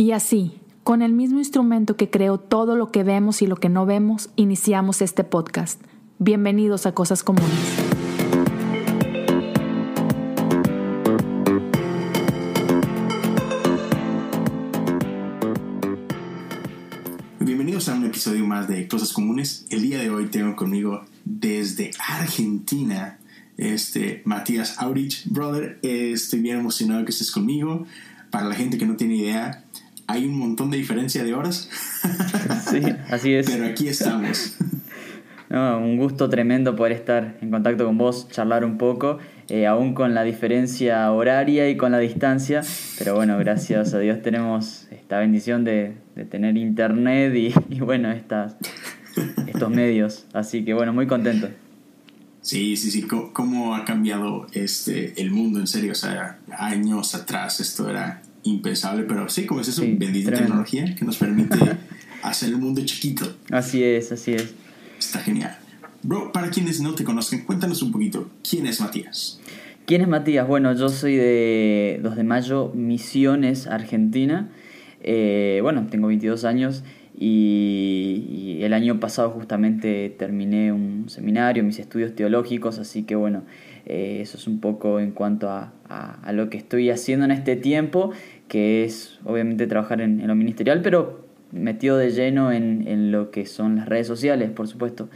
Y 0.00 0.12
así, 0.12 0.52
con 0.82 1.02
el 1.02 1.12
mismo 1.12 1.40
instrumento 1.40 1.94
que 1.94 2.08
creó 2.08 2.38
todo 2.38 2.74
lo 2.74 2.90
que 2.90 3.04
vemos 3.04 3.42
y 3.42 3.46
lo 3.46 3.56
que 3.56 3.68
no 3.68 3.84
vemos, 3.84 4.30
iniciamos 4.34 5.02
este 5.02 5.24
podcast. 5.24 5.78
Bienvenidos 6.18 6.86
a 6.86 6.92
Cosas 6.92 7.22
Comunes. 7.22 7.50
Bienvenidos 17.38 17.90
a 17.90 17.94
un 17.94 18.06
episodio 18.06 18.46
más 18.46 18.68
de 18.68 18.88
Cosas 18.88 19.12
Comunes. 19.12 19.66
El 19.68 19.82
día 19.82 19.98
de 19.98 20.08
hoy 20.08 20.28
tengo 20.28 20.56
conmigo 20.56 21.04
desde 21.26 21.90
Argentina 21.98 23.18
este 23.58 24.22
Matías 24.24 24.78
Aurich. 24.78 25.26
Brother, 25.26 25.78
estoy 25.82 26.40
bien 26.40 26.60
emocionado 26.60 27.04
que 27.04 27.10
estés 27.10 27.30
conmigo. 27.30 27.84
Para 28.30 28.48
la 28.48 28.54
gente 28.54 28.78
que 28.78 28.86
no 28.86 28.96
tiene 28.96 29.16
idea, 29.16 29.64
hay 30.10 30.26
un 30.26 30.38
montón 30.38 30.70
de 30.70 30.78
diferencia 30.78 31.24
de 31.24 31.34
horas. 31.34 31.68
Sí, 32.70 32.82
así 33.08 33.34
es. 33.34 33.50
Pero 33.50 33.66
aquí 33.66 33.88
estamos. 33.88 34.56
un 35.50 35.96
gusto 35.96 36.28
tremendo 36.28 36.76
poder 36.76 36.92
estar 36.92 37.36
en 37.40 37.50
contacto 37.50 37.84
con 37.84 37.98
vos, 37.98 38.28
charlar 38.28 38.64
un 38.64 38.78
poco, 38.78 39.18
eh, 39.48 39.66
aún 39.66 39.94
con 39.94 40.14
la 40.14 40.22
diferencia 40.22 41.10
horaria 41.10 41.68
y 41.68 41.76
con 41.76 41.90
la 41.90 41.98
distancia. 41.98 42.62
Pero 42.98 43.16
bueno, 43.16 43.36
gracias 43.38 43.92
a 43.94 43.98
Dios 43.98 44.22
tenemos 44.22 44.86
esta 44.92 45.18
bendición 45.18 45.64
de, 45.64 45.94
tener 46.30 46.56
internet 46.56 47.34
y, 47.68 47.80
bueno, 47.80 48.12
estas, 48.12 48.56
estos 49.46 49.70
medios. 49.70 50.26
Así 50.32 50.64
que 50.64 50.74
bueno, 50.74 50.92
muy 50.92 51.06
contento. 51.06 51.48
Sí, 52.42 52.76
sí, 52.76 52.90
sí. 52.90 53.02
¿Cómo, 53.02 53.74
ha 53.74 53.84
cambiado 53.84 54.46
este, 54.52 55.20
el 55.20 55.30
mundo 55.30 55.58
en 55.60 55.66
serio? 55.66 55.92
O 55.92 55.96
sea, 55.96 56.38
años 56.56 57.14
atrás 57.14 57.60
esto 57.60 57.90
era 57.90 58.22
impensable, 58.44 59.04
pero 59.04 59.28
sí, 59.28 59.46
como 59.46 59.60
es 59.60 59.68
eso, 59.68 59.82
bendita 59.82 60.32
tecnología 60.32 60.94
que 60.94 61.04
nos 61.04 61.16
permite 61.16 61.56
hacer 62.22 62.50
el 62.50 62.58
mundo 62.58 62.82
chiquito. 62.84 63.36
Así 63.50 63.82
es, 63.82 64.12
así 64.12 64.32
es. 64.32 64.54
Está 64.98 65.20
genial. 65.20 65.58
Bro, 66.02 66.32
para 66.32 66.50
quienes 66.50 66.80
no 66.80 66.94
te 66.94 67.04
conozcan, 67.04 67.40
cuéntanos 67.44 67.82
un 67.82 67.92
poquito, 67.92 68.30
¿quién 68.48 68.66
es 68.66 68.80
Matías? 68.80 69.40
¿Quién 69.86 70.02
es 70.02 70.08
Matías? 70.08 70.46
Bueno, 70.46 70.72
yo 70.74 70.88
soy 70.88 71.16
de 71.16 72.00
2 72.02 72.16
de 72.16 72.24
mayo, 72.24 72.72
Misiones, 72.74 73.66
Argentina. 73.66 74.48
Eh, 75.02 75.60
bueno, 75.62 75.86
tengo 75.90 76.08
22 76.08 76.44
años 76.44 76.82
y, 77.18 78.58
el 78.62 78.72
año 78.72 79.00
pasado 79.00 79.30
justamente 79.30 80.14
terminé 80.18 80.72
un 80.72 81.08
seminario, 81.08 81.64
mis 81.64 81.78
estudios 81.78 82.14
teológicos, 82.14 82.78
así 82.78 83.02
que 83.02 83.14
bueno, 83.14 83.42
eh, 83.86 84.18
eso 84.20 84.36
es 84.36 84.46
un 84.46 84.60
poco 84.60 85.00
en 85.00 85.12
cuanto 85.12 85.48
a, 85.48 85.72
a, 85.88 86.32
lo 86.32 86.50
que 86.50 86.58
estoy 86.58 86.90
haciendo 86.90 87.24
en 87.24 87.30
este 87.30 87.56
tiempo, 87.56 88.12
que 88.50 88.82
es 88.82 89.20
obviamente 89.24 89.68
trabajar 89.68 90.00
en, 90.00 90.26
lo 90.26 90.34
ministerial, 90.34 90.82
pero 90.82 91.24
metido 91.52 91.96
de 91.96 92.10
lleno 92.10 92.50
en, 92.50 92.84
en, 92.88 93.12
lo 93.12 93.30
que 93.30 93.46
son 93.46 93.76
las 93.76 93.88
redes 93.88 94.08
sociales, 94.08 94.50
por 94.50 94.66
supuesto. 94.66 95.08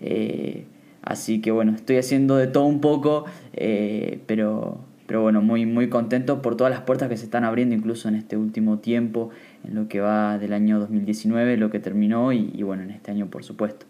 Eh, 0.00 0.64
así 1.02 1.40
que 1.40 1.52
bueno, 1.52 1.72
estoy 1.72 1.98
haciendo 1.98 2.36
de 2.36 2.48
todo 2.48 2.64
un 2.64 2.80
poco, 2.80 3.26
eh, 3.52 4.18
pero, 4.26 4.80
pero 5.06 5.22
bueno, 5.22 5.40
muy, 5.40 5.66
muy 5.66 5.88
contento 5.88 6.42
por 6.42 6.56
todas 6.56 6.72
las 6.72 6.80
puertas 6.80 7.08
que 7.08 7.16
se 7.16 7.26
están 7.26 7.44
abriendo, 7.44 7.76
incluso 7.76 8.08
en 8.08 8.16
este 8.16 8.36
último 8.36 8.78
tiempo 8.78 9.30
en 9.62 9.76
lo 9.76 9.86
que 9.86 10.00
va 10.00 10.38
del 10.38 10.52
año 10.52 10.80
2019, 10.80 11.58
lo 11.58 11.70
que 11.70 11.78
terminó 11.78 12.32
y, 12.32 12.60
bueno, 12.64 12.82
en 12.82 12.90
este 12.90 13.12
año 13.12 13.28
por 13.28 13.44
supuesto. 13.44 13.86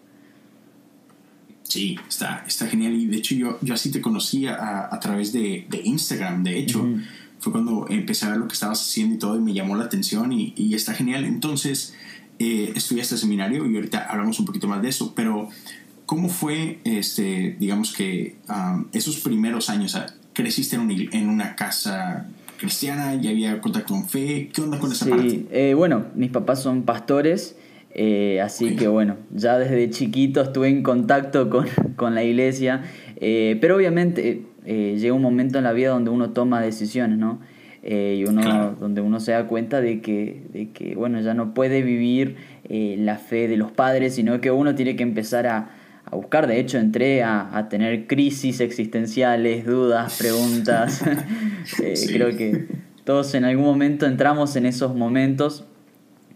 Sí, 1.63 1.97
está, 2.07 2.43
está 2.45 2.67
genial 2.67 2.93
y 2.93 3.07
de 3.07 3.17
hecho 3.17 3.33
yo, 3.33 3.57
yo 3.61 3.73
así 3.73 3.91
te 3.91 3.99
conocí 3.99 4.45
a, 4.45 4.93
a 4.93 4.99
través 4.99 5.33
de, 5.33 5.65
de, 5.67 5.81
Instagram, 5.83 6.43
de 6.43 6.59
hecho. 6.59 6.85
Fue 7.41 7.51
cuando 7.51 7.87
empecé 7.89 8.27
a 8.27 8.29
ver 8.29 8.37
lo 8.37 8.47
que 8.47 8.53
estabas 8.53 8.79
haciendo 8.79 9.15
y 9.15 9.17
todo 9.17 9.35
y 9.35 9.41
me 9.41 9.53
llamó 9.53 9.75
la 9.75 9.83
atención 9.83 10.31
y, 10.31 10.53
y 10.55 10.75
está 10.75 10.93
genial. 10.93 11.25
Entonces, 11.25 11.95
eh, 12.39 12.71
estudiaste 12.75 13.17
seminario 13.17 13.69
y 13.69 13.75
ahorita 13.75 14.05
hablamos 14.09 14.39
un 14.39 14.45
poquito 14.45 14.67
más 14.67 14.81
de 14.81 14.89
eso, 14.89 15.13
pero 15.15 15.49
¿cómo 16.05 16.29
fue, 16.29 16.79
este, 16.83 17.55
digamos 17.59 17.93
que, 17.93 18.35
um, 18.47 18.85
esos 18.93 19.19
primeros 19.19 19.69
años? 19.69 19.97
¿Creciste 20.33 20.75
en, 20.75 20.81
un, 20.81 20.91
en 20.91 21.29
una 21.29 21.55
casa 21.55 22.27
cristiana? 22.57 23.15
¿Ya 23.15 23.31
había 23.31 23.59
contacto 23.59 23.93
con 23.93 24.07
fe? 24.07 24.49
¿Qué 24.53 24.61
onda 24.61 24.79
con 24.79 24.91
esa 24.91 25.05
sí, 25.05 25.47
eh, 25.51 25.73
bueno, 25.75 26.05
mis 26.15 26.29
papás 26.29 26.61
son 26.61 26.83
pastores, 26.83 27.55
eh, 27.93 28.39
así 28.41 28.75
que 28.75 28.87
bueno, 28.87 29.17
ya 29.35 29.57
desde 29.57 29.89
chiquito 29.89 30.41
estuve 30.41 30.69
en 30.69 30.83
contacto 30.83 31.49
con, 31.49 31.67
con 31.95 32.15
la 32.15 32.23
iglesia, 32.23 32.83
eh, 33.17 33.57
pero 33.61 33.75
obviamente 33.75 34.45
llega 34.65 35.13
un 35.13 35.21
momento 35.21 35.57
en 35.57 35.63
la 35.63 35.73
vida 35.73 35.89
donde 35.89 36.09
uno 36.09 36.31
toma 36.31 36.61
decisiones, 36.61 37.17
¿no? 37.17 37.39
y 37.83 38.23
uno, 38.25 38.75
donde 38.79 39.01
uno 39.01 39.19
se 39.19 39.31
da 39.31 39.47
cuenta 39.47 39.81
de 39.81 40.01
que, 40.01 40.43
de 40.53 40.69
que, 40.69 40.93
bueno, 40.95 41.19
ya 41.19 41.33
no 41.33 41.55
puede 41.55 41.81
vivir 41.81 42.35
la 42.69 43.17
fe 43.17 43.47
de 43.47 43.57
los 43.57 43.71
padres, 43.71 44.13
sino 44.15 44.39
que 44.39 44.51
uno 44.51 44.75
tiene 44.75 44.95
que 44.95 45.01
empezar 45.01 45.47
a, 45.47 45.69
a 46.05 46.15
buscar. 46.15 46.47
De 46.47 46.59
hecho, 46.59 46.77
entré 46.77 47.23
a, 47.23 47.57
a 47.57 47.69
tener 47.69 48.07
crisis 48.07 48.59
existenciales, 48.59 49.65
dudas, 49.65 50.17
preguntas. 50.17 51.03
Eh, 51.81 51.93
creo 52.07 52.35
que 52.35 52.65
todos 53.03 53.35
en 53.35 53.45
algún 53.45 53.65
momento 53.65 54.05
entramos 54.05 54.55
en 54.55 54.65
esos 54.65 54.95
momentos. 54.95 55.65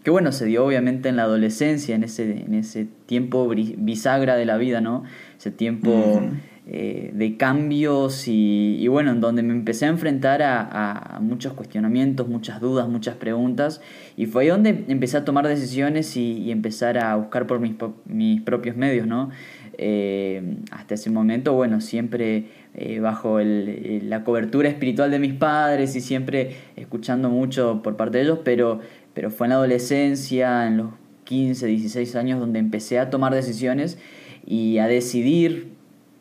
Que 0.04 0.10
bueno, 0.10 0.30
se 0.30 0.46
dio 0.46 0.64
obviamente 0.64 1.08
en 1.08 1.16
la 1.16 1.24
adolescencia, 1.24 1.96
en 1.96 2.04
ese, 2.04 2.44
en 2.46 2.54
ese 2.54 2.86
tiempo 3.06 3.48
bisagra 3.48 4.36
de 4.36 4.46
la 4.46 4.56
vida, 4.56 4.80
¿no? 4.80 5.02
Ese 5.36 5.50
tiempo 5.50 6.22
eh, 6.68 7.12
de 7.14 7.36
cambios 7.36 8.24
y, 8.26 8.88
bueno, 8.88 9.12
en 9.12 9.20
donde 9.20 9.44
me 9.44 9.52
empecé 9.52 9.86
a 9.86 9.88
enfrentar 9.88 10.42
a, 10.42 11.18
muchos 11.20 11.52
cuestionamientos, 11.52 12.26
muchas 12.26 12.60
dudas, 12.60 12.88
muchas 12.88 13.14
preguntas. 13.14 13.80
Y 14.16 14.26
fue 14.26 14.42
ahí 14.42 14.48
donde 14.48 14.84
empecé 14.88 15.16
a 15.16 15.24
tomar 15.24 15.46
decisiones 15.46 16.16
y, 16.16 16.50
empezar 16.50 16.98
a 16.98 17.14
buscar 17.14 17.46
por 17.46 17.60
mis, 17.60 17.74
mis 18.06 18.40
propios 18.42 18.76
medios, 18.76 19.06
¿no? 19.06 19.30
Eh, 19.78 20.56
hasta 20.72 20.94
ese 20.94 21.08
momento, 21.08 21.52
bueno, 21.52 21.80
siempre 21.80 22.46
eh, 22.74 22.98
bajo 22.98 23.38
el, 23.38 24.08
la 24.10 24.24
cobertura 24.24 24.68
espiritual 24.68 25.12
de 25.12 25.20
mis 25.20 25.34
padres 25.34 25.94
y 25.94 26.00
siempre 26.00 26.56
escuchando 26.74 27.30
mucho 27.30 27.80
por 27.82 27.96
parte 27.96 28.18
de 28.18 28.24
ellos, 28.24 28.40
pero, 28.42 28.80
pero 29.14 29.30
fue 29.30 29.46
en 29.46 29.50
la 29.50 29.56
adolescencia, 29.56 30.66
en 30.66 30.78
los 30.78 30.88
15, 31.24 31.66
16 31.66 32.16
años, 32.16 32.40
donde 32.40 32.58
empecé 32.58 32.98
a 32.98 33.08
tomar 33.08 33.34
decisiones 33.34 33.98
y 34.44 34.78
a 34.78 34.88
decidir 34.88 35.75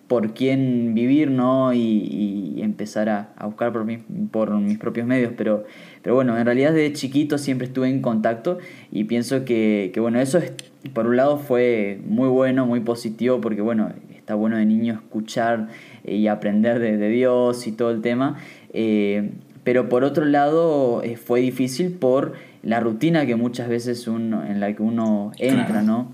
por 0.07 0.33
quién 0.33 0.93
vivir, 0.93 1.31
¿no? 1.31 1.73
Y, 1.73 2.61
empezar 2.61 3.09
a, 3.09 3.29
buscar 3.45 3.71
por, 3.71 3.85
por 4.31 4.51
mis 4.59 4.77
propios 4.77 5.05
medios. 5.05 5.33
Pero, 5.37 5.65
pero 6.01 6.15
bueno, 6.15 6.37
en 6.37 6.45
realidad 6.45 6.73
desde 6.73 6.93
chiquito 6.93 7.37
siempre 7.37 7.67
estuve 7.67 7.89
en 7.89 8.01
contacto 8.01 8.57
y 8.91 9.03
pienso 9.03 9.45
que, 9.45 9.91
que 9.93 9.99
bueno, 9.99 10.19
eso 10.19 10.39
es 10.39 10.53
por 10.93 11.07
un 11.07 11.17
lado 11.17 11.37
fue 11.37 11.99
muy 12.05 12.27
bueno, 12.27 12.65
muy 12.65 12.79
positivo, 12.79 13.41
porque 13.41 13.61
bueno, 13.61 13.91
está 14.09 14.35
bueno 14.35 14.57
de 14.57 14.65
niño 14.65 14.93
escuchar 14.93 15.67
eh, 16.03 16.15
y 16.15 16.27
aprender 16.27 16.79
de, 16.79 17.09
Dios 17.09 17.67
y 17.67 17.71
todo 17.71 17.91
el 17.91 18.01
tema. 18.01 18.37
Eh, 18.73 19.31
pero 19.63 19.89
por 19.89 20.03
otro 20.03 20.25
lado 20.25 21.01
eh, 21.03 21.17
fue 21.17 21.41
difícil 21.41 21.91
por 21.93 22.33
la 22.61 22.79
rutina 22.79 23.25
que 23.25 23.35
muchas 23.35 23.67
veces 23.67 24.07
uno, 24.07 24.45
en 24.45 24.59
la 24.59 24.75
que 24.75 24.83
uno 24.83 25.31
entra, 25.37 25.81
¿no? 25.81 26.11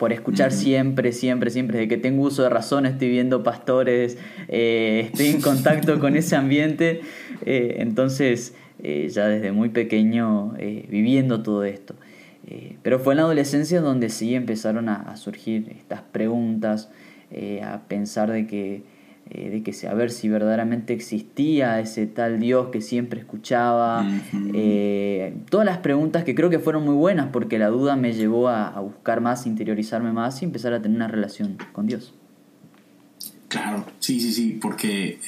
Por 0.00 0.12
escuchar 0.12 0.50
siempre, 0.50 1.12
siempre, 1.12 1.50
siempre, 1.50 1.78
desde 1.78 1.88
que 1.88 1.96
tengo 1.96 2.22
uso 2.24 2.42
de 2.42 2.48
razón, 2.48 2.86
estoy 2.86 3.08
viendo 3.08 3.44
pastores, 3.44 4.18
estoy 4.48 5.26
en 5.28 5.40
contacto 5.40 6.00
con 6.00 6.16
ese 6.16 6.34
ambiente, 6.34 7.02
entonces 7.44 8.54
ya 8.82 9.28
desde 9.28 9.52
muy 9.52 9.68
pequeño 9.68 10.54
viviendo 10.88 11.42
todo 11.44 11.62
esto. 11.62 11.94
Eh, 12.50 12.76
pero 12.82 12.98
fue 12.98 13.12
en 13.12 13.18
la 13.18 13.22
adolescencia 13.24 13.80
donde 13.80 14.08
sí 14.08 14.34
empezaron 14.34 14.88
a, 14.88 15.16
surgir 15.16 15.72
estas 15.78 16.02
preguntas, 16.02 16.90
eh, 17.30 17.62
a 17.62 17.82
pensar 17.86 18.30
de 18.30 18.46
que, 18.46 18.82
eh, 19.30 19.50
de 19.50 19.62
que 19.62 19.74
a 19.86 19.94
ver 19.94 20.10
si 20.10 20.28
verdaderamente 20.28 20.92
existía 20.92 21.80
ese 21.80 22.06
tal 22.06 22.40
Dios 22.40 22.68
que 22.70 22.80
siempre 22.80 23.20
escuchaba. 23.20 24.06
todas 25.48 25.66
las 25.66 25.78
preguntas 25.78 26.24
que 26.24 26.34
creo 26.34 26.50
que 26.50 26.58
fueron 26.58 26.84
muy 26.84 26.94
buenas 26.94 27.28
porque 27.32 27.58
la 27.58 27.68
duda 27.68 27.96
me 27.96 28.12
llevó 28.12 28.48
a, 28.48 28.68
a 28.68 28.80
buscar 28.80 29.20
más, 29.20 29.46
interiorizarme 29.46 30.12
más 30.12 30.42
y 30.42 30.44
empezar 30.44 30.72
a 30.72 30.82
tener 30.82 30.96
una 30.96 31.08
relación 31.08 31.56
con 31.72 31.86
Dios. 31.86 32.14
Claro, 33.48 33.84
sí, 33.98 34.20
sí, 34.20 34.32
sí, 34.32 34.58
porque 34.60 35.18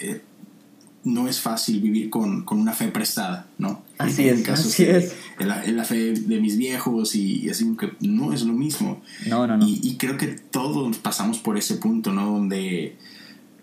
no 1.05 1.29
es 1.29 1.41
fácil 1.41 1.81
vivir 1.81 2.11
con, 2.11 2.45
una 2.51 2.73
fe 2.73 2.89
prestada, 2.89 3.47
¿no? 3.59 3.83
Así 3.99 4.29
es, 4.29 4.49
así 4.49 4.85
es. 4.85 5.15
En 5.39 5.77
la, 5.77 5.85
fe 5.85 6.13
de 6.13 6.41
mis 6.41 6.57
viejos 6.57 7.15
y, 7.15 7.49
así 7.51 7.77
que 7.77 7.93
no 8.01 8.33
es 8.33 8.43
lo 8.43 8.53
mismo. 8.53 9.03
No, 9.27 9.47
no, 9.47 9.57
no. 9.57 9.67
Y, 9.67 9.97
creo 9.97 10.17
que 10.17 10.29
todos 10.29 10.97
pasamos 10.99 11.39
por 11.39 11.59
ese 11.59 11.77
punto, 11.77 12.13
¿no? 12.13 12.27
Donde 12.27 12.97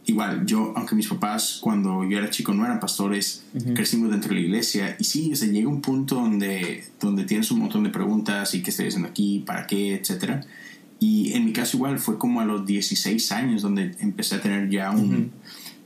igual 0.10 0.46
yo, 0.46 0.74
aunque 0.76 0.96
mis 0.96 1.08
papás 1.08 1.60
cuando 1.62 2.04
yo 2.04 2.18
era 2.18 2.30
chico 2.30 2.54
no 2.54 2.66
eran 2.66 2.80
pastores, 2.80 3.44
crecimos 3.76 4.10
dentro 4.10 4.30
de 4.30 4.36
la 4.36 4.42
iglesia 4.42 4.96
y 5.00 5.04
sí, 5.04 5.36
se 5.36 5.52
llega 5.52 5.70
un 5.70 5.82
punto 5.82 6.16
donde, 6.16 6.84
donde 7.00 7.24
tienes 7.26 7.52
un 7.52 7.60
montón 7.60 7.84
de 7.84 7.90
preguntas 7.90 8.54
y 8.56 8.62
qué 8.62 8.72
estoy 8.72 8.88
haciendo 8.88 9.10
aquí, 9.10 9.44
para 9.46 9.68
qué, 9.68 9.96
etcétera. 9.96 10.42
Y 11.00 11.34
en 11.34 11.46
mi 11.46 11.54
caso 11.54 11.78
igual 11.78 12.00
fue 12.00 12.18
como 12.18 12.42
a 12.42 12.46
los 12.46 12.66
16 12.66 13.32
años 13.32 13.62
donde 13.62 13.96
empecé 14.00 14.36
a 14.36 14.42
tener 14.42 14.70
ya 14.70 14.92
un 14.92 15.32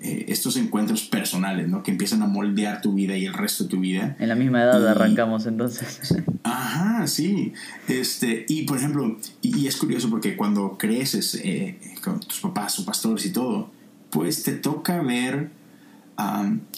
eh, 0.01 0.25
estos 0.27 0.57
encuentros 0.57 1.03
personales, 1.03 1.69
¿no? 1.69 1.81
Que 1.81 1.91
empiezan 1.91 2.23
a 2.23 2.27
moldear 2.27 2.81
tu 2.81 2.93
vida 2.93 3.15
y 3.15 3.25
el 3.25 3.33
resto 3.33 3.65
de 3.65 3.69
tu 3.69 3.79
vida. 3.79 4.17
En 4.19 4.27
la 4.27 4.35
misma 4.35 4.63
edad 4.63 4.85
arrancamos 4.87 5.45
entonces. 5.45 6.13
Ajá, 6.43 7.07
sí. 7.07 7.53
Este, 7.87 8.45
y 8.49 8.63
por 8.63 8.77
ejemplo, 8.77 9.17
y, 9.41 9.67
es 9.67 9.77
curioso 9.77 10.09
porque 10.09 10.35
cuando 10.35 10.77
creces 10.77 11.39
eh, 11.43 11.77
con 12.03 12.19
tus 12.19 12.39
papás 12.39 12.79
o 12.79 12.85
pastores 12.85 13.25
y 13.25 13.31
todo, 13.31 13.71
pues 14.13 14.43
te 14.43 14.53
toca 14.53 15.01
ver 15.01 15.49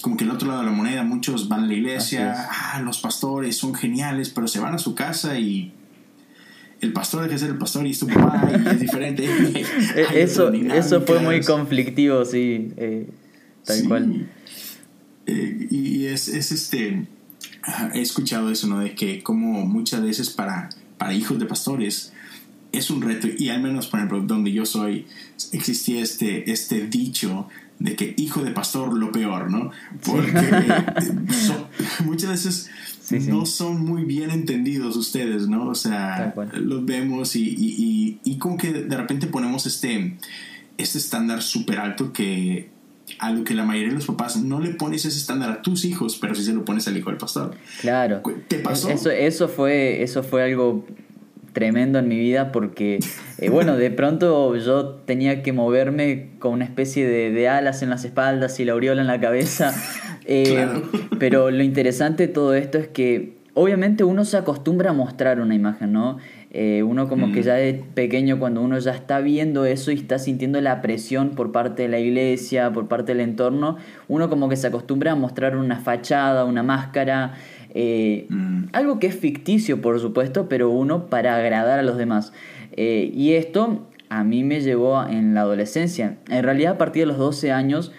como 0.02 0.18
que 0.18 0.24
el 0.24 0.32
otro 0.32 0.48
lado 0.48 0.62
de 0.62 0.68
la 0.68 0.72
moneda, 0.72 1.04
muchos 1.04 1.50
van 1.50 1.66
a 1.66 1.68
la 1.68 1.74
iglesia, 1.74 2.48
ah, 2.50 2.82
los 2.82 3.00
pastores 3.00 3.58
son 3.58 3.76
geniales, 3.76 4.30
pero 4.30 4.48
se 4.48 4.60
van 4.60 4.74
a 4.74 4.78
su 4.78 4.96
casa 4.96 5.38
y 5.38 5.74
el 6.82 6.94
pastor 6.94 7.24
deja 7.24 7.34
de 7.34 7.40
ser 7.40 7.50
el 7.50 7.58
pastor 7.58 7.86
y 7.86 7.92
es 7.92 8.00
tu 8.00 8.08
papá 8.08 8.50
y 8.50 8.68
es 8.68 8.80
diferente. 8.80 9.26
E-, 9.26 10.22
eso, 10.22 10.52
eso 10.54 11.02
fue 11.02 11.20
muy 11.20 11.42
conflictivo, 11.42 12.24
sí, 12.24 12.72
eh, 12.78 13.10
tal 13.66 13.84
cual. 13.88 14.30
Eh, 15.28 15.68
y 15.70 16.06
es, 16.06 16.28
es, 16.28 16.52
este, 16.52 17.06
he 17.94 18.02
escuchado 18.02 18.50
eso, 18.52 18.68
¿no? 18.68 18.80
De 18.80 18.96
que 18.96 19.22
como 19.22 19.66
muchas 19.66 20.02
veces 20.02 20.30
para, 20.30 20.70
para 20.98 21.14
hijos 21.14 21.40
de 21.40 21.46
pastores 21.46 22.14
es 22.78 22.90
un 22.90 23.02
reto, 23.02 23.28
y 23.38 23.50
al 23.50 23.62
menos, 23.62 23.88
por 23.88 24.00
ejemplo, 24.00 24.22
donde 24.22 24.52
yo 24.52 24.66
soy, 24.66 25.06
existía 25.52 26.02
este, 26.02 26.52
este 26.52 26.88
dicho 26.88 27.48
de 27.80 27.96
que 27.96 28.14
hijo 28.18 28.44
de 28.44 28.52
pastor 28.52 28.94
lo 28.94 29.12
peor, 29.12 29.52
¿no? 29.52 29.72
Porque 30.06 30.32
muchas 32.06 32.30
veces 32.30 32.70
no 33.28 33.46
son 33.46 33.86
muy 33.86 34.04
bien 34.04 34.32
entendidos 34.32 34.96
ustedes, 34.96 35.48
¿no? 35.48 35.68
O 35.68 35.76
sea, 35.76 36.34
los 36.54 36.86
vemos 36.86 37.36
y, 37.36 37.44
y, 37.44 38.20
y, 38.24 38.38
como 38.38 38.58
que 38.58 38.72
de 38.72 38.98
repente 38.98 39.28
ponemos 39.28 39.66
este, 39.66 40.18
este 40.78 40.98
estándar 40.98 41.42
súper 41.42 41.80
alto 41.80 42.14
que 42.14 42.70
a 43.20 43.32
lo 43.32 43.44
que 43.44 43.54
la 43.54 43.64
mayoría 43.64 43.90
de 43.90 43.96
los 43.96 44.08
papás 44.08 44.38
no 44.38 44.60
le 44.60 44.72
pones 44.72 45.06
ese 45.06 45.18
estándar 45.18 45.52
a 45.52 45.62
tus 45.62 45.86
hijos, 45.86 46.18
pero 46.20 46.34
sí 46.34 46.44
se 46.44 46.54
lo 46.54 46.66
pones 46.66 46.88
al 46.88 46.98
hijo 46.98 47.10
del 47.10 47.20
pastor. 47.20 47.56
Claro. 47.82 48.22
¿Te 48.48 48.58
pasó? 48.60 48.90
Eso, 48.90 49.12
eso, 49.12 49.48
fue, 49.48 50.02
eso 50.02 50.24
fue 50.24 50.44
algo 50.44 50.86
tremendo 51.56 51.98
en 52.00 52.08
mi 52.10 52.20
vida 52.20 52.52
porque, 52.52 53.00
eh, 53.40 53.50
bueno, 53.50 53.78
de 53.78 53.90
pronto 53.90 54.56
yo 54.58 54.90
tenía 55.06 55.42
que 55.42 55.54
moverme 55.54 56.28
con 56.38 56.52
una 56.52 56.66
especie 56.66 57.08
de, 57.08 57.32
de, 57.32 57.48
alas 57.48 57.82
en 57.82 57.90
las 57.90 58.04
espaldas 58.04 58.60
y 58.60 58.66
la 58.66 58.74
aureola 58.74 59.02
en 59.02 59.08
la 59.08 59.20
cabeza. 59.20 59.74
Eh, 60.28 60.66
pero 61.20 61.52
lo 61.52 61.62
interesante 61.62 62.26
de 62.26 62.34
todo 62.34 62.56
esto 62.56 62.80
es 62.80 62.88
que 62.88 63.36
obviamente 63.54 64.04
uno 64.04 64.26
se 64.26 64.38
acostumbra 64.38 64.90
a 64.90 64.94
mostrar 64.94 65.40
una 65.40 65.54
imagen, 65.54 65.94
¿no? 65.94 66.18
Eh, 66.58 66.84
uno 66.84 67.10
como 67.10 67.34
que 67.34 67.42
mm. 67.42 67.44
ya 67.44 67.54
de 67.56 67.74
pequeño, 67.74 68.40
cuando 68.40 68.62
uno 68.62 68.80
ya 68.80 68.92
está 68.92 69.20
viendo 69.20 69.66
eso 69.66 69.92
y 69.92 69.96
está 69.96 70.20
sintiendo 70.20 70.62
la 70.62 70.82
presión 70.82 71.32
por 71.32 71.52
parte 71.52 71.84
de 71.84 71.90
la 71.90 72.00
iglesia, 72.00 72.72
por 72.72 72.88
parte 72.88 73.12
del 73.14 73.20
entorno, 73.22 73.76
uno 74.08 74.30
como 74.30 74.48
que 74.48 74.56
se 74.56 74.68
acostumbra 74.68 75.12
a 75.12 75.16
mostrar 75.16 75.58
una 75.58 75.80
fachada, 75.80 76.46
una 76.46 76.64
máscara, 76.64 77.34
eh, 77.78 78.26
mm. 78.30 78.70
Algo 78.72 79.00
que 79.00 79.08
es 79.08 79.16
ficticio, 79.16 79.82
por 79.82 80.00
supuesto, 80.00 80.48
pero 80.48 80.70
uno 80.70 81.08
para 81.08 81.36
agradar 81.36 81.78
a 81.78 81.84
los 81.84 81.98
demás. 81.98 82.32
Eh, 82.72 83.12
y 83.14 83.34
esto 83.34 83.86
a 84.08 84.24
mí 84.24 84.44
me 84.46 84.62
llevó 84.62 85.06
en 85.06 85.34
la 85.34 85.42
adolescencia. 85.42 86.18
En 86.30 86.44
realidad, 86.44 86.74
a 86.74 86.78
partir 86.78 87.02
de 87.02 87.08
los 87.08 87.18
12 87.18 87.52
años, 87.52 87.92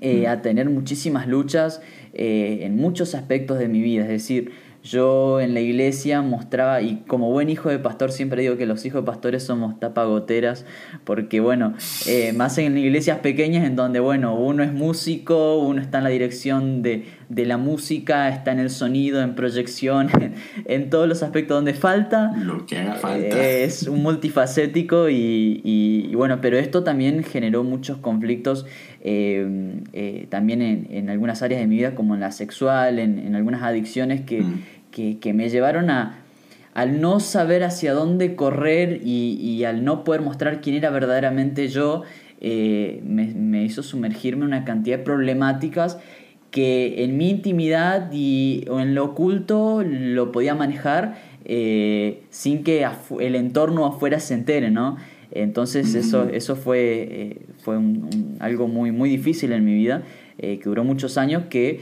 eh, 0.00 0.24
mm. 0.26 0.30
a 0.30 0.42
tener 0.42 0.70
muchísimas 0.70 1.28
luchas 1.28 1.82
en 2.20 2.74
muchos 2.74 3.14
aspectos 3.14 3.60
de 3.60 3.68
mi 3.68 3.80
vida. 3.80 4.02
Es 4.02 4.08
decir, 4.08 4.50
yo 4.82 5.40
en 5.40 5.54
la 5.54 5.60
iglesia 5.60 6.22
mostraba, 6.22 6.80
y 6.80 7.02
como 7.06 7.30
buen 7.30 7.50
hijo 7.50 7.68
de 7.68 7.78
pastor 7.78 8.12
siempre 8.12 8.42
digo 8.42 8.56
que 8.56 8.64
los 8.64 8.84
hijos 8.86 9.02
de 9.02 9.06
pastores 9.06 9.42
somos 9.42 9.78
tapagoteras, 9.80 10.64
porque 11.04 11.40
bueno, 11.40 11.74
eh, 12.06 12.32
más 12.32 12.58
en 12.58 12.78
iglesias 12.78 13.18
pequeñas 13.18 13.66
en 13.66 13.76
donde 13.76 14.00
bueno, 14.00 14.36
uno 14.36 14.62
es 14.62 14.72
músico, 14.72 15.58
uno 15.58 15.82
está 15.82 15.98
en 15.98 16.04
la 16.04 16.10
dirección 16.10 16.82
de, 16.82 17.04
la 17.28 17.56
música, 17.56 18.28
está 18.28 18.52
en 18.52 18.58
el 18.58 18.70
sonido, 18.70 19.22
en 19.22 19.34
proyección, 19.34 20.08
en, 20.64 20.90
todos 20.90 21.08
los 21.08 21.22
aspectos 21.22 21.56
donde 21.56 21.74
falta. 21.74 22.32
Lo 22.36 22.66
que 22.66 22.78
haga 22.78 22.94
falta. 22.94 23.38
Eh, 23.38 23.64
es 23.64 23.84
un 23.84 24.02
multifacético 24.02 25.08
y, 25.10 26.12
bueno, 26.14 26.40
pero 26.40 26.58
esto 26.58 26.84
también 26.84 27.24
generó 27.24 27.64
muchos 27.64 27.98
conflictos 27.98 28.66
eh, 29.00 30.26
también 30.30 30.62
en, 30.62 31.10
algunas 31.10 31.42
áreas 31.42 31.60
de 31.60 31.66
mi 31.66 31.76
vida, 31.76 31.94
como 31.94 32.14
en 32.14 32.20
la 32.20 32.32
sexual, 32.32 32.98
en, 32.98 33.34
algunas 33.34 33.62
adicciones 33.62 34.22
que... 34.22 34.42
Mm 34.42 34.62
que, 34.90 35.32
me 35.32 35.48
llevaron 35.48 35.90
a, 35.90 36.18
al 36.74 37.00
no 37.00 37.20
saber 37.20 37.64
hacia 37.64 37.92
dónde 37.92 38.34
correr 38.34 39.00
y, 39.04 39.64
al 39.64 39.84
no 39.84 40.04
poder 40.04 40.22
mostrar 40.22 40.60
quién 40.60 40.76
era 40.76 40.90
verdaderamente 40.90 41.68
yo, 41.68 42.02
eh, 42.40 43.00
me, 43.04 43.64
hizo 43.64 43.82
sumergirme 43.82 44.42
en 44.42 44.48
una 44.48 44.64
cantidad 44.64 44.98
de 44.98 45.04
problemáticas 45.04 45.98
que 46.50 47.04
en 47.04 47.16
mi 47.16 47.30
intimidad 47.30 48.10
y, 48.12 48.64
o 48.70 48.80
en 48.80 48.94
lo 48.94 49.04
oculto 49.04 49.82
lo 49.84 50.32
podía 50.32 50.54
manejar 50.54 51.18
eh, 51.44 52.22
sin 52.30 52.64
que 52.64 52.86
el 53.20 53.34
entorno 53.34 53.86
afuera 53.86 54.20
se 54.20 54.34
entere, 54.34 54.70
¿no? 54.70 54.96
Entonces 55.30 55.94
eso, 55.94 56.28
eso 56.30 56.56
fue, 56.56 57.08
eh, 57.10 57.42
fue 57.58 57.78
algo 58.40 58.66
muy, 58.66 58.92
muy 58.92 59.10
difícil 59.10 59.52
en 59.52 59.64
mi 59.64 59.74
vida, 59.74 60.02
que 60.38 60.60
duró 60.64 60.84
muchos 60.84 61.18
años, 61.18 61.44
que 61.50 61.80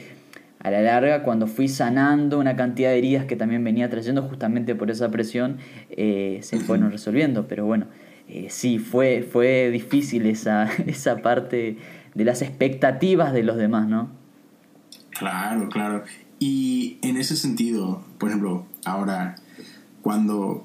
a 0.67 0.71
la 0.73 0.81
larga, 0.81 1.23
cuando 1.23 1.47
fui 1.47 1.69
sanando 1.69 2.41
una 2.41 2.57
cantidad 2.57 2.91
de 2.91 2.99
heridas 2.99 3.27
que 3.27 3.37
también 3.37 3.63
venía 3.63 3.89
trayendo 3.89 4.23
justamente 4.23 4.75
por 4.75 4.91
esa 4.91 5.13
presión, 5.13 5.59
eh, 5.91 6.41
se 6.43 6.59
fueron 6.59 6.91
resolviendo. 6.91 7.47
Pero 7.47 7.67
bueno, 7.67 7.87
eh, 8.29 8.47
sí, 8.49 8.81
fue, 8.81 9.23
fue 9.23 9.71
difícil 9.71 10.27
esa, 10.27 10.69
esa 10.89 11.19
parte 11.19 11.77
de 12.15 12.25
las 12.25 12.43
expectativas 12.43 13.33
de 13.33 13.45
los 13.45 13.57
demás, 13.57 13.87
¿no? 13.87 14.11
Claro, 15.19 15.69
claro. 15.69 16.05
Y 16.39 16.99
en 17.03 17.17
ese 17.17 17.37
sentido, 17.37 18.05
por 18.19 18.29
ejemplo, 18.29 18.67
ahora, 18.85 19.37
cuando, 20.03 20.63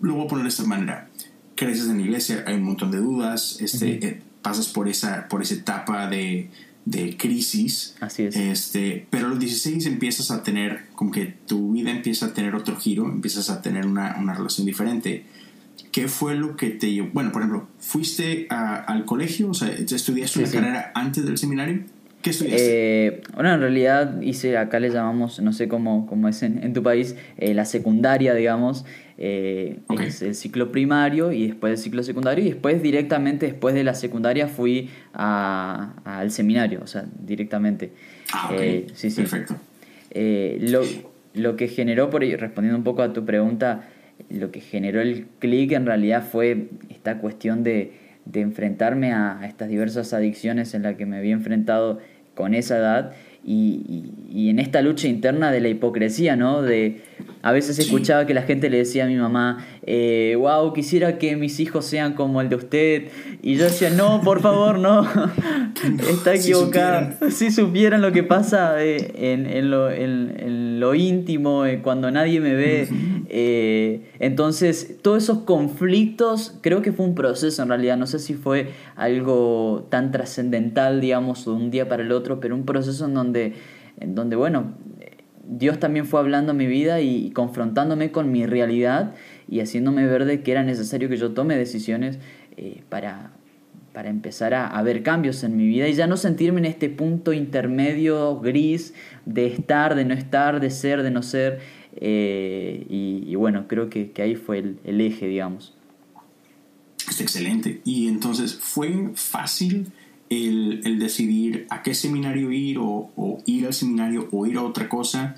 lo 0.00 0.14
voy 0.14 0.24
a 0.24 0.28
poner 0.28 0.44
de 0.44 0.48
esta 0.48 0.64
manera, 0.64 1.08
creces 1.54 1.88
en 1.88 1.98
la 1.98 2.02
iglesia, 2.02 2.44
hay 2.46 2.54
un 2.54 2.64
montón 2.64 2.90
de 2.90 2.98
dudas, 2.98 3.60
este, 3.60 4.06
eh, 4.06 4.22
pasas 4.40 4.68
por 4.68 4.88
esa, 4.88 5.28
por 5.28 5.42
esa 5.42 5.54
etapa 5.54 6.08
de 6.08 6.50
de 6.84 7.16
crisis. 7.16 7.94
Así 8.00 8.24
es. 8.24 8.36
Este, 8.36 9.06
pero 9.10 9.26
a 9.26 9.30
los 9.30 9.38
16 9.38 9.86
empiezas 9.86 10.30
a 10.30 10.42
tener, 10.42 10.86
como 10.94 11.10
que 11.10 11.26
tu 11.26 11.72
vida 11.72 11.90
empieza 11.90 12.26
a 12.26 12.34
tener 12.34 12.54
otro 12.54 12.76
giro, 12.76 13.06
empiezas 13.06 13.50
a 13.50 13.62
tener 13.62 13.86
una, 13.86 14.16
una 14.18 14.34
relación 14.34 14.66
diferente. 14.66 15.24
¿Qué 15.90 16.08
fue 16.08 16.34
lo 16.34 16.56
que 16.56 16.70
te 16.70 16.92
llevó? 16.92 17.10
Bueno, 17.12 17.32
por 17.32 17.42
ejemplo, 17.42 17.68
¿fuiste 17.78 18.46
al 18.50 19.04
colegio? 19.04 19.50
O 19.50 19.54
sea, 19.54 19.68
¿estudiaste 19.68 20.40
una 20.40 20.50
carrera 20.50 20.92
antes 20.94 21.24
del 21.24 21.38
seminario? 21.38 21.84
¿Qué 22.22 22.30
estudiaste? 22.30 23.06
Eh, 23.06 23.20
bueno, 23.34 23.52
en 23.52 23.60
realidad 23.60 24.20
hice, 24.22 24.56
acá 24.56 24.78
le 24.78 24.90
llamamos, 24.90 25.40
no 25.40 25.52
sé 25.52 25.66
cómo, 25.66 26.06
cómo 26.06 26.28
es 26.28 26.44
en, 26.44 26.72
tu 26.72 26.82
país, 26.82 27.16
eh, 27.36 27.52
la 27.52 27.64
secundaria, 27.64 28.32
digamos. 28.34 28.84
Eh, 29.18 29.80
es 30.00 30.22
el 30.22 30.34
ciclo 30.34 30.72
primario 30.72 31.32
y 31.32 31.48
después 31.48 31.72
el 31.72 31.78
ciclo 31.78 32.02
secundario. 32.04 32.44
Y 32.44 32.50
después, 32.50 32.80
directamente 32.80 33.46
después 33.46 33.74
de 33.74 33.82
la 33.82 33.94
secundaria, 33.94 34.46
fui 34.46 34.88
al 35.12 36.30
seminario, 36.30 36.80
o 36.82 36.86
sea, 36.86 37.04
directamente. 37.18 37.92
Ah, 38.32 38.50
ok. 38.52 38.92
sí, 38.94 39.10
sí. 39.10 39.22
Perfecto. 39.22 39.56
lo, 40.14 40.82
lo 41.34 41.56
que 41.56 41.66
generó, 41.66 42.08
por 42.08 42.22
respondiendo 42.22 42.78
un 42.78 42.84
poco 42.84 43.02
a 43.02 43.12
tu 43.12 43.24
pregunta, 43.24 43.88
lo 44.30 44.52
que 44.52 44.60
generó 44.60 45.00
el 45.00 45.26
clic 45.40 45.72
en 45.72 45.86
realidad 45.86 46.24
fue 46.24 46.68
esta 46.88 47.18
cuestión 47.18 47.64
de, 47.64 47.94
de 48.26 48.40
enfrentarme 48.40 49.12
a, 49.12 49.40
a, 49.40 49.46
estas 49.46 49.68
diversas 49.68 50.12
adicciones 50.12 50.74
en 50.74 50.82
las 50.82 50.96
que 50.96 51.06
me 51.06 51.18
había 51.18 51.32
enfrentado 51.32 51.98
con 52.34 52.54
esa 52.54 52.78
edad 52.78 53.12
y, 53.44 54.12
y, 54.30 54.50
en 54.50 54.60
esta 54.60 54.82
lucha 54.82 55.08
interna 55.08 55.50
de 55.50 55.60
la 55.60 55.68
hipocresía, 55.68 56.36
¿no? 56.36 56.62
De, 56.62 57.00
a 57.42 57.50
veces 57.50 57.76
escuchaba 57.80 58.24
que 58.24 58.34
la 58.34 58.42
gente 58.42 58.70
le 58.70 58.78
decía 58.78 59.04
a 59.04 59.08
mi 59.08 59.16
mamá, 59.16 59.66
eh, 59.84 60.36
wow, 60.38 60.72
quisiera 60.72 61.18
que 61.18 61.34
mis 61.34 61.58
hijos 61.58 61.84
sean 61.84 62.14
como 62.14 62.40
el 62.40 62.48
de 62.48 62.56
usted. 62.56 63.08
Y 63.42 63.56
yo 63.56 63.64
decía, 63.64 63.90
no, 63.90 64.20
por 64.22 64.40
favor, 64.40 64.78
no, 64.78 65.04
está 66.08 66.34
equivocada. 66.34 67.18
Si 67.30 67.50
supieran. 67.50 68.00
lo 68.00 68.12
que 68.12 68.22
pasa 68.22 68.82
eh, 68.84 69.10
en, 69.16 69.46
en, 69.46 69.70
lo, 69.70 69.90
en, 69.90 70.78
lo, 70.78 70.94
íntimo, 70.94 71.66
eh, 71.66 71.80
cuando 71.82 72.12
nadie 72.12 72.38
me 72.40 72.54
ve. 72.54 72.88
Eh, 73.34 74.12
entonces, 74.18 74.98
todos 75.00 75.22
esos 75.22 75.38
conflictos, 75.38 76.58
creo 76.60 76.82
que 76.82 76.92
fue 76.92 77.06
un 77.06 77.14
proceso 77.14 77.62
en 77.62 77.68
realidad, 77.70 77.96
no 77.96 78.06
sé 78.06 78.18
si 78.18 78.34
fue 78.34 78.72
algo 78.94 79.86
tan 79.88 80.10
trascendental, 80.10 81.00
digamos, 81.00 81.46
de 81.46 81.52
un 81.52 81.70
día 81.70 81.88
para 81.88 82.02
el 82.02 82.12
otro, 82.12 82.40
pero 82.40 82.54
un 82.54 82.66
proceso 82.66 83.06
en 83.06 83.14
donde, 83.14 83.54
en 83.98 84.14
donde 84.14 84.36
bueno, 84.36 84.74
Dios 85.44 85.78
también 85.78 86.04
fue 86.04 86.20
hablando 86.20 86.52
a 86.52 86.54
mi 86.54 86.66
vida 86.66 87.00
y, 87.00 87.30
confrontándome 87.30 88.12
con 88.12 88.30
mi 88.30 88.44
realidad 88.44 89.14
y 89.48 89.60
haciéndome 89.60 90.06
ver 90.06 90.26
de 90.26 90.42
que 90.42 90.52
era 90.52 90.62
necesario 90.62 91.08
que 91.08 91.16
yo 91.16 91.32
tome 91.32 91.56
decisiones 91.56 92.18
eh, 92.58 92.82
para, 92.90 93.32
para 93.94 94.10
empezar 94.10 94.52
a, 94.52 94.82
ver 94.82 95.02
cambios 95.02 95.42
en 95.42 95.56
mi 95.56 95.66
vida 95.66 95.88
y 95.88 95.94
ya 95.94 96.06
no 96.06 96.18
sentirme 96.18 96.60
en 96.60 96.66
este 96.66 96.90
punto 96.90 97.32
intermedio 97.32 98.40
gris 98.40 98.92
de 99.24 99.46
estar, 99.46 99.94
de 99.94 100.04
no 100.04 100.12
estar, 100.12 100.60
de 100.60 100.68
ser, 100.68 101.02
de 101.02 101.10
no 101.10 101.22
ser. 101.22 101.60
Eh, 101.96 102.86
y, 102.88 103.34
bueno, 103.34 103.66
creo 103.68 103.88
que, 103.90 104.12
ahí 104.18 104.34
fue 104.34 104.76
el, 104.84 105.00
eje, 105.00 105.26
digamos. 105.26 105.74
Es 107.08 107.20
excelente. 107.20 107.80
Y 107.84 108.08
entonces, 108.08 108.54
¿fue 108.54 109.10
fácil 109.14 109.92
el, 110.30 110.80
el, 110.84 110.98
decidir 110.98 111.66
a 111.70 111.82
qué 111.82 111.94
seminario 111.94 112.50
ir 112.52 112.78
o, 112.78 113.10
o, 113.16 113.42
ir 113.44 113.66
al 113.66 113.74
seminario 113.74 114.28
o 114.32 114.46
ir 114.46 114.56
a 114.56 114.62
otra 114.62 114.88
cosa? 114.88 115.36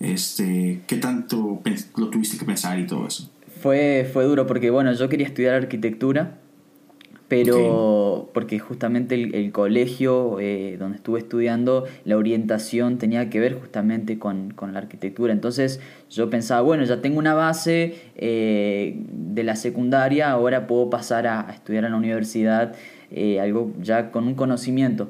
Este, 0.00 0.80
¿Qué 0.88 0.96
tanto 0.96 1.62
lo 1.96 2.10
tuviste 2.10 2.36
que 2.36 2.44
pensar 2.44 2.78
y 2.78 2.86
todo 2.86 3.06
eso? 3.06 3.30
Fue, 3.60 4.08
fue 4.12 4.24
duro 4.24 4.46
porque, 4.46 4.70
bueno, 4.70 4.92
yo 4.92 5.08
quería 5.08 5.28
estudiar 5.28 5.54
arquitectura, 5.54 6.40
pero 7.32 8.28
porque 8.34 8.58
justamente 8.58 9.14
el, 9.14 9.52
colegio 9.52 10.38
eh, 10.38 10.76
donde 10.78 10.96
estuve 10.96 11.20
estudiando, 11.20 11.86
la 12.04 12.18
orientación 12.18 12.98
tenía 12.98 13.30
que 13.30 13.40
ver 13.40 13.58
justamente 13.58 14.18
con, 14.18 14.50
con, 14.50 14.74
la 14.74 14.80
arquitectura. 14.80 15.32
Entonces 15.32 15.80
yo 16.10 16.28
pensaba, 16.28 16.60
bueno, 16.60 16.84
ya 16.84 17.00
tengo 17.00 17.18
una 17.18 17.32
base 17.32 17.94
eh, 18.16 18.98
de 19.10 19.44
la 19.44 19.56
secundaria, 19.56 20.30
ahora 20.30 20.66
puedo 20.66 20.90
pasar 20.90 21.26
a, 21.26 21.50
estudiar 21.54 21.84
en 21.86 21.92
la 21.92 21.96
universidad, 21.96 22.74
eh, 23.10 23.40
algo 23.40 23.72
ya 23.80 24.10
con 24.10 24.26
un 24.26 24.34
conocimiento. 24.34 25.08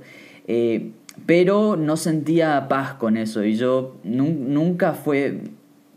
pero 1.26 1.76
no 1.76 1.96
sentía 1.96 2.68
paz 2.68 2.94
con 2.94 3.16
eso 3.16 3.42
y 3.44 3.56
yo 3.56 3.96
nunca 4.04 4.92
fue 4.92 5.40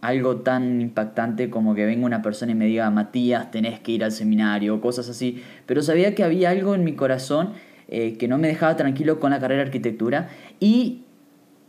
algo 0.01 0.37
tan 0.37 0.81
impactante 0.81 1.49
como 1.49 1.75
que 1.75 1.85
venga 1.85 2.05
una 2.05 2.21
persona 2.21 2.51
y 2.51 2.55
me 2.55 2.65
diga, 2.65 2.89
Matías, 2.89 3.51
tenés 3.51 3.79
que 3.79 3.93
ir 3.93 4.03
al 4.03 4.11
seminario, 4.11 4.79
cosas 4.81 5.09
así, 5.09 5.41
pero 5.65 5.81
sabía 5.81 6.15
que 6.15 6.23
había 6.23 6.51
algo 6.51 6.75
en 6.75 6.83
mi 6.83 6.93
corazón 6.93 7.53
eh, 7.87 8.17
que 8.17 8.27
no 8.27 8.37
me 8.37 8.47
dejaba 8.47 8.75
tranquilo 8.75 9.19
con 9.19 9.31
la 9.31 9.39
carrera 9.39 9.61
de 9.61 9.67
arquitectura 9.67 10.29
y 10.59 11.03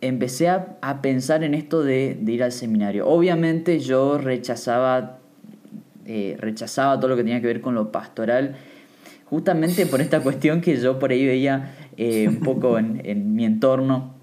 empecé 0.00 0.48
a, 0.48 0.78
pensar 1.02 1.44
en 1.44 1.54
esto 1.54 1.82
de, 1.82 2.18
ir 2.26 2.42
al 2.42 2.52
seminario. 2.52 3.08
Obviamente 3.08 3.80
yo 3.80 4.18
rechazaba, 4.18 5.18
eh, 6.04 6.36
rechazaba 6.38 6.98
todo 6.98 7.08
lo 7.08 7.16
que 7.16 7.22
tenía 7.22 7.40
que 7.40 7.46
ver 7.46 7.60
con 7.60 7.74
lo 7.74 7.90
pastoral, 7.92 8.56
justamente 9.24 9.86
por 9.86 10.00
esta 10.00 10.20
cuestión 10.20 10.60
que 10.60 10.76
yo 10.76 10.98
por 10.98 11.10
ahí 11.10 11.24
veía 11.24 11.74
eh, 11.96 12.28
un 12.28 12.40
poco 12.40 12.78
en, 12.78 13.00
en 13.04 13.34
mi 13.34 13.44
entorno 13.44 14.15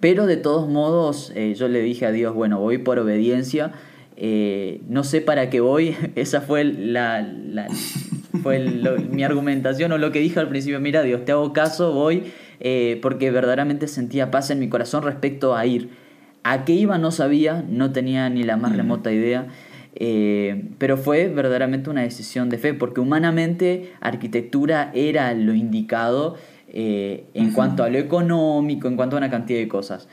pero 0.00 0.26
de 0.26 0.36
todos 0.36 0.68
modos, 0.68 1.32
eh, 1.34 1.54
yo 1.54 1.68
le 1.68 1.80
dije 1.80 2.06
a 2.06 2.12
Dios, 2.12 2.34
bueno, 2.34 2.60
voy 2.60 2.78
por 2.78 2.98
obediencia, 2.98 3.72
eh, 4.16 4.80
no 4.88 5.04
sé 5.04 5.20
para 5.20 5.48
qué 5.50 5.60
voy, 5.60 5.96
esa 6.16 6.42
fue, 6.42 6.64
la, 6.64 7.26
fue 8.42 8.60
mi 9.10 9.24
argumentación 9.24 9.92
o 9.92 9.98
lo 9.98 10.12
que 10.12 10.20
dije 10.20 10.38
al 10.38 10.48
principio, 10.48 10.80
mira 10.80 11.02
Dios, 11.02 11.24
te 11.24 11.32
hago 11.32 11.52
caso, 11.52 11.92
voy, 11.92 12.24
eh, 12.60 12.98
porque 13.00 13.30
verdaderamente 13.30 13.88
sentía 13.88 14.30
paz 14.30 14.50
en 14.50 14.58
mi 14.58 14.68
corazón 14.68 15.02
respecto 15.02 15.54
a 15.54 15.64
ir. 15.66 15.90
A 16.42 16.64
qué 16.64 16.74
iba 16.74 16.96
no 16.98 17.10
sabía, 17.10 17.64
no 17.68 17.92
tenía 17.92 18.30
ni 18.30 18.44
la 18.44 18.56
más 18.56 18.72
mm. 18.72 18.76
remota 18.76 19.12
idea. 19.12 19.48
pero 20.78 20.96
fue 20.98 21.28
verdaderamente 21.28 21.90
una 21.90 22.02
decisión 22.02 22.50
de 22.50 22.58
fe, 22.58 22.74
porque 22.74 23.00
humanamente 23.00 23.92
arquitectura 24.00 24.92
era 24.94 25.32
lo 25.34 25.54
indicado 25.54 26.36
eh, 26.68 27.24
en 27.34 27.52
cuanto 27.52 27.84
a 27.84 27.88
lo 27.88 27.98
económico, 27.98 28.88
en 28.88 28.96
cuanto 28.96 29.16
a 29.16 29.18
una 29.18 29.30
cantidad 29.30 29.58
de 29.58 29.68
cosas. 29.68 30.08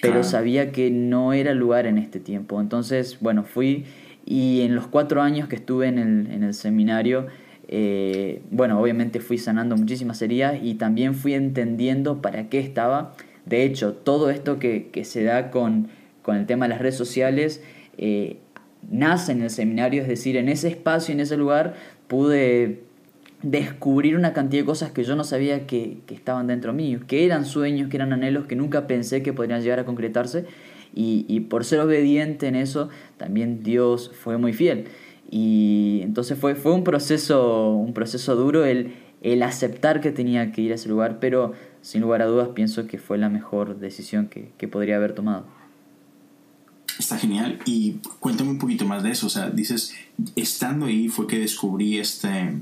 Pero 0.00 0.22
sabía 0.22 0.70
que 0.70 0.90
no 0.90 1.32
era 1.32 1.54
lugar 1.54 1.86
en 1.86 1.98
este 1.98 2.20
tiempo. 2.20 2.60
Entonces, 2.60 3.18
bueno, 3.20 3.42
fui 3.42 3.84
y 4.24 4.60
en 4.60 4.74
los 4.74 4.86
cuatro 4.86 5.22
años 5.22 5.48
que 5.48 5.56
estuve 5.56 5.88
en 5.88 5.98
el, 5.98 6.30
en 6.30 6.42
el 6.42 6.52
seminario, 6.52 7.26
eh, 7.66 8.42
bueno, 8.50 8.80
obviamente 8.80 9.20
fui 9.20 9.38
sanando 9.38 9.76
muchísimas 9.76 10.20
heridas 10.22 10.58
y 10.62 10.74
también 10.74 11.14
fui 11.14 11.34
entendiendo 11.34 12.20
para 12.20 12.48
qué 12.48 12.58
estaba. 12.58 13.14
De 13.46 13.64
hecho, 13.64 13.94
todo 13.94 14.30
esto 14.30 14.58
que, 14.58 14.88
que 14.88 15.04
se 15.04 15.22
da 15.24 15.50
con, 15.50 15.88
con, 16.22 16.36
el 16.36 16.46
tema 16.46 16.66
de 16.66 16.70
las 16.70 16.78
redes 16.80 16.96
sociales 16.96 17.62
eh, 17.96 18.36
nace 18.90 19.32
en 19.32 19.42
el 19.42 19.50
seminario, 19.50 20.02
es 20.02 20.08
decir, 20.08 20.36
en 20.36 20.48
ese 20.48 20.68
espacio, 20.68 21.14
en 21.14 21.20
ese 21.20 21.36
lugar, 21.36 21.74
pude 22.06 22.82
descubrir 23.42 24.16
una 24.16 24.32
cantidad 24.32 24.62
de 24.62 24.66
cosas 24.66 24.90
que 24.90 25.04
yo 25.04 25.14
no 25.14 25.24
sabía 25.24 25.66
que, 25.66 25.98
estaban 26.08 26.46
dentro 26.46 26.72
mío, 26.72 27.00
que 27.06 27.24
eran 27.24 27.44
sueños, 27.44 27.88
que 27.88 27.96
eran 27.96 28.12
anhelos 28.12 28.46
que 28.46 28.56
nunca 28.56 28.86
pensé 28.86 29.22
que 29.22 29.32
podrían 29.32 29.62
llegar 29.62 29.78
a 29.78 29.84
concretarse 29.84 30.46
y, 30.94 31.40
por 31.40 31.64
ser 31.64 31.80
obediente 31.80 32.48
en 32.48 32.56
eso, 32.56 32.88
también 33.18 33.62
Dios 33.62 34.10
fue 34.20 34.36
muy 34.36 34.52
fiel. 34.52 34.86
Y 35.30 36.00
entonces 36.02 36.38
fue, 36.38 36.56
fue 36.56 36.72
un, 36.72 36.82
proceso, 36.82 37.74
un 37.74 37.92
proceso 37.92 38.34
duro 38.34 38.64
el, 38.64 38.94
el 39.22 39.42
aceptar 39.42 40.00
que 40.00 40.10
tenía 40.10 40.50
que 40.50 40.62
ir 40.62 40.72
a 40.72 40.74
ese 40.74 40.88
lugar, 40.88 41.18
pero 41.20 41.52
sin 41.82 42.00
lugar 42.00 42.22
a 42.22 42.26
dudas 42.26 42.48
pienso 42.48 42.86
que 42.86 42.98
fue 42.98 43.18
la 43.18 43.28
mejor 43.28 43.78
decisión 43.78 44.26
que, 44.26 44.50
que 44.58 44.66
podría 44.66 44.96
haber 44.96 45.12
tomado. 45.12 45.46
Está 46.98 47.16
genial. 47.16 47.60
Y 47.64 47.98
cuéntame 48.18 48.50
un 48.50 48.58
poquito 48.58 48.84
más 48.84 49.04
de 49.04 49.10
eso. 49.12 49.28
O 49.28 49.30
sea, 49.30 49.50
dices, 49.50 49.94
estando 50.34 50.86
ahí 50.86 51.08
fue 51.08 51.28
que 51.28 51.38
descubrí 51.38 51.98
este, 51.98 52.54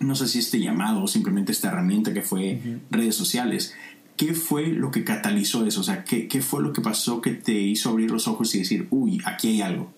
no 0.00 0.14
sé 0.14 0.26
si 0.28 0.38
este 0.38 0.60
llamado 0.60 1.02
o 1.02 1.08
simplemente 1.08 1.52
esta 1.52 1.68
herramienta 1.68 2.12
que 2.12 2.22
fue 2.22 2.60
redes 2.90 3.14
sociales. 3.14 3.74
¿Qué 4.16 4.32
fue 4.32 4.68
lo 4.68 4.90
que 4.90 5.04
catalizó 5.04 5.66
eso? 5.66 5.80
O 5.80 5.84
sea, 5.84 6.04
¿qué, 6.04 6.26
¿qué, 6.26 6.40
fue 6.40 6.62
lo 6.62 6.72
que 6.72 6.80
pasó 6.80 7.20
que 7.20 7.32
te 7.32 7.52
hizo 7.52 7.90
abrir 7.90 8.10
los 8.10 8.26
ojos 8.28 8.54
y 8.54 8.60
decir, 8.60 8.86
uy, 8.90 9.20
aquí 9.26 9.48
hay 9.48 9.60
algo? 9.60 9.92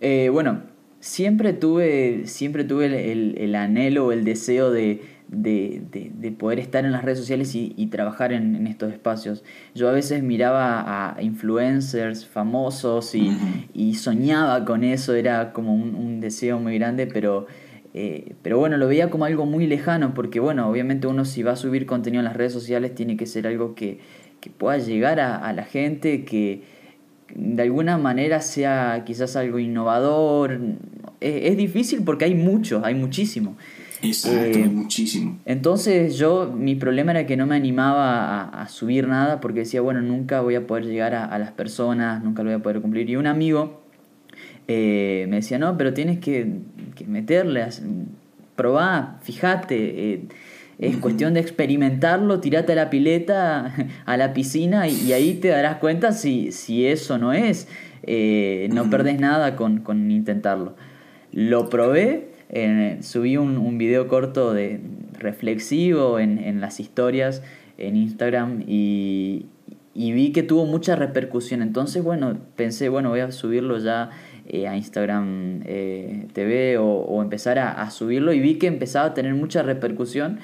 Eh, 0.00 0.28
bueno, 0.32 0.62
siempre 0.98 1.52
tuve, 1.52 2.26
siempre 2.26 2.64
tuve 2.64 3.12
el, 3.12 3.36
el, 3.38 3.54
anhelo 3.54 4.06
o 4.06 4.12
el 4.12 4.24
deseo 4.24 4.72
de, 4.72 5.02
de, 5.28 5.82
de, 5.90 6.32
poder 6.32 6.58
estar 6.58 6.84
en 6.84 6.90
las 6.90 7.04
redes 7.04 7.18
sociales 7.18 7.54
y, 7.54 7.74
y 7.76 7.86
trabajar 7.86 8.32
en, 8.32 8.56
en, 8.56 8.66
estos 8.66 8.92
espacios. 8.92 9.44
Yo 9.74 9.88
a 9.88 9.92
veces 9.92 10.22
miraba 10.22 11.14
a 11.16 11.22
influencers 11.22 12.26
famosos 12.26 13.14
y, 13.14 13.36
y 13.72 13.94
soñaba 13.94 14.64
con 14.64 14.82
eso, 14.82 15.14
era 15.14 15.52
como 15.52 15.74
un, 15.74 15.94
un 15.94 16.20
deseo 16.20 16.58
muy 16.58 16.76
grande, 16.76 17.06
pero 17.06 17.46
eh, 17.96 18.34
pero 18.42 18.58
bueno, 18.58 18.76
lo 18.76 18.88
veía 18.88 19.08
como 19.08 19.24
algo 19.24 19.46
muy 19.46 19.68
lejano 19.68 20.14
porque 20.14 20.40
bueno, 20.40 20.68
obviamente 20.68 21.06
uno 21.06 21.24
si 21.24 21.44
va 21.44 21.52
a 21.52 21.56
subir 21.56 21.86
contenido 21.86 22.20
en 22.20 22.24
las 22.24 22.36
redes 22.36 22.52
sociales 22.52 22.92
tiene 22.92 23.16
que 23.16 23.24
ser 23.24 23.46
algo 23.46 23.76
que, 23.76 24.00
que 24.40 24.50
pueda 24.50 24.78
llegar 24.78 25.20
a, 25.20 25.52
la 25.52 25.62
gente, 25.62 26.24
que 26.24 26.64
de 27.32 27.62
alguna 27.62 27.96
manera 27.96 28.40
sea 28.40 29.04
quizás 29.06 29.36
algo 29.36 29.60
innovador. 29.60 30.58
Es, 31.20 31.56
difícil 31.56 32.02
porque 32.02 32.24
hay 32.24 32.34
mucho, 32.34 32.82
hay 32.84 32.96
muchísimo. 32.96 33.56
Exacto, 34.02 34.58
hay 34.58 34.64
eh, 34.64 34.68
muchísimo. 34.68 35.38
Entonces 35.44 36.18
yo, 36.18 36.52
mi 36.52 36.74
problema 36.74 37.12
era 37.12 37.26
que 37.26 37.36
no 37.36 37.46
me 37.46 37.54
animaba 37.54 38.42
a, 38.42 38.68
subir 38.68 39.06
nada 39.06 39.40
porque 39.40 39.60
decía, 39.60 39.80
bueno, 39.82 40.02
nunca 40.02 40.40
voy 40.40 40.56
a 40.56 40.66
poder 40.66 40.84
llegar 40.84 41.14
a, 41.14 41.26
a 41.26 41.38
las 41.38 41.52
personas, 41.52 42.24
nunca 42.24 42.42
lo 42.42 42.50
voy 42.50 42.58
a 42.58 42.62
poder 42.62 42.80
cumplir. 42.80 43.08
Y 43.08 43.14
un 43.14 43.28
amigo 43.28 43.83
eh, 44.68 45.26
me 45.28 45.36
decía, 45.36 45.58
no, 45.58 45.76
pero 45.76 45.92
tienes 45.92 46.18
que, 46.18 46.46
que 46.94 47.04
meterle, 47.06 47.66
probá, 48.56 49.18
fíjate, 49.22 50.12
eh, 50.12 50.22
es 50.78 50.96
cuestión 50.96 51.34
de 51.34 51.40
experimentarlo, 51.40 52.40
tirate 52.40 52.72
a 52.72 52.76
la 52.76 52.90
pileta, 52.90 53.74
a 54.06 54.16
la 54.16 54.32
piscina 54.32 54.88
y, 54.88 55.12
ahí 55.12 55.34
te 55.34 55.48
darás 55.48 55.76
cuenta 55.76 56.12
si, 56.12 56.52
si 56.52 56.86
eso 56.86 57.18
no 57.18 57.32
es. 57.32 57.68
Eh, 58.06 58.68
no 58.72 58.90
perdés 58.90 59.18
nada 59.18 59.56
con, 59.56 59.78
con, 59.78 60.10
intentarlo. 60.10 60.76
Lo 61.32 61.70
probé, 61.70 62.28
subí 63.00 63.36
un, 63.36 63.56
un, 63.56 63.78
video 63.78 64.08
corto 64.08 64.52
de 64.52 64.80
reflexivo 65.18 66.18
en, 66.18 66.38
en 66.38 66.60
las 66.60 66.80
historias 66.80 67.42
en 67.78 67.96
Instagram 67.96 68.62
y, 68.66 69.46
y 69.94 70.12
vi 70.12 70.32
que 70.32 70.42
tuvo 70.42 70.66
mucha 70.66 70.96
repercusión. 70.96 71.62
Entonces, 71.62 72.02
bueno, 72.02 72.36
pensé, 72.56 72.88
bueno, 72.88 73.10
voy 73.10 73.20
a 73.20 73.30
subirlo 73.30 73.78
ya 73.78 74.10
eh, 74.46 74.68
a 74.68 74.76
Instagram 74.76 75.62
eh, 75.64 76.26
TV 76.32 76.76
o, 76.78 77.22
empezar 77.22 77.58
a, 77.58 77.90
subirlo 77.90 78.32
y 78.32 78.40
vi 78.40 78.56
que 78.56 78.66
empezaba 78.66 79.06
a 79.06 79.14
tener 79.14 79.34
mucha 79.34 79.62
repercusión 79.62 80.38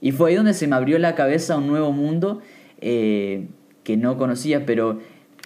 y 0.00 0.12
fue 0.12 0.30
ahí 0.30 0.36
donde 0.36 0.54
se 0.54 0.66
me 0.66 0.76
abrió 0.76 0.98
la 0.98 1.14
cabeza 1.14 1.56
un 1.56 1.66
nuevo 1.66 1.92
mundo 1.92 2.40
eh, 2.80 3.48
que 3.82 3.96
no 3.96 4.16
conocía, 4.16 4.66
pero 4.66 5.00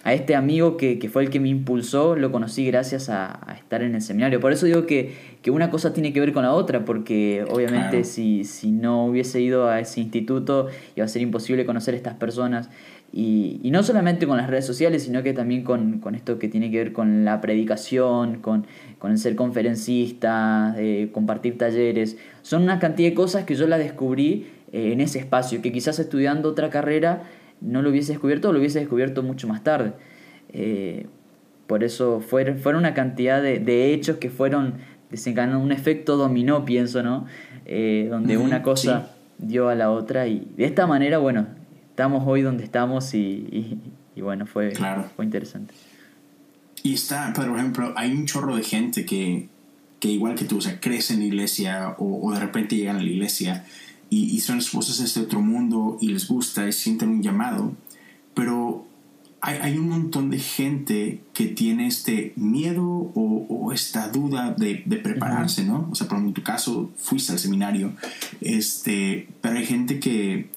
a 0.05 0.13
este 0.13 0.35
amigo 0.35 0.77
que, 0.77 1.09
fue 1.11 1.23
el 1.23 1.31
que 1.31 1.39
me 1.39 1.49
impulsó 1.49 2.15
lo 2.15 2.31
conocí 2.31 2.63
gracias 2.67 3.09
a, 3.09 3.55
estar 3.57 3.81
en 3.81 3.95
el 3.95 4.01
seminario. 4.01 4.39
Por 4.39 4.51
eso 4.51 4.67
digo 4.67 4.85
que, 4.85 5.15
que, 5.41 5.49
una 5.49 5.71
cosa 5.71 5.93
tiene 5.93 6.13
que 6.13 6.19
ver 6.19 6.31
con 6.31 6.43
la 6.43 6.53
otra, 6.53 6.85
porque 6.85 7.43
obviamente 7.49 8.03
si, 8.03 8.43
si 8.43 8.71
no 8.71 9.07
hubiese 9.07 9.41
ido 9.41 9.67
a 9.67 9.79
ese 9.79 10.01
instituto 10.01 10.67
iba 10.95 11.05
a 11.05 11.07
ser 11.07 11.23
imposible 11.23 11.65
conocer 11.65 11.95
a 11.95 11.97
estas 11.97 12.13
personas. 12.13 12.69
Y, 13.17 13.61
y, 13.63 13.71
no 13.71 13.81
solamente 13.81 14.27
con 14.27 14.35
las 14.35 14.49
redes 14.49 14.65
sociales, 14.65 15.03
sino 15.03 15.23
que 15.23 15.31
también 15.31 15.63
con, 15.63 15.99
con 15.99 16.15
esto 16.15 16.37
que 16.37 16.49
tiene 16.49 16.69
que 16.69 16.79
ver 16.79 16.91
con 16.91 17.23
la 17.23 17.39
predicación, 17.39 18.41
con, 18.41 18.67
con 18.99 19.11
el 19.11 19.17
ser 19.17 19.37
conferencista, 19.37 20.75
eh, 20.77 21.11
compartir 21.13 21.57
talleres. 21.57 22.17
Son 22.41 22.63
una 22.63 22.77
cantidad 22.77 23.07
de 23.07 23.15
cosas 23.15 23.45
que 23.45 23.55
yo 23.55 23.67
la 23.67 23.77
descubrí 23.77 24.47
eh, 24.73 24.91
en 24.91 24.99
ese 24.99 25.19
espacio, 25.19 25.61
que 25.61 25.71
quizás 25.71 25.97
estudiando 25.97 26.49
otra 26.49 26.69
carrera 26.69 27.23
no 27.61 27.81
lo 27.81 27.89
hubiese 27.89 28.11
descubierto 28.11 28.49
o 28.49 28.51
lo 28.51 28.59
hubiese 28.59 28.79
descubierto 28.79 29.23
mucho 29.23 29.47
más 29.47 29.63
tarde. 29.63 29.93
Eh, 30.51 31.05
por 31.67 31.85
eso 31.85 32.19
fueron, 32.19 32.57
fueron 32.57 32.81
una 32.81 32.93
cantidad 32.93 33.41
de, 33.41 33.59
de, 33.59 33.93
hechos 33.93 34.17
que 34.17 34.29
fueron 34.29 34.73
desencadenando 35.09 35.63
un 35.63 35.71
efecto 35.71 36.17
dominó, 36.17 36.65
pienso, 36.65 37.01
¿no? 37.01 37.27
donde 37.65 38.37
una 38.37 38.61
cosa 38.61 39.15
dio 39.37 39.69
a 39.69 39.75
la 39.75 39.89
otra 39.89 40.27
y 40.27 40.51
de 40.57 40.65
esta 40.65 40.85
manera, 40.85 41.17
bueno, 41.17 41.47
estamos 41.95 42.23
hoy 42.27 42.41
donde 42.41 42.65
estamos 42.65 43.13
y, 43.13 43.79
y, 44.17 44.19
bueno, 44.19 44.45
fue, 44.45 44.73
fue 45.15 45.23
interesante. 45.23 45.73
Y 46.83 46.93
está, 46.93 47.31
por 47.31 47.47
ejemplo, 47.57 47.93
hay 47.95 48.11
un 48.11 48.25
chorro 48.25 48.57
de 48.57 48.63
gente 48.63 49.05
que, 49.05 49.47
que 50.01 50.09
igual 50.09 50.35
que 50.35 50.43
tú, 50.43 50.57
o 50.57 50.61
sea, 50.61 50.81
crece 50.81 51.13
en 51.13 51.19
la 51.19 51.25
iglesia 51.27 51.95
o, 51.97 52.19
o, 52.21 52.33
de 52.33 52.41
repente 52.41 52.75
llegan 52.75 52.97
a 52.97 53.01
la 53.01 53.09
iglesia 53.09 53.65
y, 54.09 54.37
son 54.41 54.57
esposas 54.57 54.97
de 54.97 55.05
este 55.05 55.21
otro 55.21 55.39
mundo 55.39 55.97
y 56.01 56.09
les 56.09 56.27
gusta 56.27 56.67
y 56.67 56.73
sienten 56.73 57.07
un 57.07 57.23
llamado, 57.23 57.73
pero 58.33 58.85
hay, 59.39 59.59
hay 59.61 59.77
un 59.77 59.87
montón 59.87 60.29
de 60.29 60.39
gente 60.39 61.21
que 61.33 61.45
tiene 61.45 61.87
este 61.87 62.33
miedo 62.35 62.85
o, 63.15 63.71
esta 63.71 64.09
duda 64.09 64.53
de, 64.57 64.83
de 64.85 64.97
prepararse, 64.97 65.63
¿no? 65.63 65.87
O 65.91 65.95
sea, 65.95 66.07
por 66.07 66.17
ejemplo, 66.17 66.29
en 66.31 66.33
tu 66.33 66.43
caso 66.43 66.91
fuiste 66.97 67.31
al 67.31 67.39
seminario, 67.39 67.93
este, 68.41 69.29
pero 69.39 69.57
hay 69.57 69.65
gente 69.65 70.01
que... 70.01 70.54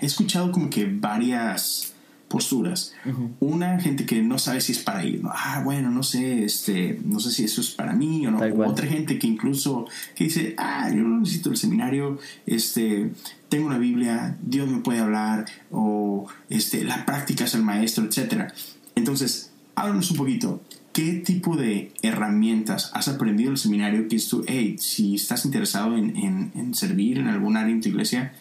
he 0.00 0.06
escuchado 0.06 0.50
como 0.52 0.70
que 0.70 0.86
varias 0.86 1.94
posturas. 2.28 2.92
Una 3.38 3.78
gente 3.80 4.06
que 4.06 4.22
no 4.22 4.38
sabe 4.38 4.60
si 4.60 4.72
es 4.72 4.78
para 4.78 5.04
ir, 5.04 5.22
ah, 5.24 5.62
bueno, 5.64 5.90
no 5.90 6.02
sé, 6.02 6.44
este, 6.44 7.00
no 7.04 7.20
sé 7.20 7.30
si 7.30 7.44
eso 7.44 7.60
es 7.60 7.70
para 7.70 7.92
mí 7.92 8.26
o 8.26 8.30
no. 8.30 8.40
otra 8.66 8.86
gente 8.86 9.18
que 9.18 9.26
incluso 9.26 9.86
que 10.16 10.24
dice, 10.24 10.54
ah, 10.58 10.90
yo 10.90 11.02
no 11.02 11.20
necesito 11.20 11.50
el 11.50 11.56
seminario, 11.56 12.18
este, 12.46 13.12
tengo 13.48 13.66
una 13.66 13.78
Biblia, 13.78 14.36
Dios 14.42 14.68
me 14.68 14.78
puede 14.78 14.98
hablar, 14.98 15.44
o 15.70 16.26
este, 16.50 16.82
la 16.82 17.06
práctica 17.06 17.44
es 17.44 17.54
el 17.54 17.62
maestro, 17.62 18.04
etc. 18.04 18.52
Entonces, 18.96 19.52
háblanos 19.76 20.10
un 20.10 20.16
poquito. 20.16 20.60
¿Qué 20.92 21.14
tipo 21.14 21.56
de 21.56 21.92
herramientas 22.02 22.90
has 22.94 23.08
aprendido 23.08 23.48
en 23.48 23.54
el 23.54 23.58
seminario 23.58 24.06
que 24.08 24.16
es 24.16 24.28
tú, 24.28 24.44
hey, 24.46 24.76
si 24.78 25.16
estás 25.16 25.44
interesado 25.44 25.96
en, 25.96 26.72
servir 26.74 27.18
en 27.18 27.26
algún 27.26 27.56
área 27.56 27.72
en 27.72 27.80
tu 27.80 27.88
iglesia, 27.88 28.32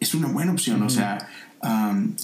es 0.00 0.14
una 0.14 0.28
buena 0.28 0.52
opción. 0.52 0.82
O 0.82 0.90
sea, 0.90 1.18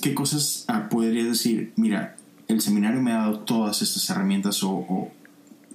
¿qué 0.01 0.15
cosas 0.15 0.67
uh, 0.69 0.89
podrías 0.89 1.27
decir? 1.27 1.73
Mira, 1.77 2.17
el 2.49 2.61
seminario 2.61 3.01
me 3.01 3.13
ha 3.13 3.17
dado 3.17 3.41
todas 3.41 3.83
estas 3.83 4.09
herramientas 4.11 4.63
o, 4.63 5.11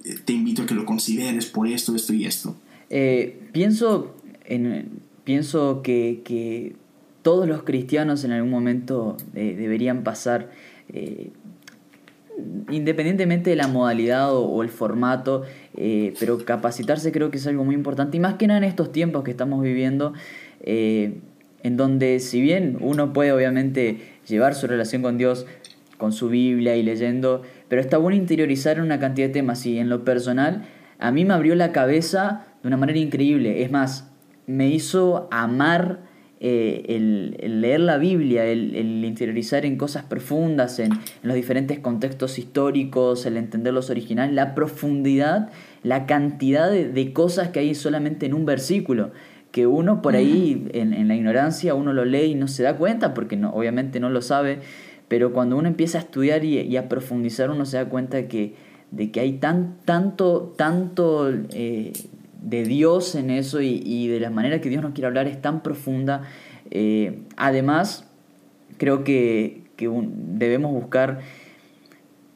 eh, 0.04 0.16
te 0.24 0.32
invito 0.32 0.62
a 0.62 0.66
que 0.66 0.74
lo 0.74 0.84
consideres 0.84 1.46
por 1.46 1.66
esto, 1.66 1.94
esto 1.94 2.12
y 2.14 2.24
esto. 2.24 2.56
Eh, 2.88 3.38
pienso, 3.52 4.16
en, 4.44 5.00
pienso 5.24 5.82
que, 5.82 6.74
todos 7.22 7.46
los 7.46 7.64
cristianos 7.64 8.24
en 8.24 8.32
algún 8.32 8.50
momento 8.50 9.18
eh, 9.34 9.54
deberían 9.54 10.04
pasar, 10.04 10.50
independientemente 12.70 13.50
de 13.50 13.56
la 13.56 13.68
modalidad 13.68 14.34
o, 14.34 14.62
el 14.62 14.70
formato, 14.70 15.42
pero 16.18 16.42
capacitarse 16.46 17.12
creo 17.12 17.30
que 17.30 17.36
es 17.36 17.46
algo 17.46 17.62
muy 17.62 17.74
importante 17.74 18.16
y 18.16 18.20
más 18.20 18.36
que 18.36 18.46
nada 18.46 18.56
en 18.56 18.64
estos 18.64 18.90
tiempos 18.90 19.22
que 19.22 19.32
estamos 19.32 19.62
viviendo 19.62 20.14
en 21.62 21.76
donde 21.76 22.20
si 22.20 22.40
bien 22.40 22.78
uno 22.80 23.12
puede 23.12 23.32
obviamente 23.32 23.98
llevar 24.26 24.54
su 24.54 24.66
relación 24.66 25.02
con 25.02 25.18
Dios 25.18 25.46
con 26.00 26.12
su 26.12 26.28
Biblia 26.28 26.76
y 26.76 26.82
leyendo, 26.82 27.42
pero 27.68 27.80
está 27.80 27.98
bueno 27.98 28.16
interiorizar 28.16 28.80
una 28.80 28.98
cantidad 28.98 29.28
de 29.28 29.34
temas 29.34 29.64
y 29.66 29.78
en 29.78 29.88
lo 29.88 30.04
personal 30.04 30.64
a 30.98 31.12
mí 31.12 31.24
me 31.24 31.34
abrió 31.34 31.54
la 31.54 31.72
cabeza 31.72 32.46
de 32.62 32.68
una 32.68 32.76
manera 32.76 32.98
increíble. 32.98 33.62
Es 33.62 33.70
más, 33.70 34.10
me 34.46 34.68
hizo 34.68 35.28
amar 35.30 36.00
eh, 36.40 36.84
el, 36.88 37.60
leer 37.60 37.80
la 37.80 37.98
Biblia, 37.98 38.44
el, 38.46 39.04
interiorizar 39.04 39.64
en 39.64 39.76
cosas 39.76 40.04
profundas, 40.04 40.78
en, 40.78 40.90
los 41.22 41.34
diferentes 41.34 41.78
contextos 41.78 42.38
históricos, 42.38 43.26
el 43.26 43.36
entender 43.36 43.72
los 43.72 43.90
originales, 43.90 44.34
la 44.34 44.54
profundidad, 44.54 45.50
la 45.82 46.06
cantidad 46.06 46.70
de 46.70 47.12
cosas 47.12 47.48
que 47.48 47.60
hay 47.60 47.74
solamente 47.74 48.26
en 48.26 48.34
un 48.34 48.46
versículo 48.46 49.12
que 49.50 49.66
uno 49.66 50.02
por 50.02 50.14
ahí 50.14 50.68
en, 50.72 51.08
la 51.08 51.14
ignorancia 51.14 51.74
uno 51.74 51.92
lo 51.92 52.04
lee 52.04 52.32
y 52.32 52.34
no 52.34 52.48
se 52.48 52.62
da 52.62 52.76
cuenta 52.76 53.14
porque 53.14 53.36
no, 53.36 53.50
obviamente 53.50 54.00
no 54.00 54.10
lo 54.10 54.22
sabe, 54.22 54.60
pero 55.08 55.32
cuando 55.32 55.56
uno 55.56 55.68
empieza 55.68 55.98
a 55.98 56.02
estudiar 56.02 56.44
y, 56.44 56.76
a 56.76 56.88
profundizar 56.88 57.50
uno 57.50 57.66
se 57.66 57.76
da 57.76 57.86
cuenta 57.86 58.16
de 58.16 58.28
que, 58.28 58.54
de 58.90 59.10
que 59.10 59.20
hay 59.20 59.32
tan, 59.34 59.76
tanto, 59.84 60.54
tanto 60.56 61.30
eh, 61.52 61.92
de 62.42 62.64
Dios 62.64 63.14
en 63.14 63.30
eso 63.30 63.60
y, 63.60 64.08
de 64.08 64.20
la 64.20 64.30
manera 64.30 64.60
que 64.60 64.68
Dios 64.68 64.82
nos 64.82 64.92
quiere 64.92 65.08
hablar 65.08 65.26
es 65.26 65.40
tan 65.42 65.62
profunda. 65.62 66.22
Eh, 66.70 67.22
además, 67.36 68.08
creo 68.78 69.02
que, 69.02 69.64
que 69.76 69.90
debemos 70.14 70.72
buscar 70.72 71.20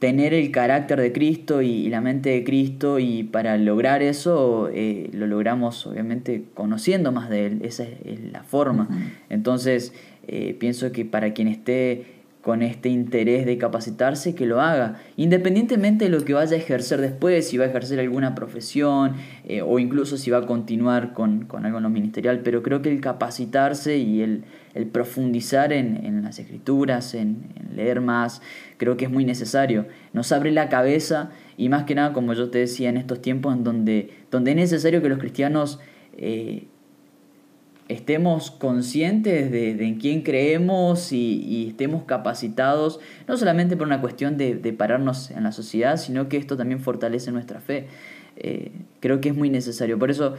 tener 0.04 0.34
el 0.34 0.50
carácter 0.50 1.00
de 1.00 1.12
Cristo 1.12 1.62
y, 1.62 1.88
la 1.88 2.02
mente 2.02 2.28
de 2.28 2.44
Cristo 2.44 2.98
y 2.98 3.22
para 3.22 3.56
lograr 3.56 4.02
eso 4.02 4.68
eh, 4.70 5.08
lo 5.14 5.26
logramos 5.26 5.86
obviamente 5.86 6.44
conociendo 6.52 7.10
más 7.10 7.30
de 7.30 7.46
Él, 7.46 7.60
esa 7.62 7.84
es 7.84 8.20
la 8.30 8.42
forma. 8.42 8.86
Entonces 9.30 9.94
eh, 10.28 10.54
pienso 10.60 10.92
que 10.92 11.06
para 11.06 11.32
quien 11.32 11.48
esté 11.48 12.04
con 12.42 12.60
este 12.60 12.90
interés 12.90 13.46
de 13.46 13.56
capacitarse, 13.56 14.34
que 14.34 14.44
lo 14.44 14.60
haga, 14.60 15.00
independientemente 15.16 16.04
de 16.04 16.10
lo 16.10 16.22
que 16.22 16.34
vaya 16.34 16.54
a 16.54 16.58
ejercer 16.58 17.00
después, 17.00 17.48
si 17.48 17.56
va 17.56 17.64
a 17.64 17.68
ejercer 17.68 17.98
alguna 17.98 18.34
profesión 18.34 19.14
eh, 19.46 19.62
o 19.62 19.78
incluso 19.78 20.18
si 20.18 20.30
va 20.30 20.36
a 20.36 20.46
continuar 20.46 21.14
con, 21.14 21.48
algo 21.62 21.78
en 21.78 21.82
lo 21.82 21.88
ministerial, 21.88 22.40
pero 22.44 22.62
creo 22.62 22.82
que 22.82 22.90
el 22.90 23.00
capacitarse 23.00 23.96
y 23.96 24.42
el, 24.74 24.86
profundizar 24.86 25.72
en, 25.72 26.22
las 26.22 26.38
escrituras, 26.38 27.14
en, 27.14 27.44
leer 27.74 28.00
más, 28.00 28.42
creo 28.76 28.96
que 28.96 29.06
es 29.06 29.10
muy 29.10 29.24
necesario. 29.24 29.86
Nos 30.12 30.32
abre 30.32 30.50
la 30.52 30.68
cabeza 30.68 31.30
y 31.56 31.68
más 31.68 31.84
que 31.84 31.94
nada, 31.94 32.12
como 32.12 32.34
yo 32.34 32.50
te 32.50 32.58
decía, 32.58 32.88
en 32.88 32.96
estos 32.96 33.22
tiempos 33.22 33.54
en 33.54 33.64
donde, 33.64 34.10
donde 34.30 34.52
es 34.52 34.56
necesario 34.56 35.02
que 35.02 35.08
los 35.08 35.18
cristianos... 35.18 35.80
Eh, 36.16 36.68
estemos 37.88 38.50
conscientes 38.50 39.50
de, 39.50 39.70
en 39.72 39.96
quién 39.96 40.22
creemos 40.22 41.12
y, 41.12 41.68
estemos 41.68 42.04
capacitados, 42.04 43.00
no 43.28 43.36
solamente 43.36 43.76
por 43.76 43.86
una 43.86 44.00
cuestión 44.00 44.36
de, 44.36 44.54
pararnos 44.76 45.30
en 45.30 45.44
la 45.44 45.52
sociedad, 45.52 45.96
sino 45.96 46.28
que 46.28 46.36
esto 46.36 46.56
también 46.56 46.80
fortalece 46.80 47.30
nuestra 47.30 47.60
fe. 47.60 47.86
Eh, 48.36 48.72
creo 49.00 49.20
que 49.20 49.28
es 49.28 49.36
muy 49.36 49.50
necesario. 49.50 49.98
Por 49.98 50.10
eso, 50.10 50.34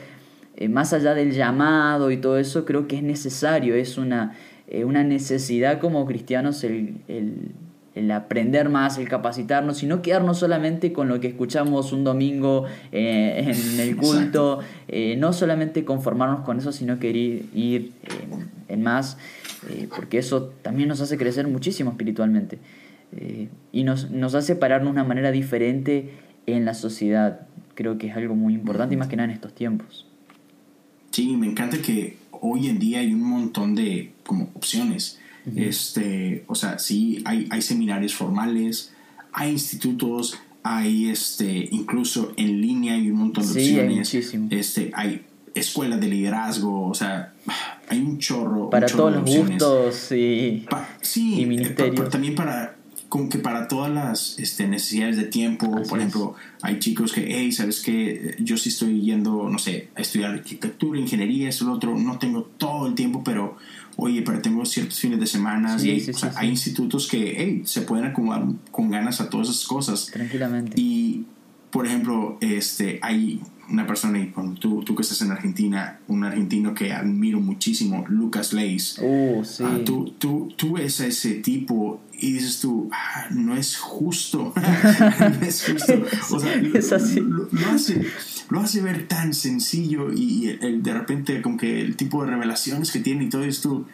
eh, 0.58 0.70
más 0.70 0.94
allá 0.94 1.14
del 1.14 1.34
llamado 1.34 2.12
y 2.12 2.18
todo 2.18 2.38
eso, 2.38 2.64
creo 2.64 2.88
que 2.88 2.96
es 2.96 3.04
necesario, 3.04 3.76
es 3.76 3.98
una, 3.98 4.36
eh, 4.68 4.86
una 4.86 5.04
necesidad 5.04 5.80
como 5.80 6.06
cristianos 6.06 6.64
el, 6.64 6.96
el 7.94 8.12
aprender 8.12 8.70
más, 8.70 8.98
el 8.98 9.10
capacitarnos 9.10 9.84
y 9.84 9.86
no 9.86 10.02
quedarnos 10.02 10.40
solamente 10.40 10.94
con 10.94 11.10
lo 11.10 11.20
que 11.20 11.28
escuchamos 11.28 11.92
un 11.92 12.06
domingo 12.06 12.66
eh, 12.94 13.54
en 13.54 13.80
el 13.80 13.96
culto, 13.98 14.60
no 15.18 15.34
solamente 15.34 15.84
conformarnos 15.84 16.42
con 16.42 16.60
eso, 16.60 16.72
sino 16.72 17.00
querer 17.00 17.44
ir 17.54 17.92
en 18.68 18.84
más, 18.84 19.18
porque 19.96 20.18
eso 20.18 20.54
también 20.62 20.90
nos 20.90 21.02
hace 21.02 21.18
crecer 21.18 21.48
muchísimo 21.48 21.92
espiritualmente 21.92 22.60
y 23.72 23.84
nos, 23.84 24.12
nos 24.12 24.36
hace 24.36 24.56
pararnos 24.56 24.94
de 24.94 25.00
una 25.00 25.08
manera 25.08 25.32
diferente 25.32 26.12
en 26.46 26.66
la 26.66 26.74
sociedad. 26.74 27.48
Creo 27.76 27.98
que 27.98 28.08
es 28.08 28.16
algo 28.16 28.36
muy 28.36 28.54
importante 28.54 28.96
y 28.96 28.98
más 28.98 29.08
que 29.08 29.16
nada 29.16 29.30
en 29.30 29.36
estos 29.36 29.54
tiempos. 29.54 30.06
Sí, 31.16 31.38
me 31.38 31.48
encanta 31.48 31.82
que 31.82 32.18
hoy 32.32 32.68
en 32.68 32.78
día 32.78 33.00
hay 33.00 33.14
un 33.14 33.24
montón 33.24 33.74
de 33.74 34.12
como 34.26 34.52
opciones 34.54 35.18
este, 35.56 36.44
o 36.48 36.56
sea, 36.56 36.80
sí, 36.80 37.22
hay, 37.26 37.48
hay 37.52 37.62
seminarios 37.62 38.16
formales, 38.16 38.94
hay 39.32 39.52
institutos, 39.52 40.40
hay 40.64 41.10
este, 41.10 41.70
incluso 41.72 42.34
en 42.36 42.62
línea 42.62 42.96
hay 42.96 43.12
un 43.12 43.18
montón 43.18 43.46
de 43.46 43.52
opciones. 43.52 44.14
Hay 44.14 44.48
este, 44.50 44.92
hay 44.96 45.26
escuelas 45.54 46.02
de 46.02 46.08
liderazgo, 46.08 46.88
o 46.88 46.94
sea, 46.96 47.34
hay 47.90 48.00
un 48.00 48.18
chorro. 48.18 48.70
Para 48.70 48.88
todos 48.88 49.14
los 49.14 49.24
gustos 49.24 50.12
y, 50.12 50.66
sí, 51.02 51.42
y 51.42 51.46
ministerios. 51.46 52.10
también 52.10 52.34
para 52.34 52.75
como 53.10 53.30
que 53.30 53.38
para 53.38 53.68
todas 53.68 53.92
las 53.94 54.40
este, 54.40 54.68
necesidades 54.68 55.18
de 55.18 55.26
tiempo, 55.26 55.84
por 55.88 56.00
ejemplo, 56.00 56.36
hay 56.62 56.80
chicos 56.80 57.14
que, 57.14 57.26
hey, 57.28 57.52
¿sabes 57.52 57.82
qué? 57.82 58.36
Yo 58.40 58.58
sí 58.58 58.70
estoy 58.70 59.02
yendo, 59.02 59.50
no 59.50 59.60
sé, 59.60 59.90
a 59.96 60.02
estudiar 60.02 60.32
arquitectura, 60.32 61.00
ingeniería, 61.00 61.50
eso, 61.50 61.66
lo 61.66 61.74
otro, 61.74 61.98
no 61.98 62.18
tengo 62.18 62.44
todo 62.44 62.88
el 62.88 62.96
tiempo, 62.96 63.24
pero 63.24 63.58
oye, 63.98 64.22
pero 64.22 64.42
tengo 64.42 64.66
ciertos 64.66 65.00
fines 65.00 65.20
de 65.20 65.28
semana. 65.28 65.78
y, 65.82 66.06
hay 66.36 66.50
institutos 66.50 67.08
que 67.08 67.62
se 67.66 67.82
pueden 67.82 68.06
acomodar 68.06 68.46
con 68.72 68.90
ganas 68.90 69.22
a 69.22 69.30
todas 69.30 69.50
esas 69.50 69.66
cosas. 69.66 70.08
Tranquilamente. 70.12 70.80
Y, 70.80 71.26
por 71.72 71.86
ejemplo, 71.86 72.38
este, 72.42 73.00
hay 73.02 73.42
una 73.70 73.88
persona, 73.88 74.20
y 74.20 74.32
tú, 74.60 74.84
tú 74.84 74.96
que 74.96 75.02
estás 75.02 75.22
en 75.22 75.32
Argentina, 75.32 76.00
un 76.08 76.24
argentino 76.24 76.74
que 76.74 76.94
admiro 76.94 77.40
muchísimo, 77.40 78.06
Lucas 78.08 78.54
Leis. 78.54 79.00
Uh, 79.02 79.44
sí. 79.44 79.64
Ah, 79.66 79.80
tú, 79.84 80.14
tú, 80.18 80.54
tú, 80.56 80.74
ves 80.74 81.02
a 81.02 81.08
ese 81.08 81.36
tipo 81.36 82.00
y 82.20 82.34
dices 82.34 82.60
tú, 82.60 82.90
ah, 82.92 83.28
no 83.32 83.56
es 83.56 83.78
justo. 83.78 84.54
no 85.20 85.46
es 85.46 85.66
justo. 85.66 85.94
O 86.36 86.40
sea, 86.40 86.56
es 86.56 86.92
así. 86.92 87.20
Lo, 87.20 87.48
hace, 87.70 88.06
lo, 88.50 88.60
hace, 88.60 88.82
ver 88.82 89.08
tan 89.08 89.34
sencillo 89.34 90.12
y 90.14 90.58
el, 90.62 90.84
de 90.84 90.94
repente 90.94 91.42
como 91.42 91.58
que 91.58 91.82
el 91.82 91.96
tipo 91.96 92.24
de 92.24 92.32
revelaciones 92.32 92.92
que 92.92 93.00
tiene 93.00 93.26
y 93.26 93.30
todo 93.30 93.44
esto, 93.44 93.86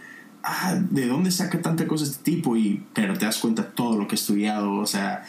ah, 0.43 0.79
¿de 0.89 1.07
dónde 1.07 1.31
saca 1.31 1.61
tanta 1.61 1.87
cosa 1.87 2.05
este 2.05 2.23
tipo? 2.23 2.55
Y, 2.55 2.83
pero 2.93 3.17
te 3.17 3.25
das 3.25 3.37
cuenta 3.37 3.69
todo 3.71 3.97
lo 3.97 4.07
que 4.07 4.15
ha 4.15 4.19
estudiado, 4.19 4.73
o 4.73 4.85
sea, 4.85 5.23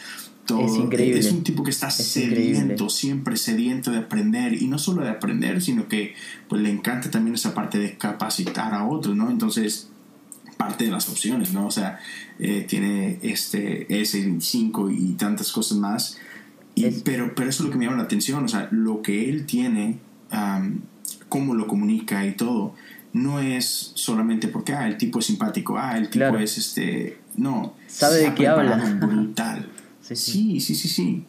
es 0.49 0.75
increíble. 0.75 1.19
Es 1.19 1.31
un 1.31 1.43
tipo 1.43 1.63
que 1.63 1.71
está 1.71 1.89
sediento, 1.89 2.89
siempre 2.89 3.37
sediento 3.37 3.91
de 3.91 3.99
aprender. 3.99 4.61
Y 4.61 4.67
no 4.67 4.77
solo 4.77 5.03
de 5.03 5.09
aprender, 5.09 5.61
sino 5.61 5.87
que 5.87 6.15
pues 6.49 6.61
le 6.61 6.69
encanta 6.69 7.09
también 7.09 7.35
esa 7.35 7.53
parte 7.53 7.79
de 7.79 7.97
capacitar 7.97 8.73
a 8.73 8.85
otros, 8.85 9.15
¿no? 9.15 9.29
Entonces, 9.29 9.89
parte 10.57 10.85
de 10.85 10.91
las 10.91 11.09
opciones, 11.09 11.53
¿no? 11.53 11.67
O 11.67 11.71
sea, 11.71 11.99
eh, 12.39 12.65
tiene 12.67 13.19
este 13.21 13.87
S25 13.87 14.95
y 14.95 15.13
tantas 15.13 15.51
cosas 15.51 15.77
más. 15.77 16.17
Y, 16.75 16.89
pero, 17.01 17.35
pero 17.35 17.49
eso 17.49 17.63
es 17.63 17.67
lo 17.67 17.71
que 17.71 17.77
me 17.77 17.85
llama 17.85 17.97
la 17.97 18.03
atención, 18.03 18.43
o 18.43 18.47
sea, 18.47 18.67
lo 18.71 19.01
que 19.01 19.29
él 19.29 19.45
tiene, 19.45 19.99
cómo 21.29 21.53
lo 21.53 21.67
comunica 21.67 22.25
y 22.25 22.33
todo, 22.33 22.73
no 23.13 23.39
es 23.39 23.91
solamente 23.93 24.47
porque, 24.47 24.73
ah, 24.73 24.87
el 24.87 24.97
tipo 24.97 25.19
es 25.19 25.25
simpático, 25.25 25.77
ah, 25.77 25.97
el 25.97 26.09
tipo 26.09 26.35
es 26.37 26.57
este... 26.57 27.19
No. 27.35 27.75
Sabe 27.87 28.17
de 28.17 28.33
qué 28.33 28.47
habla. 28.47 28.77
Brutal. 29.01 29.69
sí, 30.01 30.15
sí, 30.15 30.59
sí, 30.59 30.75
sí, 30.75 30.87
sí. 30.87 31.25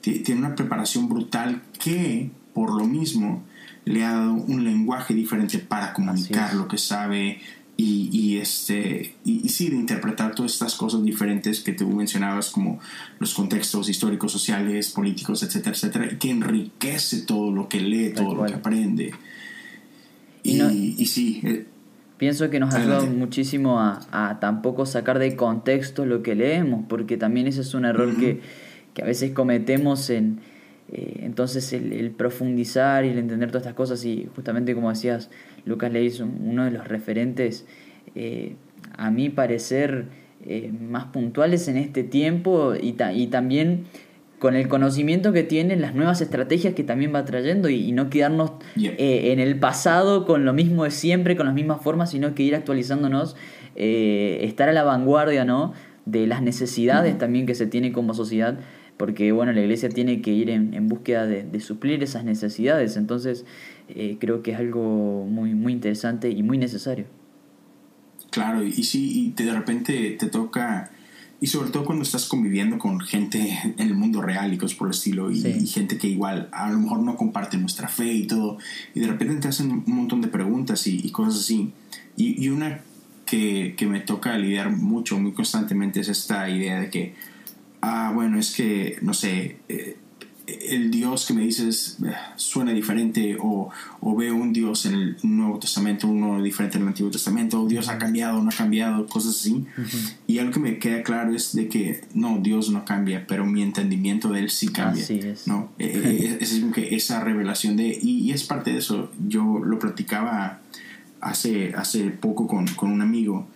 Tiene 0.00 0.40
una 0.40 0.54
preparación 0.54 1.08
brutal 1.08 1.62
que, 1.78 2.30
por 2.54 2.74
lo 2.74 2.86
mismo, 2.86 3.44
le 3.84 4.04
ha 4.04 4.12
dado 4.12 4.32
un 4.32 4.64
lenguaje 4.64 5.14
diferente 5.14 5.58
para 5.58 5.92
comunicar 5.92 6.54
lo 6.54 6.68
que 6.68 6.78
sabe 6.78 7.40
y, 7.82 8.10
y 8.12 8.38
este 8.38 9.14
y, 9.24 9.48
sí 9.48 9.70
de 9.70 9.76
interpretar 9.76 10.34
todas 10.34 10.52
estas 10.52 10.74
cosas 10.74 11.02
diferentes 11.02 11.60
que 11.60 11.72
tú 11.72 11.88
mencionabas 11.88 12.50
como 12.50 12.78
los 13.18 13.32
contextos 13.32 13.88
históricos 13.88 14.32
sociales 14.32 14.90
políticos 14.90 15.42
etcétera 15.42 15.74
etcétera 15.74 16.08
y 16.12 16.16
que 16.16 16.30
enriquece 16.30 17.22
todo 17.22 17.50
lo 17.50 17.70
que 17.70 17.80
lee 17.80 18.12
todo 18.14 18.34
lo 18.34 18.44
que 18.44 18.54
aprende. 18.54 19.14
Y, 20.42 20.60
y, 20.98 21.06
sí 21.06 21.40
eh, 21.42 21.66
pienso 22.18 22.50
que 22.50 22.60
nos 22.60 22.74
ayuda 22.74 23.02
muchísimo 23.02 23.80
a, 23.80 24.00
a, 24.12 24.40
tampoco 24.40 24.84
sacar 24.84 25.18
de 25.18 25.34
contexto 25.34 26.04
lo 26.04 26.22
que 26.22 26.34
leemos 26.34 26.84
porque 26.86 27.16
también 27.16 27.46
ese 27.46 27.62
es 27.62 27.72
un 27.72 27.86
error 27.86 28.14
que, 28.16 28.42
que 28.92 29.02
a 29.02 29.06
veces 29.06 29.32
cometemos 29.32 30.10
en 30.10 30.40
eh, 30.92 31.20
entonces 31.22 31.72
el, 31.72 32.10
profundizar 32.10 33.04
y 33.04 33.10
el 33.10 33.18
entender 33.18 33.50
todas 33.50 33.62
estas 33.62 33.76
cosas 33.76 34.04
y 34.04 34.28
justamente 34.34 34.74
como 34.74 34.90
decías, 34.90 35.30
Lucas 35.64 35.92
Leis, 35.92 36.20
uno 36.20 36.64
de 36.64 36.72
los 36.72 36.88
referentes, 36.88 37.66
eh, 38.14 38.56
a 38.96 39.10
mi 39.10 39.28
parecer, 39.28 40.06
eh, 40.44 40.72
más 40.80 41.06
puntuales 41.06 41.68
en 41.68 41.76
este 41.76 42.02
tiempo 42.02 42.74
y, 42.74 42.96
y, 43.14 43.26
también 43.28 43.84
con 44.38 44.56
el 44.56 44.68
conocimiento 44.68 45.32
que 45.32 45.42
tiene, 45.42 45.76
las 45.76 45.94
nuevas 45.94 46.22
estrategias 46.22 46.74
que 46.74 46.82
también 46.82 47.14
va 47.14 47.24
trayendo 47.24 47.68
y, 47.68 47.92
no 47.92 48.08
quedarnos 48.10 48.52
en 48.74 49.38
el 49.38 49.58
pasado 49.60 50.24
con 50.24 50.46
lo 50.46 50.54
mismo 50.54 50.84
de 50.84 50.90
siempre, 50.90 51.36
con 51.36 51.46
las 51.46 51.54
mismas 51.54 51.82
formas, 51.82 52.10
sino 52.10 52.34
que 52.34 52.42
ir 52.42 52.56
actualizándonos, 52.56 53.36
estar 53.76 54.70
a 54.70 54.72
la 54.72 54.82
vanguardia 54.82 55.44
¿no? 55.44 55.74
de 56.06 56.26
las 56.26 56.42
necesidades 56.42 57.18
también 57.18 57.44
que 57.44 57.54
se 57.54 57.66
tiene 57.66 57.92
como 57.92 58.14
sociedad 58.14 58.58
porque 59.00 59.32
bueno, 59.32 59.50
la 59.54 59.62
iglesia 59.62 59.88
tiene 59.88 60.20
que 60.20 60.30
ir 60.30 60.50
en, 60.50 60.86
búsqueda 60.86 61.26
de, 61.26 61.60
suplir 61.60 62.02
esas 62.02 62.22
necesidades, 62.22 62.98
entonces 62.98 63.46
eh, 63.88 64.18
creo 64.20 64.42
que 64.42 64.50
es 64.50 64.58
algo 64.58 65.24
muy, 65.26 65.54
muy 65.54 65.72
interesante 65.72 66.28
y 66.28 66.42
muy 66.42 66.58
necesario. 66.58 67.06
Claro, 68.28 68.62
y 68.62 68.82
sí, 68.82 69.32
y 69.38 69.42
de 69.42 69.54
repente 69.54 70.18
te 70.20 70.26
toca, 70.26 70.90
y 71.40 71.46
sobre 71.46 71.70
todo 71.70 71.86
cuando 71.86 72.02
estás 72.02 72.28
conviviendo 72.28 72.78
con 72.78 73.00
gente 73.00 73.58
en 73.78 73.88
el 73.88 73.94
mundo 73.94 74.20
real 74.20 74.52
y 74.52 74.58
cosas 74.58 74.76
por 74.76 74.88
el 74.88 74.92
estilo, 74.92 75.30
y, 75.30 75.40
gente 75.66 75.96
que 75.96 76.06
igual 76.06 76.50
a 76.52 76.70
lo 76.70 76.78
mejor 76.78 76.98
no 77.00 77.16
comparte 77.16 77.56
nuestra 77.56 77.88
fe 77.88 78.12
y 78.12 78.26
todo, 78.26 78.58
y 78.94 79.00
de 79.00 79.06
repente 79.06 79.36
te 79.36 79.48
hacen 79.48 79.70
un 79.70 79.96
montón 79.96 80.20
de 80.20 80.28
preguntas 80.28 80.86
y, 80.86 81.10
cosas 81.10 81.40
así. 81.40 81.72
Y, 82.18 82.44
y 82.44 82.50
una 82.50 82.82
que, 83.24 83.76
que, 83.78 83.86
me 83.86 84.00
toca 84.00 84.36
lidiar 84.36 84.70
mucho, 84.70 85.18
muy 85.18 85.32
constantemente, 85.32 86.00
es 86.00 86.10
esta 86.10 86.50
idea 86.50 86.80
de 86.80 86.90
que 86.90 87.14
ah, 87.80 88.12
bueno, 88.14 88.38
es 88.38 88.54
que, 88.54 88.98
no 89.02 89.14
sé, 89.14 89.58
eh, 89.68 89.96
el 90.68 90.90
Dios 90.90 91.26
que 91.26 91.34
me 91.34 91.42
dices 91.42 91.98
eh, 92.04 92.12
suena 92.36 92.72
diferente 92.72 93.36
o, 93.40 93.70
veo 94.16 94.34
un 94.34 94.52
Dios 94.52 94.86
en 94.86 94.94
el 94.94 95.16
Nuevo 95.22 95.58
Testamento, 95.58 96.08
uno 96.08 96.42
diferente 96.42 96.76
en 96.76 96.82
el 96.82 96.88
Antiguo 96.88 97.10
Testamento, 97.10 97.62
o 97.62 97.68
Dios 97.68 97.88
ha 97.88 97.98
cambiado, 97.98 98.42
no 98.42 98.50
ha 98.50 98.52
cambiado, 98.52 99.06
cosas 99.06 99.36
así. 99.36 99.64
Y 100.26 100.38
algo 100.38 100.52
que 100.52 100.60
me 100.60 100.78
queda 100.78 101.02
claro 101.02 101.34
es 101.34 101.54
de 101.54 101.68
que 101.68 102.02
no, 102.14 102.38
Dios 102.42 102.70
no 102.70 102.84
cambia, 102.84 103.26
pero 103.26 103.46
mi 103.46 103.62
entendimiento 103.62 104.30
de 104.30 104.40
Él 104.40 104.50
sí 104.50 104.68
cambia. 104.68 105.02
es. 105.02 105.46
¿no? 105.46 105.72
Eh, 105.78 106.38
es, 106.40 106.60
que 106.74 106.94
esa 106.94 107.22
revelación 107.22 107.76
de, 107.76 107.98
y, 108.00 108.30
es 108.32 108.44
parte 108.44 108.72
de 108.72 108.78
eso, 108.78 109.10
yo 109.28 109.60
lo 109.64 109.78
platicaba 109.78 110.60
hace, 111.20 111.72
hace 111.74 112.10
poco 112.10 112.46
con, 112.46 112.66
con 112.68 112.90
un 112.90 113.02
amigo, 113.02 113.46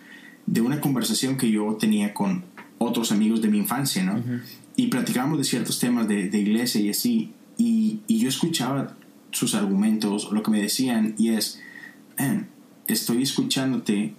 de 0.45 0.61
una 0.61 0.79
conversación 0.79 1.37
que 1.37 1.49
yo 1.49 1.75
tenía 1.79 2.13
con 2.13 2.43
otros 2.85 3.11
amigos 3.11 3.41
de 3.41 3.49
mi 3.49 3.57
infancia, 3.57 4.03
¿no? 4.03 4.21
Y 4.75 4.87
platicábamos 4.87 5.37
de 5.37 5.43
ciertos 5.43 5.79
temas 5.79 6.07
de, 6.07 6.29
de 6.29 6.37
iglesia 6.39 6.81
y 6.81 6.89
así, 6.89 7.33
y, 7.57 7.99
y, 8.07 8.19
yo 8.19 8.27
escuchaba 8.27 8.95
sus 9.31 9.55
argumentos, 9.55 10.29
lo 10.31 10.43
que 10.43 10.51
me 10.51 10.61
decían, 10.61 11.15
y 11.17 11.29
es, 11.29 11.61
estoy 12.87 13.23
escuchándote 13.23 14.15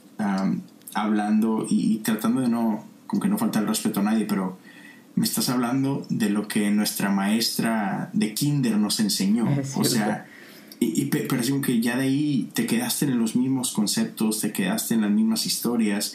hablando 0.95 1.67
y, 1.69 1.99
tratando 1.99 2.41
de 2.41 2.49
no, 2.49 2.85
como 3.07 3.21
que 3.21 3.29
no 3.29 3.39
falta 3.39 3.61
el 3.61 3.67
respeto 3.67 4.01
a 4.01 4.05
nadie, 4.05 4.25
pero 4.25 4.59
me 5.15 5.25
estás 5.25 5.49
hablando 5.49 6.07
de 6.09 6.31
lo 6.31 6.49
que 6.49 6.71
nuestra 6.71 7.11
maestra 7.11 8.11
de 8.13 8.35
kinder 8.35 8.79
nos 8.79 9.01
enseñó. 9.01 9.47
o 9.77 9.85
sea, 9.85 10.27
y, 10.81 11.03
y, 11.03 11.07
pero 11.07 11.41
es 11.41 11.51
como 11.51 11.63
que 11.63 11.81
ya 11.81 11.97
de 11.97 12.05
ahí 12.05 12.51
te 12.55 12.67
quedaste 12.67 13.07
en 13.07 13.19
los 13.19 13.37
mismos 13.37 13.73
conceptos, 13.73 14.41
te 14.41 14.53
quedaste 14.53 14.95
en 14.95 15.03
las 15.03 15.11
mismas 15.11 15.47
historias 15.47 16.15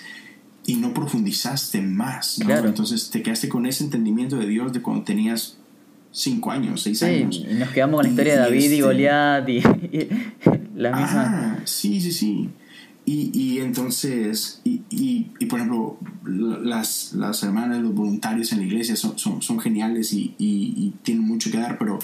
y 0.66 0.76
no 0.76 0.94
profundizaste 0.94 1.82
más. 1.82 2.40
¿no? 2.40 2.56
Entonces 2.56 3.10
te 3.10 3.22
quedaste 3.22 3.50
con 3.50 3.66
ese 3.66 3.84
entendimiento 3.84 4.38
de 4.38 4.48
Dios 4.48 4.74
de 4.74 4.82
cuando 4.82 5.04
tenías 5.04 5.58
cinco 6.12 6.52
años, 6.52 6.82
seis 6.82 7.02
años. 7.04 7.44
Y 7.50 7.54
nos 7.54 7.70
quedamos 7.70 7.98
con 7.98 8.06
la 8.06 8.10
historia 8.10 8.34
de 8.34 8.40
David 8.40 8.60
y 8.60 8.66
este 8.66 8.82
Goliat 8.82 9.50
y, 9.50 9.62
la 10.76 10.92
misma. 10.92 11.58
Ah, 11.58 11.60
sí, 11.66 12.02
sí, 12.02 12.12
sí. 12.12 12.50
Y, 13.04 13.32
y 13.34 13.60
entonces, 13.60 14.62
y, 14.64 14.84
y, 14.92 15.46
por 15.48 15.60
ejemplo, 15.60 15.98
las, 16.24 17.14
las 17.14 17.42
hermanas, 17.42 17.82
los 17.82 17.96
voluntarios 17.96 18.52
en 18.52 18.60
la 18.60 18.66
iglesia 18.66 18.96
son, 18.96 19.18
son, 19.18 19.42
son 19.42 19.60
geniales 19.60 20.14
y, 20.14 20.94
tienen 21.02 21.26
mucho 21.26 21.50
que 21.50 21.58
dar, 21.58 21.80
pero 21.80 21.98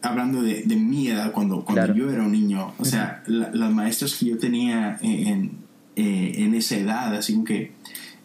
hablando 0.00 0.42
de, 0.42 0.62
de, 0.62 0.76
mi 0.76 1.08
edad, 1.08 1.32
cuando, 1.32 1.62
cuando 1.62 1.94
yo 1.94 2.10
era 2.10 2.22
un 2.22 2.32
niño, 2.32 2.72
o 2.78 2.84
sea, 2.86 3.22
las 3.26 3.70
maestras 3.70 4.14
que 4.14 4.26
yo 4.26 4.38
tenía 4.38 4.98
en 5.02 5.67
eh, 6.00 6.44
en 6.44 6.54
esa 6.54 6.76
edad, 6.76 7.12
así 7.16 7.32
como 7.32 7.44
que 7.44 7.72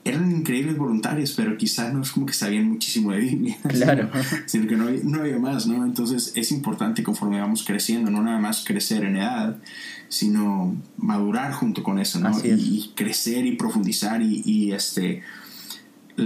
eran 0.06 0.30
increíbles 0.30 0.78
voluntarios, 0.78 1.34
pero 1.36 1.58
quizás 1.58 1.92
no 1.92 2.04
es 2.04 2.12
como 2.12 2.28
que 2.28 2.34
sabían 2.34 2.70
muchísimo 2.70 3.14
de 3.14 3.18
Biblia, 3.18 3.58
claro. 3.68 4.12
sino, 4.46 4.68
que 4.68 4.76
no 4.76 4.90
había, 4.90 5.00
no 5.04 5.20
había, 5.22 5.40
más, 5.40 5.66
¿no? 5.66 5.84
Entonces 5.84 6.34
es 6.36 6.52
importante 6.52 7.02
conforme 7.02 7.40
vamos 7.40 7.64
creciendo, 7.66 8.12
no 8.12 8.22
nada 8.22 8.38
más 8.38 8.64
crecer 8.64 9.04
en 9.06 9.18
edad, 9.18 9.58
sino 10.08 10.76
madurar 10.98 11.54
junto 11.54 11.82
con 11.82 11.98
eso, 11.98 12.20
¿no? 12.20 12.30
Y, 12.44 12.92
crecer 12.94 13.48
y 13.48 13.56
profundizar 13.56 14.22
y, 14.22 14.44
y, 14.46 14.72
este, 14.74 15.24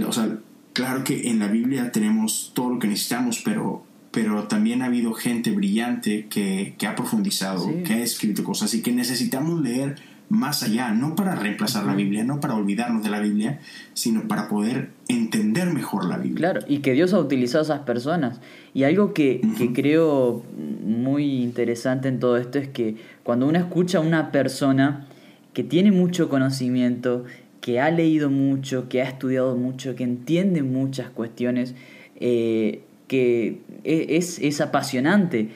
o 0.06 0.12
sea, 0.12 0.38
claro 0.74 1.02
que 1.02 1.30
en 1.30 1.38
la 1.38 1.48
Biblia 1.48 1.92
tenemos 1.92 2.52
todo 2.54 2.74
lo 2.74 2.78
que 2.78 2.88
necesitamos, 2.88 3.40
pero 3.42 3.88
pero 4.10 4.44
también 4.44 4.82
ha 4.82 4.86
habido 4.86 5.12
gente 5.12 5.50
brillante 5.50 6.26
que, 6.28 6.74
que 6.78 6.86
ha 6.86 6.96
profundizado, 6.96 7.70
que 7.84 7.92
ha 7.92 7.98
escrito 8.02 8.42
cosas 8.42 8.72
y 8.74 8.82
que 8.82 8.90
necesitamos 8.90 9.60
leer 9.60 9.96
más 10.28 10.62
allá, 10.62 10.92
no 10.92 11.14
para 11.14 11.34
reemplazar 11.34 11.86
la 11.86 11.94
Biblia, 11.94 12.22
no 12.22 12.40
para 12.40 12.54
olvidarnos 12.54 13.02
de 13.02 13.10
la 13.10 13.20
Biblia, 13.20 13.60
sino 13.94 14.28
para 14.28 14.48
poder 14.48 14.90
entender 15.08 15.72
mejor 15.72 16.04
la 16.04 16.18
Biblia. 16.18 16.36
Claro, 16.36 16.66
y 16.68 16.78
que 16.78 16.92
Dios 16.92 17.14
ha 17.14 17.18
utilizado 17.18 17.60
a 17.60 17.64
esas 17.64 17.80
personas. 17.80 18.40
Y 18.74 18.84
algo 18.84 19.14
que, 19.14 19.40
creo 19.74 20.44
muy 20.84 21.42
interesante 21.42 22.08
en 22.08 22.20
todo 22.20 22.36
esto 22.36 22.58
es 22.58 22.68
que 22.68 22.96
cuando 23.22 23.46
uno 23.46 23.58
escucha 23.58 23.98
a 23.98 24.00
una 24.02 24.30
persona 24.30 25.06
que 25.54 25.64
tiene 25.64 25.92
mucho 25.92 26.28
conocimiento, 26.28 27.24
que 27.60 27.80
ha 27.80 27.90
leído 27.90 28.30
mucho, 28.30 28.88
que 28.88 29.02
ha 29.02 29.08
estudiado 29.08 29.56
mucho, 29.56 29.96
que 29.96 30.04
entiende 30.04 30.62
muchas 30.62 31.08
cuestiones, 31.08 31.74
eh, 32.20 32.82
que 33.06 33.60
e, 33.84 34.16
es, 34.16 34.38
es 34.38 34.60
apasionante 34.60 35.48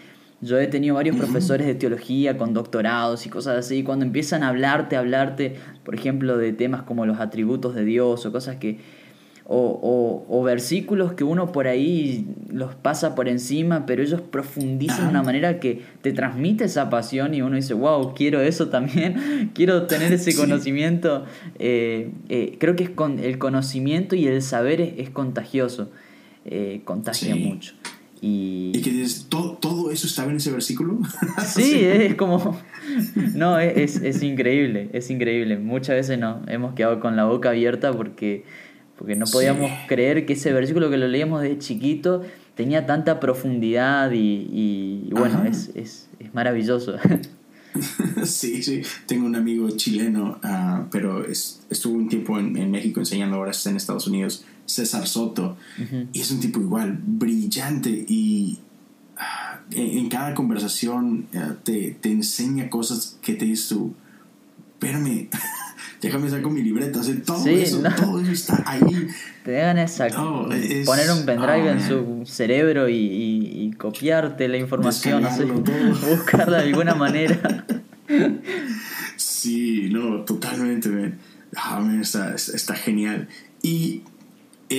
yo 0.43 0.59
he 0.59 0.67
tenido 0.67 0.97
varios 0.97 1.17
profesores 1.17 1.69
de 1.69 1.77
teología 1.77 2.37
con 2.37 2.53
doctorados 2.53 3.27
y 3.27 3.31
cosas 3.31 3.59
así, 3.59 3.77
y 3.77 3.83
cuando 3.85 4.05
empiezan 4.05 4.43
a 4.43 4.49
hablarte, 4.49 4.97
a 4.97 4.99
hablarte, 4.99 5.55
por 5.85 5.95
ejemplo, 5.95 6.37
de 6.37 6.53
temas 6.53 6.83
como 6.83 7.07
los 7.07 7.21
atributos 7.21 7.75
de 7.75 7.85
Dios 7.85 8.27
o 8.27 8.33
cosas 8.33 8.57
que... 8.57 8.79
O, 9.45 10.25
o, 10.29 10.43
versículos 10.45 11.13
que 11.13 11.25
uno 11.25 11.53
por 11.53 11.67
ahí 11.67 12.27
los 12.49 12.75
pasa 12.77 13.15
por 13.15 13.29
encima, 13.29 13.85
pero 13.87 14.01
ellos 14.03 14.21
profundizan 14.21 15.03
de 15.03 15.11
una 15.11 15.23
manera 15.23 15.61
que 15.61 15.83
te 16.01 16.13
transmite 16.13 16.65
esa 16.65 16.89
pasión 16.89 17.35
y 17.35 17.43
uno 17.43 17.57
dice, 17.57 17.75
wow, 17.75 18.15
quiero 18.15 18.41
eso 18.41 18.69
también, 18.69 19.51
quiero 19.55 19.87
tener 19.89 20.13
ese 20.13 20.35
conocimiento. 20.37 21.27
Eh, 21.59 22.13
eh, 22.29 22.57
creo 22.61 22.77
que 22.77 22.85
es 22.85 22.91
con, 22.91 23.19
el 23.19 23.37
conocimiento 23.39 24.15
y 24.15 24.27
el 24.27 24.41
saber 24.43 24.81
es, 24.81 25.11
contagioso, 25.11 25.91
eh, 26.47 26.81
contagia 26.85 27.35
mucho. 27.35 27.75
Y, 28.25 28.71
que 28.83 28.91
dices, 28.91 29.27
¿todo, 29.29 29.55
¿todo, 29.55 29.91
eso 29.91 30.07
estaba 30.07 30.31
en 30.31 30.37
ese 30.37 30.53
versículo? 30.53 30.97
sí, 31.45 31.81
es 31.83 32.15
como... 32.15 32.57
No, 33.35 33.59
es, 33.59 33.97
es, 33.97 34.23
increíble, 34.23 34.91
es 34.93 35.11
increíble. 35.11 35.59
Muchas 35.59 35.97
veces 35.97 36.21
nos 36.21 36.47
hemos 36.49 36.75
quedado 36.75 37.01
con 37.01 37.17
la 37.17 37.25
boca 37.25 37.51
abierta 37.51 37.93
porque, 37.93 38.45
porque 38.97 39.17
no 39.17 39.27
podíamos 39.27 39.73
creer 39.89 40.25
que 40.25 40.35
ese 40.35 40.53
versículo 40.53 40.89
que 40.89 40.99
lo 40.99 41.09
leíamos 41.09 41.43
de 41.43 41.59
chiquito 41.59 42.23
tenía 42.55 42.87
tanta 42.87 43.19
profundidad 43.19 44.13
y, 44.13 44.49
y 44.53 45.09
bueno, 45.11 45.43
es, 45.45 45.73
es, 45.75 46.09
es 46.21 46.33
maravilloso. 46.33 46.95
sí, 48.25 48.63
sí. 48.63 48.83
Tengo 49.07 49.27
un 49.27 49.35
amigo 49.35 49.69
chileno, 49.71 50.39
uh, 50.45 50.85
pero 50.91 51.25
es, 51.25 51.63
estuvo 51.71 51.95
un 51.95 52.09
tiempo 52.09 52.39
en, 52.39 52.57
en, 52.57 52.71
México 52.71 53.01
enseñando, 53.01 53.37
ahora 53.37 53.51
está 53.51 53.71
en 53.71 53.77
Estados 53.77 54.07
Unidos, 54.07 54.45
César 54.67 55.07
Soto. 55.07 55.57
Y 56.13 56.21
es 56.21 56.31
un 56.31 56.41
tipo 56.41 56.61
igual, 56.61 56.99
brillante 57.05 57.91
y 57.91 58.59
uh, 59.17 59.75
en, 59.75 60.09
cada 60.09 60.35
conversación 60.35 61.27
eh, 61.33 61.41
te, 61.63 61.97
te, 62.01 62.11
enseña 62.11 62.69
cosas 62.69 63.19
que 63.23 63.35
te 63.35 63.45
dices 63.45 63.69
tú, 63.69 63.95
espérame, 64.73 65.29
déjame 66.03 66.29
sacar 66.29 66.51
mi 66.51 66.63
libreta, 66.63 67.01
todo, 67.25 67.47
eso, 67.49 67.83
todo 67.97 68.21
eso 68.21 68.33
está 68.33 68.63
ahí. 68.67 69.09
Te 69.45 69.51
dejan 69.51 69.79
exacto 69.79 70.49
poner 70.85 71.11
un 71.11 71.27
pendrive 71.27 71.73
en 71.73 71.83
su 71.83 72.23
cerebro 72.27 72.89
y, 72.89 72.95
y, 72.95 73.73
copiarte 73.73 74.47
la 74.47 74.57
información, 74.57 75.25
buscarla 76.09 76.59
de 76.59 76.69
alguna 76.69 76.95
manera. 76.95 77.67
sí, 79.17 79.89
no, 79.91 80.21
totalmente, 80.21 81.15
ah, 81.57 81.85
está, 82.01 82.35
está 82.37 82.75
genial. 82.75 83.29
Y 83.63 84.03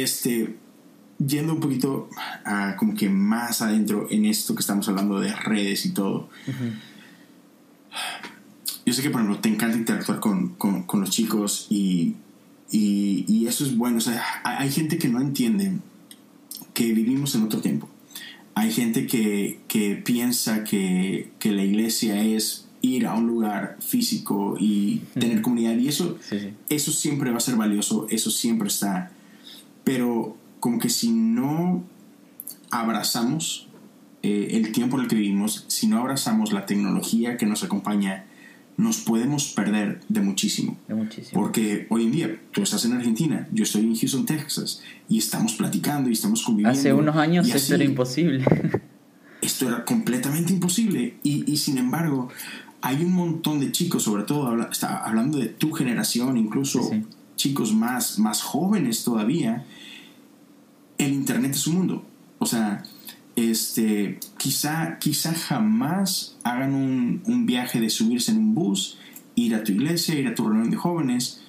este, 0.01 0.55
yendo 1.25 1.53
un 1.53 1.59
poquito 1.59 2.09
a, 2.45 2.75
como 2.75 2.95
que 2.95 3.09
más 3.09 3.61
adentro 3.61 4.07
en 4.09 4.25
esto 4.25 4.55
que 4.55 4.61
estamos 4.61 4.87
hablando 4.89 5.19
de 5.19 5.33
redes 5.35 5.85
y 5.85 5.91
todo. 5.91 6.29
Yo 8.85 8.93
sé 8.93 9.01
que, 9.01 9.09
por 9.09 9.21
ejemplo, 9.21 9.39
te 9.39 9.49
encanta 9.49 9.77
interactuar 9.77 10.19
con, 10.19 10.55
con, 10.55 10.99
los 10.99 11.09
chicos 11.09 11.67
y, 11.69 12.15
y, 12.71 13.45
eso 13.47 13.65
es 13.65 13.77
bueno. 13.77 13.97
O 13.97 14.01
sea, 14.01 14.21
hay, 14.43 14.71
gente 14.71 14.97
que 14.97 15.07
no 15.07 15.21
entiende 15.21 15.77
que 16.73 16.91
vivimos 16.93 17.35
en 17.35 17.43
otro 17.43 17.61
tiempo. 17.61 17.87
Hay 18.55 18.71
gente 18.71 19.07
que, 19.07 19.61
que 19.67 19.95
piensa 19.95 20.63
que, 20.63 21.31
que, 21.39 21.51
la 21.51 21.63
iglesia 21.63 22.21
es 22.21 22.67
ir 22.81 23.07
a 23.07 23.13
un 23.13 23.27
lugar 23.27 23.77
físico 23.79 24.57
y 24.59 24.97
tener 25.17 25.41
comunidad 25.41 25.77
y 25.77 25.87
eso, 25.87 26.19
eso 26.69 26.91
siempre 26.91 27.31
va 27.31 27.37
a 27.37 27.39
ser 27.39 27.55
valioso, 27.55 28.07
eso 28.09 28.29
siempre 28.29 28.67
está. 28.67 29.11
Pero 29.83 30.37
como 30.59 30.79
que 30.79 30.89
si 30.89 31.11
no 31.11 31.83
abrazamos 32.71 33.67
eh, 34.21 34.49
el 34.51 34.71
tiempo 34.71 34.97
en 34.97 35.03
el 35.03 35.09
que 35.09 35.15
vivimos, 35.15 35.65
si 35.67 35.87
no 35.87 35.99
abrazamos 35.99 36.53
la 36.53 36.65
tecnología 36.65 37.37
que 37.37 37.45
nos 37.45 37.63
acompaña, 37.63 38.25
nos 38.77 38.97
podemos 39.01 39.51
perder 39.53 40.01
de 40.09 40.21
muchísimo. 40.21 40.77
De 40.87 40.95
muchísimo. 40.95 41.39
Porque 41.39 41.85
hoy 41.89 42.03
en 42.03 42.11
día, 42.11 42.41
tú 42.51 42.63
estás 42.63 42.85
en 42.85 42.93
Argentina, 42.93 43.47
yo 43.51 43.63
estoy 43.63 43.83
en 43.83 43.95
Houston, 43.95 44.25
Texas, 44.25 44.81
y 45.09 45.17
estamos 45.17 45.53
platicando 45.53 46.09
y 46.09 46.13
estamos 46.13 46.41
conviviendo. 46.43 46.79
Hace 46.79 46.93
unos 46.93 47.15
años 47.15 47.47
esto 47.53 47.75
era 47.75 47.83
imposible. 47.83 48.43
Esto 49.41 49.67
era 49.67 49.83
completamente 49.83 50.53
imposible. 50.53 51.17
Y, 51.21 51.51
y, 51.51 51.57
sin 51.57 51.77
embargo, 51.77 52.29
hay 52.79 53.03
un 53.03 53.11
montón 53.11 53.59
de 53.59 53.73
chicos, 53.73 54.03
sobre 54.03 54.23
todo 54.23 54.47
hablando 54.47 55.37
de 55.37 55.47
tu 55.47 55.73
generación, 55.73 56.37
incluso 56.37 56.91
chicos 57.43 57.73
más, 57.73 58.19
más 58.19 58.41
jóvenes 58.41 59.03
todavía, 59.03 59.65
el 60.97 61.11
Internet 61.11 61.51
es 61.51 61.67
un 61.67 61.75
mundo. 61.75 62.05
O 62.39 62.45
sea, 62.45 62.83
este, 63.35 64.17
quizá, 64.37 64.97
quizá 64.97 65.33
jamás 65.33 66.37
hagan 66.43 66.73
un, 66.73 67.45
viaje 67.45 67.81
de 67.81 67.89
subirse 67.89 68.31
en 68.31 68.37
un 68.37 68.55
bus, 68.55 68.97
ir 69.35 69.55
a 69.55 69.63
tu 69.65 69.73
iglesia, 69.73 70.15
ir 70.15 70.25
a 70.27 70.35
tu 70.35 70.47
reunión 70.47 70.69
de 70.69 70.77
jóvenes, 70.77 71.41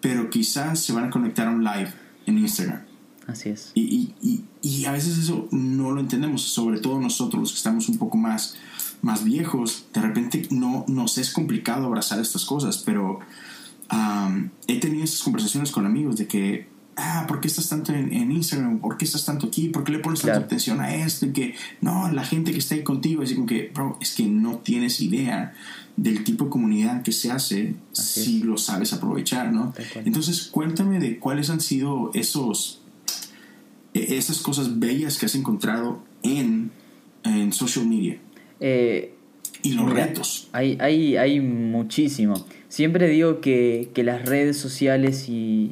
pero 0.00 0.30
quizás 0.30 0.80
se 0.80 0.94
van 0.94 1.04
a 1.04 1.10
conectar 1.10 1.46
a 1.46 1.50
un 1.50 1.62
live 1.62 1.92
en 2.24 2.38
Instagram. 2.38 2.84
Así 3.26 3.50
es. 3.50 3.72
Y, 3.74 4.14
y, 4.62 4.84
a 4.86 4.92
veces 4.92 5.18
eso 5.18 5.48
no 5.50 5.90
lo 5.90 6.00
entendemos, 6.00 6.40
sobre 6.40 6.80
todo 6.80 6.98
nosotros 6.98 7.40
los 7.42 7.50
que 7.52 7.58
estamos 7.58 7.90
un 7.90 7.98
poco 7.98 8.16
más, 8.16 8.56
más 9.02 9.22
viejos, 9.22 9.84
de 9.92 10.00
repente 10.00 10.48
no, 10.50 10.86
nos 10.88 11.18
es 11.18 11.30
complicado 11.30 11.86
abrazar 11.86 12.20
estas 12.20 12.46
cosas, 12.46 12.78
pero 12.78 13.20
he 14.66 14.80
tenido 14.80 15.04
estas 15.04 15.22
conversaciones 15.22 15.70
con 15.70 15.86
amigos 15.86 16.16
de 16.16 16.26
que 16.26 16.66
ah, 16.96 17.24
¿por 17.26 17.40
qué 17.40 17.48
estás 17.48 17.68
tanto 17.68 17.92
en, 17.92 18.30
Instagram? 18.30 18.78
¿Por 18.78 18.96
qué 18.96 19.04
estás 19.04 19.24
tanto 19.24 19.46
aquí? 19.46 19.68
¿Por 19.68 19.84
qué 19.84 19.92
le 19.92 19.98
pones 19.98 20.20
tanta 20.20 20.38
atención 20.38 20.80
a 20.80 20.94
esto? 20.94 21.26
Y 21.26 21.32
que, 21.32 21.54
no, 21.80 22.10
la 22.10 22.24
gente 22.24 22.52
que 22.52 22.58
está 22.58 22.74
ahí 22.74 22.82
contigo, 22.82 23.22
es 23.22 23.34
como 23.34 23.46
que, 23.46 23.70
bro, 23.74 23.98
es 24.00 24.14
que 24.14 24.24
no 24.24 24.58
tienes 24.58 25.00
idea 25.00 25.54
del 25.96 26.24
tipo 26.24 26.44
de 26.46 26.50
comunidad 26.50 27.02
que 27.02 27.12
se 27.12 27.30
hace 27.30 27.74
si 27.92 28.42
lo 28.42 28.56
sabes 28.56 28.92
aprovechar, 28.92 29.52
¿no? 29.52 29.74
Entonces, 30.04 30.42
cuéntame 30.42 30.98
de 31.00 31.18
cuáles 31.18 31.50
han 31.50 31.60
sido 31.60 32.10
esos, 32.14 32.82
e, 33.94 34.16
esas 34.16 34.38
cosas 34.38 34.78
bellas 34.78 35.18
que 35.18 35.26
has 35.26 35.34
encontrado 35.34 36.02
en, 36.22 36.70
en 37.24 37.52
social 37.52 37.86
media. 37.86 38.18
Eh, 38.60 39.14
y 39.62 39.72
los 39.72 39.92
retos. 39.92 40.48
Hay, 40.52 40.76
hay, 40.80 41.16
hay 41.16 41.40
muchísimo. 41.40 42.44
Siempre 42.68 43.08
digo 43.08 43.40
que, 43.40 43.90
que 43.94 44.02
las 44.02 44.24
redes 44.24 44.56
sociales 44.56 45.28
y 45.28 45.70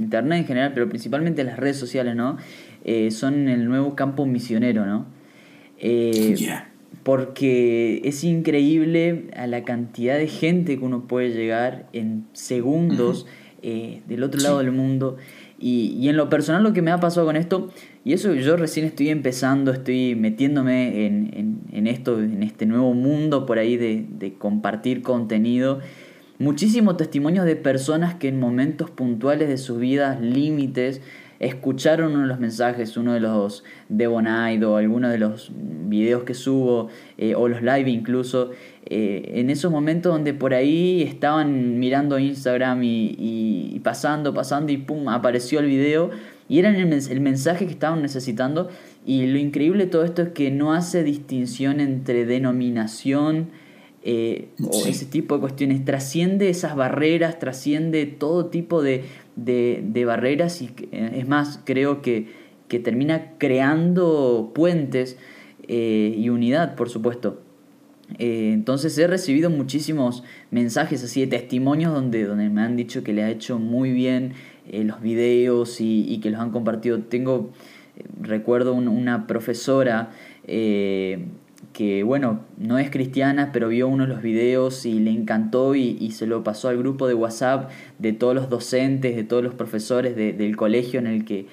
internet 0.00 0.40
en 0.40 0.46
general, 0.46 0.72
pero 0.74 0.88
principalmente 0.88 1.44
las 1.44 1.58
redes 1.58 1.76
sociales, 1.76 2.16
¿no? 2.16 2.36
Eh, 2.84 3.10
son 3.10 3.48
el 3.48 3.66
nuevo 3.66 3.94
campo 3.94 4.26
misionero, 4.26 4.86
¿no? 4.86 5.06
Eh, 5.78 6.36
porque 7.02 8.00
es 8.04 8.22
increíble 8.22 9.26
a 9.36 9.46
la 9.46 9.64
cantidad 9.64 10.16
de 10.16 10.28
gente 10.28 10.78
que 10.78 10.84
uno 10.84 11.06
puede 11.08 11.30
llegar 11.30 11.88
en 11.92 12.26
segundos 12.32 13.26
eh, 13.62 14.02
del 14.06 14.22
otro 14.22 14.40
lado 14.40 14.58
del 14.58 14.72
mundo. 14.72 15.16
Y, 15.62 16.08
en 16.08 16.16
lo 16.16 16.28
personal 16.28 16.64
lo 16.64 16.72
que 16.72 16.82
me 16.82 16.90
ha 16.90 16.98
pasado 16.98 17.24
con 17.24 17.36
esto, 17.36 17.70
y 18.04 18.12
eso 18.12 18.34
yo 18.34 18.56
recién 18.56 18.84
estoy 18.84 19.10
empezando, 19.10 19.72
estoy 19.72 20.16
metiéndome 20.16 21.06
en, 21.06 21.86
esto, 21.86 22.18
en 22.18 22.42
este 22.42 22.66
nuevo 22.66 22.92
mundo 22.94 23.46
por 23.46 23.58
ahí 23.58 23.76
de, 23.76 24.04
de 24.18 24.34
compartir 24.34 25.02
contenido 25.02 25.80
muchísimos 26.42 26.96
testimonios 26.96 27.46
de 27.46 27.54
personas 27.54 28.16
que 28.16 28.26
en 28.26 28.40
momentos 28.40 28.90
puntuales 28.90 29.48
de 29.48 29.58
sus 29.58 29.78
vidas, 29.78 30.20
límites, 30.20 31.00
escucharon 31.38 32.12
uno 32.12 32.22
de 32.22 32.26
los 32.28 32.40
mensajes, 32.40 32.96
uno 32.96 33.12
de 33.14 33.20
los 33.20 33.62
de 33.88 34.08
Bonide 34.08 34.64
o 34.64 34.76
alguno 34.76 35.08
de 35.08 35.18
los 35.18 35.52
videos 35.56 36.24
que 36.24 36.34
subo, 36.34 36.88
eh, 37.16 37.34
o 37.36 37.48
los 37.48 37.62
live 37.62 37.88
incluso, 37.90 38.50
eh, 38.92 39.40
en 39.40 39.50
esos 39.50 39.70
momentos 39.70 40.12
donde 40.12 40.34
por 40.34 40.54
ahí 40.54 41.02
estaban 41.02 41.78
mirando 41.78 42.18
Instagram 42.18 42.80
y, 42.82 43.80
pasando, 43.82 44.34
pasando 44.34 44.72
y 44.72 44.76
pum, 44.76 45.08
apareció 45.08 45.60
el 45.60 45.66
video 45.66 46.10
y 46.48 46.58
era 46.58 46.68
el, 46.68 46.92
el 46.92 47.20
mensaje 47.20 47.66
que 47.66 47.72
estaban 47.72 48.02
necesitando. 48.02 48.68
Y 49.04 49.26
lo 49.26 49.38
increíble 49.38 49.84
de 49.84 49.90
todo 49.90 50.04
esto 50.04 50.22
es 50.22 50.28
que 50.30 50.50
no 50.50 50.72
hace 50.72 51.02
distinción 51.02 51.80
entre 51.80 52.26
denominación, 52.26 53.48
eh, 54.04 54.48
o 54.68 54.84
ese 54.86 55.06
tipo 55.06 55.36
de 55.36 55.40
cuestiones, 55.40 55.84
trasciende 55.84 56.48
esas 56.48 56.74
barreras, 56.74 57.38
trasciende 57.38 58.06
todo 58.06 58.46
tipo 58.46 58.82
de, 58.82 59.04
de, 59.36 60.04
barreras 60.04 60.60
y 60.60 60.70
eh, 60.90 61.12
es 61.18 61.28
más, 61.28 61.60
creo 61.64 62.02
que, 62.02 62.26
que 62.66 62.80
termina 62.80 63.34
creando 63.38 64.50
puentes 64.56 65.18
eh, 65.68 66.16
y 66.18 66.30
unidad, 66.30 66.74
por 66.74 66.88
supuesto. 66.88 67.41
Entonces 68.18 68.96
he 68.98 69.06
recibido 69.06 69.50
muchísimos 69.50 70.24
mensajes 70.50 71.02
así 71.04 71.20
de 71.20 71.26
testimonios 71.26 71.92
donde, 71.92 72.24
donde 72.24 72.48
me 72.50 72.62
han 72.62 72.76
dicho 72.76 73.02
que 73.02 73.12
le 73.12 73.22
ha 73.22 73.30
hecho 73.30 73.58
muy 73.58 73.92
bien 73.92 74.32
los 74.70 75.00
videos 75.00 75.80
y, 75.80 76.18
que 76.22 76.30
los 76.30 76.40
han 76.40 76.50
compartido. 76.50 77.00
Tengo, 77.00 77.50
recuerdo 78.20 78.74
una 78.74 79.26
profesora 79.26 80.10
que 81.72 82.02
bueno, 82.02 82.40
no 82.58 82.78
es 82.78 82.90
cristiana, 82.90 83.50
pero 83.52 83.68
vio 83.68 83.88
uno 83.88 84.06
de 84.06 84.12
los 84.12 84.22
videos 84.22 84.84
y 84.84 84.98
le 85.00 85.10
encantó 85.10 85.74
y, 85.74 86.10
se 86.10 86.26
lo 86.26 86.44
pasó 86.44 86.68
al 86.68 86.78
grupo 86.78 87.06
de 87.06 87.14
WhatsApp 87.14 87.70
de 87.98 88.12
todos 88.12 88.34
los 88.34 88.50
docentes, 88.50 89.16
de 89.16 89.24
todos 89.24 89.42
los 89.42 89.54
profesores 89.54 90.16
del 90.16 90.56
colegio 90.56 91.00
en 91.00 91.06
el 91.06 91.24
que, 91.24 91.46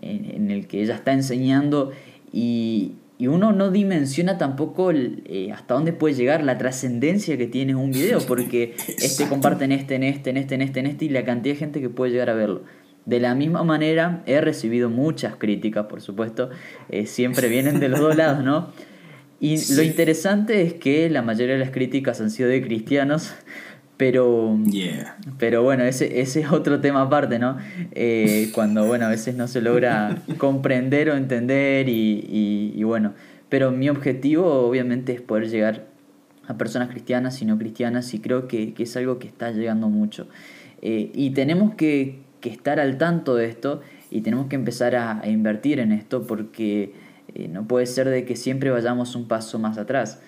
en, 0.00 0.50
el 0.50 0.66
que 0.66 0.82
ella 0.82 0.94
está 0.94 1.12
enseñando 1.12 1.92
y, 2.32 2.92
uno 3.18 3.52
no 3.52 3.70
dimensiona 3.70 4.36
tampoco 4.36 4.90
eh, 4.92 5.50
hasta 5.52 5.74
dónde 5.74 5.92
puede 5.92 6.14
llegar 6.14 6.44
la 6.44 6.58
trascendencia 6.58 7.38
que 7.38 7.46
tiene 7.46 7.74
un 7.74 7.90
video, 7.90 8.20
porque 8.20 8.74
este 8.98 9.26
comparte 9.28 9.64
en 9.64 9.72
este, 9.72 9.94
en 9.94 10.02
este, 10.02 10.30
en 10.30 10.36
este, 10.36 10.54
en 10.54 10.62
este, 10.62 10.80
en 10.80 10.86
este 10.86 11.04
y 11.06 11.08
la 11.08 11.24
cantidad 11.24 11.54
de 11.54 11.58
gente 11.58 11.80
que 11.80 11.88
puede 11.88 12.12
llegar 12.12 12.30
a 12.30 12.34
verlo. 12.34 12.64
De 13.06 13.20
la 13.20 13.34
misma 13.34 13.62
manera, 13.62 14.22
he 14.26 14.40
recibido 14.40 14.90
muchas 14.90 15.36
críticas, 15.36 15.86
por 15.86 16.02
supuesto, 16.02 16.50
eh, 16.88 17.06
siempre 17.06 17.48
vienen 17.48 17.80
de 17.80 17.88
los 17.88 18.00
dos 18.00 18.16
lados, 18.16 18.44
¿no? 18.44 18.72
Y 19.38 19.58
lo 19.74 19.82
interesante 19.82 20.62
es 20.62 20.72
que 20.72 21.10
la 21.10 21.20
mayoría 21.20 21.56
de 21.56 21.60
las 21.60 21.70
críticas 21.70 22.22
han 22.22 22.30
sido 22.30 22.48
de 22.48 22.62
cristianos, 22.62 23.34
pero, 23.96 24.58
pero 25.38 25.62
bueno, 25.62 25.84
ese, 25.84 26.20
ese 26.20 26.40
es 26.40 26.52
otro 26.52 26.80
tema 26.80 27.02
aparte, 27.02 27.38
¿no? 27.38 27.56
Eh, 27.92 28.50
cuando, 28.54 28.86
bueno, 28.86 29.06
a 29.06 29.08
veces 29.08 29.34
no 29.36 29.48
se 29.48 29.60
logra 29.60 30.22
comprender 30.38 31.10
o 31.10 31.16
entender 31.16 31.88
y, 31.88 32.72
y, 32.74 32.82
bueno, 32.84 33.14
pero 33.48 33.70
mi 33.70 33.88
objetivo 33.88 34.66
obviamente 34.68 35.12
es 35.12 35.20
poder 35.20 35.48
llegar 35.48 35.86
a 36.46 36.56
personas 36.58 36.90
cristianas 36.90 37.40
y 37.42 37.44
no 37.44 37.58
cristianas 37.58 38.12
y 38.14 38.20
creo 38.20 38.48
que, 38.48 38.74
que 38.74 38.82
es 38.82 38.96
algo 38.96 39.18
que 39.18 39.28
está 39.28 39.50
llegando 39.50 39.88
mucho. 39.88 40.28
Eh, 40.82 41.10
y 41.14 41.30
tenemos 41.30 41.74
que, 41.74 42.18
que, 42.40 42.50
estar 42.50 42.78
al 42.78 42.98
tanto 42.98 43.34
de 43.34 43.46
esto 43.46 43.80
y 44.10 44.20
tenemos 44.20 44.46
que 44.46 44.56
empezar 44.56 44.94
a, 44.94 45.20
a 45.20 45.28
invertir 45.28 45.80
en 45.80 45.92
esto 45.92 46.26
porque 46.26 46.92
eh, 47.34 47.48
no 47.48 47.66
puede 47.66 47.86
ser 47.86 48.08
de 48.08 48.24
que 48.24 48.36
siempre 48.36 48.70
vayamos 48.70 49.16
un 49.16 49.26
paso 49.28 49.58
más 49.58 49.78
atrás. 49.78 50.20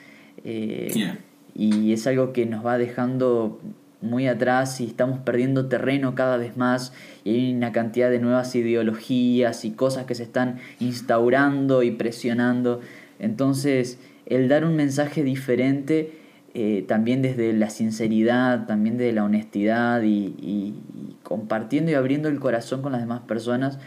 Eh, 0.44 1.16
y 1.58 1.92
es 1.92 2.06
algo 2.06 2.32
que 2.32 2.46
nos 2.46 2.64
va 2.64 2.78
dejando 2.78 3.60
muy 4.00 4.28
atrás 4.28 4.80
y 4.80 4.86
estamos 4.86 5.18
perdiendo 5.18 5.66
terreno 5.66 6.14
cada 6.14 6.36
vez 6.36 6.56
más 6.56 6.92
y 7.24 7.30
hay 7.30 7.54
una 7.54 7.72
cantidad 7.72 8.10
de 8.10 8.20
nuevas 8.20 8.54
ideologías 8.54 9.64
y 9.64 9.72
cosas 9.72 10.06
que 10.06 10.14
se 10.14 10.22
están 10.22 10.58
instaurando 10.78 11.82
y 11.82 11.90
presionando. 11.90 12.80
Entonces 13.18 13.98
el 14.26 14.48
dar 14.48 14.64
un 14.64 14.76
mensaje 14.76 15.24
diferente 15.24 16.12
eh, 16.54 16.84
también 16.86 17.22
desde 17.22 17.52
la 17.52 17.70
sinceridad, 17.70 18.66
también 18.66 18.96
desde 18.96 19.12
la 19.12 19.24
honestidad 19.24 20.02
y, 20.02 20.74
compartiendo 21.22 21.90
y 21.90 21.94
abriendo 21.94 22.28
el 22.28 22.40
corazón 22.40 22.80
con 22.82 22.92
las 22.92 23.00
demás 23.00 23.20
personas, 23.20 23.78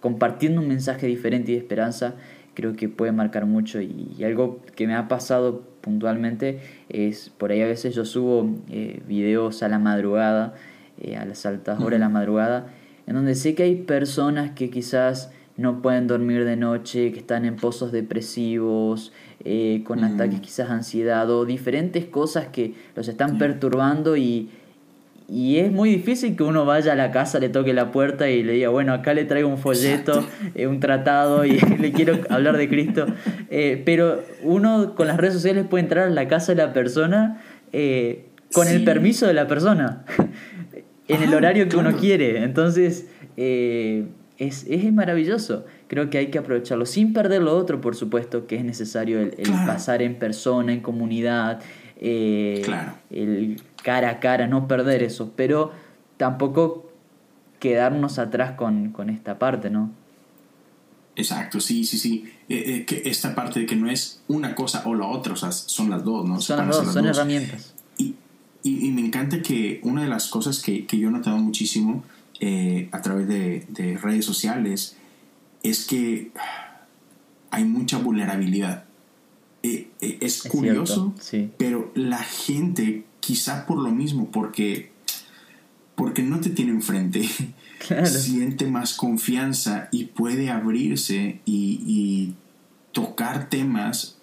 compartiendo 0.00 0.60
un 0.60 0.68
mensaje 0.68 1.06
diferente 1.06 1.52
y 1.52 1.54
de 1.54 1.60
esperanza, 1.60 2.14
creo 2.58 2.74
que 2.74 2.88
puede 2.88 3.12
marcar 3.12 3.46
mucho. 3.46 3.80
Y, 3.80 4.16
algo 4.24 4.58
que 4.74 4.88
me 4.88 4.96
ha 4.96 5.06
pasado 5.06 5.62
puntualmente 5.80 6.58
es, 6.88 7.30
por 7.30 7.52
ahí 7.52 7.62
a 7.62 7.66
veces 7.66 7.94
yo 7.94 8.04
subo 8.04 8.52
eh, 8.68 9.00
videos 9.06 9.62
a 9.62 9.68
la 9.68 9.78
madrugada, 9.78 10.54
eh, 11.00 11.16
a 11.16 11.24
las 11.24 11.46
altas 11.46 11.78
horas 11.78 11.92
de 11.92 11.98
la 12.00 12.08
madrugada, 12.08 12.66
en 13.06 13.14
donde 13.14 13.36
sé 13.36 13.54
que 13.54 13.62
hay 13.62 13.76
personas 13.76 14.50
que 14.56 14.70
quizás 14.70 15.30
no 15.56 15.82
pueden 15.82 16.08
dormir 16.08 16.44
de 16.44 16.56
noche, 16.56 17.12
que 17.12 17.20
están 17.20 17.44
en 17.44 17.54
pozos 17.54 17.92
depresivos, 17.92 19.12
eh, 19.44 19.84
con 19.84 20.02
ataques 20.02 20.40
quizás 20.40 20.68
ansiedad 20.68 21.30
o 21.30 21.44
diferentes 21.44 22.06
cosas 22.06 22.48
que 22.48 22.74
los 22.96 23.06
están 23.06 23.38
perturbando 23.38 24.16
y, 24.16 24.50
y 25.30 25.58
es 25.58 25.70
muy 25.70 25.90
difícil 25.90 26.36
que 26.36 26.42
uno 26.42 26.64
vaya 26.64 26.94
a 26.94 26.96
la 26.96 27.10
casa, 27.10 27.38
le 27.38 27.50
toque 27.50 27.74
la 27.74 27.92
puerta 27.92 28.30
y 28.30 28.42
le 28.42 28.54
diga, 28.54 28.70
bueno, 28.70 28.94
acá 28.94 29.12
le 29.12 29.26
traigo 29.26 29.46
un 29.50 29.58
folleto, 29.58 30.26
eh, 30.54 30.66
un 30.66 30.80
tratado 30.80 31.44
y 31.44 31.60
le 31.78 31.92
quiero 31.92 32.18
hablar 32.30 32.56
de 32.56 32.66
Cristo. 32.66 33.04
Eh, 33.50 33.82
pero 33.84 34.22
uno 34.42 34.94
con 34.94 35.06
las 35.06 35.18
redes 35.18 35.34
sociales 35.34 35.66
puede 35.68 35.82
entrar 35.82 36.06
a 36.06 36.10
la 36.10 36.28
casa 36.28 36.52
de 36.52 36.56
la 36.56 36.72
persona 36.72 37.42
con 38.54 38.68
el 38.68 38.84
permiso 38.84 39.26
de 39.26 39.34
la 39.34 39.46
persona, 39.46 40.06
en 41.08 41.22
el 41.22 41.34
horario 41.34 41.68
que 41.68 41.76
uno 41.76 41.94
quiere. 41.98 42.42
Entonces, 42.42 43.06
es, 44.38 44.66
es, 44.66 44.92
maravilloso. 44.92 45.66
Creo 45.88 46.10
que 46.10 46.18
hay 46.18 46.28
que 46.28 46.38
aprovecharlo 46.38 46.86
sin 46.86 47.12
perder 47.12 47.42
lo 47.42 47.56
otro, 47.56 47.80
por 47.80 47.96
supuesto, 47.96 48.46
que 48.46 48.56
es 48.56 48.64
necesario 48.64 49.20
el, 49.20 49.34
pasar 49.66 50.00
en 50.00 50.14
persona, 50.14 50.72
en 50.72 50.80
comunidad, 50.80 51.60
eh, 51.98 52.64
el 53.10 53.62
cara 53.82 54.10
a 54.10 54.20
cara, 54.20 54.46
no 54.46 54.68
perder 54.68 55.02
eso, 55.02 55.32
pero 55.36 55.72
tampoco 56.16 56.90
quedarnos 57.58 58.18
atrás 58.18 58.52
con, 58.52 58.94
esta 59.10 59.38
parte, 59.38 59.70
¿no? 59.70 59.90
Exacto, 61.16 61.60
sí, 61.60 61.84
sí, 61.84 61.98
sí. 61.98 62.32
Eh, 62.48 62.62
eh, 62.66 62.84
que 62.86 63.02
esta 63.06 63.34
parte 63.34 63.60
de 63.60 63.66
que 63.66 63.74
no 63.74 63.90
es 63.90 64.22
una 64.28 64.54
cosa 64.54 64.82
o 64.86 64.94
la 64.94 65.06
otra, 65.06 65.32
o 65.32 65.36
sea, 65.36 65.50
son 65.50 65.90
las 65.90 66.04
dos, 66.04 66.28
¿no? 66.28 66.40
Son 66.40 66.58
las 66.58 66.68
dos, 66.68 66.92
son 66.92 67.06
herramientas. 67.06 67.74
Y, 67.96 68.14
y, 68.62 68.90
me 68.92 69.00
encanta 69.00 69.42
que 69.42 69.80
una 69.82 70.02
de 70.02 70.08
las 70.08 70.28
cosas 70.28 70.60
que, 70.60 70.86
que 70.86 70.98
yo 70.98 71.08
he 71.08 71.12
notado 71.12 71.38
muchísimo 71.38 72.04
eh, 72.40 72.88
a 72.92 73.02
través 73.02 73.26
de, 73.26 73.98
redes 74.00 74.24
sociales 74.24 74.96
es 75.64 75.86
que 75.86 76.30
hay 77.50 77.64
mucha 77.64 77.98
vulnerabilidad. 77.98 78.84
Eh, 79.62 79.90
eh, 80.00 80.18
es, 80.20 80.42
curioso, 80.42 81.14
pero 81.56 81.90
la 81.94 82.18
gente, 82.18 83.04
quizá 83.20 83.66
por 83.66 83.78
lo 83.78 83.90
mismo, 83.90 84.30
porque, 84.30 84.92
porque 85.94 86.22
no 86.22 86.40
te 86.40 86.50
tiene 86.50 86.70
enfrente, 86.70 87.28
siente 88.04 88.66
más 88.66 88.94
confianza 88.94 89.88
y 89.90 90.04
puede 90.04 90.50
abrirse 90.50 91.40
y, 91.44 92.34
tocar 92.92 93.48
temas 93.48 94.16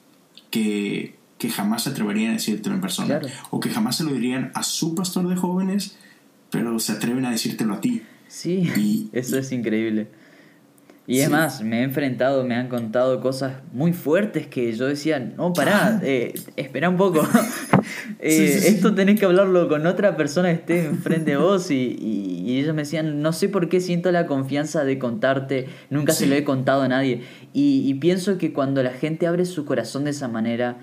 que, 0.52 1.16
que 1.38 1.50
jamás 1.50 1.84
se 1.84 1.92
atreverían 1.92 2.32
a 2.32 2.34
decírtelo 2.34 2.76
en 2.76 2.82
persona. 2.82 3.22
O 3.52 3.60
que 3.60 3.70
jamás 3.70 3.98
se 3.98 4.04
lo 4.04 4.12
dirían 4.12 4.52
a 4.54 4.64
su 4.64 4.96
pastor 4.96 5.30
de 5.30 5.36
jóvenes 5.36 5.96
pero 6.56 6.80
se 6.80 6.94
atreven 6.94 7.26
a 7.26 7.32
decírtelo 7.32 7.74
a 7.74 7.82
ti. 7.82 8.02
Sí, 8.30 9.10
eso 9.14 9.38
es 9.38 9.52
increíble. 9.52 10.08
Y 11.08 11.20
es 11.20 11.30
más, 11.30 11.62
me 11.62 11.82
he 11.82 11.84
enfrentado, 11.84 12.44
me 12.44 12.56
han 12.56 12.68
contado 12.68 13.22
cosas 13.22 13.54
muy 13.72 13.94
fuertes 13.94 14.48
que 14.48 14.74
yo 14.74 14.88
decía, 14.88 15.20
no, 15.20 15.54
pará, 15.54 16.00
eh, 16.04 16.34
espera 16.56 16.90
un 16.90 16.98
poco. 16.98 17.22
Eh, 18.20 18.62
esto 18.66 18.96
tenés 18.96 19.20
que 19.20 19.26
hablarlo 19.26 19.68
con 19.68 19.86
otra 19.86 20.18
persona 20.18 20.50
que 20.50 20.56
esté 20.56 20.86
enfrente 20.86 21.32
de 21.32 21.38
vos. 21.38 21.70
Y, 21.70 21.96
y, 22.00 22.58
ellos 22.58 22.74
me 22.74 22.82
decían, 22.82 23.22
no 23.22 23.34
sé 23.34 23.50
por 23.50 23.70
qué 23.70 23.80
siento 23.80 24.12
la 24.12 24.26
confianza 24.26 24.84
de 24.84 24.98
contarte, 24.98 25.68
nunca 25.90 26.14
se 26.14 26.26
lo 26.26 26.34
he 26.34 26.44
contado 26.44 26.82
a 26.82 26.88
nadie. 26.88 27.22
Y, 27.54 27.84
y, 27.86 27.94
pienso 27.96 28.38
que 28.38 28.54
cuando 28.54 28.82
la 28.82 28.92
gente 28.92 29.28
abre 29.28 29.46
su 29.46 29.66
corazón 29.66 30.06
de 30.06 30.12
esa 30.12 30.28
manera, 30.28 30.78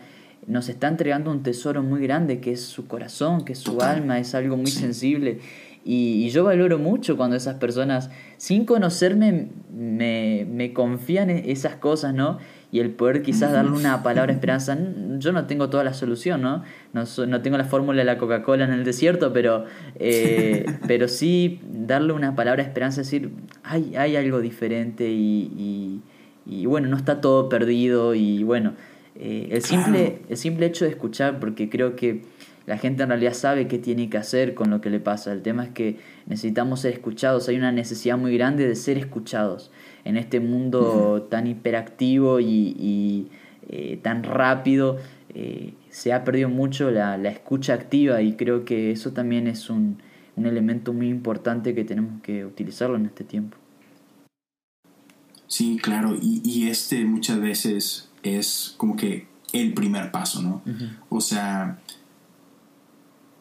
nos 0.46 0.68
está 0.68 0.88
entregando 0.88 1.30
un 1.30 1.42
tesoro 1.42 1.82
muy 1.82 2.02
grande, 2.02 2.40
que 2.40 2.52
es 2.52 2.60
su 2.60 2.86
corazón, 2.86 3.44
que 3.44 3.54
es 3.54 3.58
su 3.58 3.80
alma, 3.80 4.18
es 4.18 4.34
algo 4.34 4.56
muy 4.56 4.70
sensible. 4.70 5.40
Y, 5.84 6.28
yo 6.30 6.44
valoro 6.44 6.78
mucho 6.78 7.16
cuando 7.16 7.36
esas 7.36 7.56
personas, 7.56 8.10
sin 8.42 8.64
conocerme, 8.64 9.50
me, 9.72 10.44
me 10.50 10.72
confían 10.72 11.30
en 11.30 11.48
esas 11.48 11.76
cosas, 11.76 12.12
¿no? 12.12 12.38
Y 12.72 12.80
el 12.80 12.90
poder 12.90 13.22
quizás 13.22 13.52
darle 13.52 13.70
una 13.70 14.02
palabra 14.02 14.32
de 14.32 14.32
esperanza. 14.32 14.76
Yo 15.18 15.30
no 15.30 15.46
tengo 15.46 15.70
toda 15.70 15.84
la 15.84 15.94
solución, 15.94 16.42
¿no? 16.42 16.64
No, 16.92 17.04
no 17.28 17.40
tengo 17.40 17.56
la 17.56 17.66
fórmula 17.66 18.00
de 18.00 18.04
la 18.04 18.18
Coca-Cola 18.18 18.64
en 18.64 18.72
el 18.72 18.82
desierto, 18.82 19.32
pero, 19.32 19.66
eh, 19.94 20.66
pero 20.88 21.06
sí 21.06 21.60
darle 21.70 22.14
una 22.14 22.34
palabra 22.34 22.64
de 22.64 22.68
esperanza, 22.68 23.02
decir, 23.02 23.30
hay, 23.62 23.94
hay 23.94 24.16
algo 24.16 24.40
diferente 24.40 25.08
y, 25.08 26.02
y, 26.44 26.66
bueno, 26.66 26.88
no 26.88 26.96
está 26.96 27.20
todo 27.20 27.48
perdido 27.48 28.16
y 28.16 28.42
bueno, 28.42 28.72
eh, 29.14 29.50
el, 29.52 29.62
simple, 29.62 30.18
el 30.28 30.36
simple 30.36 30.66
hecho 30.66 30.84
de 30.84 30.90
escuchar, 30.90 31.38
porque 31.38 31.70
creo 31.70 31.94
que 31.94 32.22
la 32.66 32.78
gente 32.78 33.02
en 33.02 33.08
realidad 33.08 33.34
sabe 33.34 33.66
qué 33.66 33.78
tiene 33.78 34.08
que 34.08 34.18
hacer 34.18 34.54
con 34.54 34.70
lo 34.70 34.80
que 34.80 34.90
le 34.90 35.00
pasa. 35.00 35.32
El 35.32 35.42
tema 35.42 35.64
es 35.64 35.70
que 35.70 35.98
necesitamos 36.26 36.80
ser 36.80 36.92
escuchados. 36.92 37.48
Hay 37.48 37.56
una 37.56 37.72
necesidad 37.72 38.16
muy 38.16 38.36
grande 38.36 38.66
de 38.66 38.74
ser 38.74 38.98
escuchados 38.98 39.70
en 40.04 40.16
este 40.16 40.40
mundo 40.40 41.26
tan 41.30 41.46
hiperactivo 41.46 42.40
y, 42.40 43.28
eh, 43.68 43.98
tan 44.02 44.22
rápido. 44.22 44.98
Eh, 45.34 45.74
se 45.90 46.12
ha 46.12 46.24
perdido 46.24 46.48
mucho 46.48 46.90
la, 46.90 47.16
escucha 47.28 47.74
activa 47.74 48.22
y 48.22 48.34
creo 48.34 48.64
que 48.64 48.92
eso 48.92 49.12
también 49.12 49.46
es 49.46 49.70
un, 49.70 49.98
un 50.36 50.46
elemento 50.46 50.92
muy 50.92 51.08
importante 51.08 51.74
que 51.74 51.84
tenemos 51.84 52.22
que 52.22 52.44
utilizarlo 52.44 52.96
en 52.96 53.06
este 53.06 53.24
tiempo. 53.24 53.56
Sí, 55.46 55.78
claro, 55.82 56.16
y, 56.20 56.40
y 56.44 56.68
este 56.68 57.04
muchas 57.04 57.38
veces 57.40 58.10
es 58.22 58.74
como 58.78 58.96
que 58.96 59.26
el 59.52 59.74
primer 59.74 60.10
paso, 60.10 60.42
¿no? 60.42 60.62
O 61.08 61.20
sea, 61.20 61.78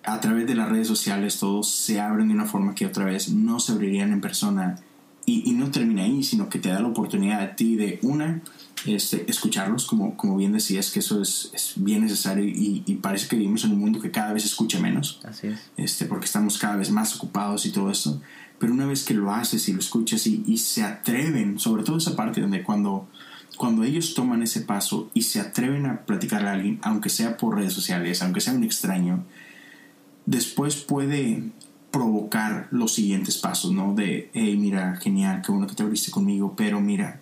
a 0.03 0.19
través 0.19 0.47
de 0.47 0.55
las 0.55 0.69
redes 0.69 0.87
sociales 0.87 1.39
todos 1.39 1.69
se 1.69 1.99
abren 1.99 2.27
de 2.27 2.33
una 2.33 2.45
forma 2.45 2.75
que 2.75 2.85
otra 2.85 3.05
vez 3.05 3.29
no 3.29 3.59
se 3.59 3.73
abrirían 3.73 4.11
en 4.11 4.21
persona 4.21 4.79
y, 5.25 5.51
no 5.51 5.69
termina 5.71 6.03
ahí, 6.03 6.23
sino 6.23 6.49
que 6.49 6.59
te 6.59 6.69
da 6.69 6.79
la 6.79 6.87
oportunidad 6.87 7.41
a 7.41 7.55
ti 7.55 7.75
de 7.75 7.99
una, 8.01 8.41
este, 8.85 9.29
escucharlos, 9.29 9.85
como, 9.85 10.17
como 10.17 10.35
bien 10.35 10.51
decías, 10.51 10.91
que 10.91 10.99
eso 10.99 11.21
es, 11.21 11.51
es 11.53 11.73
bien 11.75 12.01
necesario 12.01 12.43
y, 12.43 12.81
parece 13.01 13.27
que 13.27 13.35
vivimos 13.35 13.63
en 13.63 13.71
un 13.71 13.79
mundo 13.79 14.01
que 14.01 14.11
cada 14.11 14.33
vez 14.33 14.43
escucha 14.43 14.79
menos, 14.79 15.19
Así 15.23 15.47
es. 15.47 15.71
Este, 15.77 16.05
porque 16.05 16.25
estamos 16.25 16.57
cada 16.57 16.75
vez 16.75 16.91
más 16.91 17.15
ocupados 17.15 17.65
y 17.65 17.71
todo 17.71 17.91
eso, 17.91 18.21
pero 18.59 18.73
una 18.73 18.85
vez 18.85 19.03
que 19.03 19.13
lo 19.13 19.31
haces 19.31 19.69
y 19.69 19.73
lo 19.73 19.79
escuchas 19.79 20.25
y, 20.27 20.43
y 20.45 20.57
se 20.57 20.83
atreven, 20.83 21.59
sobre 21.59 21.83
todo 21.83 21.97
esa 21.97 22.15
parte 22.15 22.41
donde 22.41 22.63
cuando 22.63 23.07
cuando 23.57 23.83
ellos 23.83 24.15
toman 24.15 24.41
ese 24.41 24.61
paso 24.61 25.11
y 25.13 25.21
se 25.21 25.39
atreven 25.39 25.85
a 25.85 26.05
platicar 26.05 26.47
a 26.47 26.53
alguien, 26.53 26.79
aunque 26.81 27.09
sea 27.09 27.37
por 27.37 27.55
redes 27.55 27.73
sociales, 27.73 28.23
aunque 28.23 28.41
sea 28.41 28.53
un 28.53 28.63
extraño, 28.63 29.23
después 30.25 30.75
puede 30.75 31.51
provocar 31.91 32.67
los 32.71 32.93
siguientes 32.93 33.37
pasos, 33.37 33.71
¿no? 33.71 33.93
De, 33.93 34.29
hey, 34.33 34.55
mira, 34.57 34.95
genial, 34.95 35.41
qué 35.45 35.51
bueno 35.51 35.67
que 35.67 35.75
te 35.75 35.83
abriste 35.83 36.11
conmigo, 36.11 36.53
pero 36.55 36.79
mira, 36.79 37.19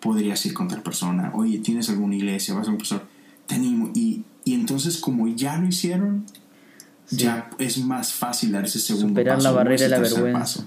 podrías 0.00 0.44
ir 0.46 0.54
con 0.54 0.68
tal 0.68 0.82
persona, 0.82 1.32
oye, 1.34 1.58
¿tienes 1.58 1.88
alguna 1.88 2.14
iglesia? 2.14 2.54
¿Vas 2.54 2.68
a 2.68 2.70
un 2.70 2.78
pastor? 2.78 3.06
Te 3.46 3.56
animo. 3.56 3.90
Y, 3.94 4.24
y 4.44 4.54
entonces, 4.54 4.98
como 4.98 5.28
ya 5.28 5.58
lo 5.58 5.66
hicieron, 5.66 6.24
ya 7.10 7.50
es 7.58 7.78
más 7.78 8.12
fácil 8.12 8.52
dar 8.52 8.64
ese 8.64 8.78
segundo 8.78 9.08
Superar 9.08 9.42
la 9.42 9.50
barrera 9.50 9.82
de 9.82 9.88
la 9.88 9.98
vergüenza. 9.98 10.66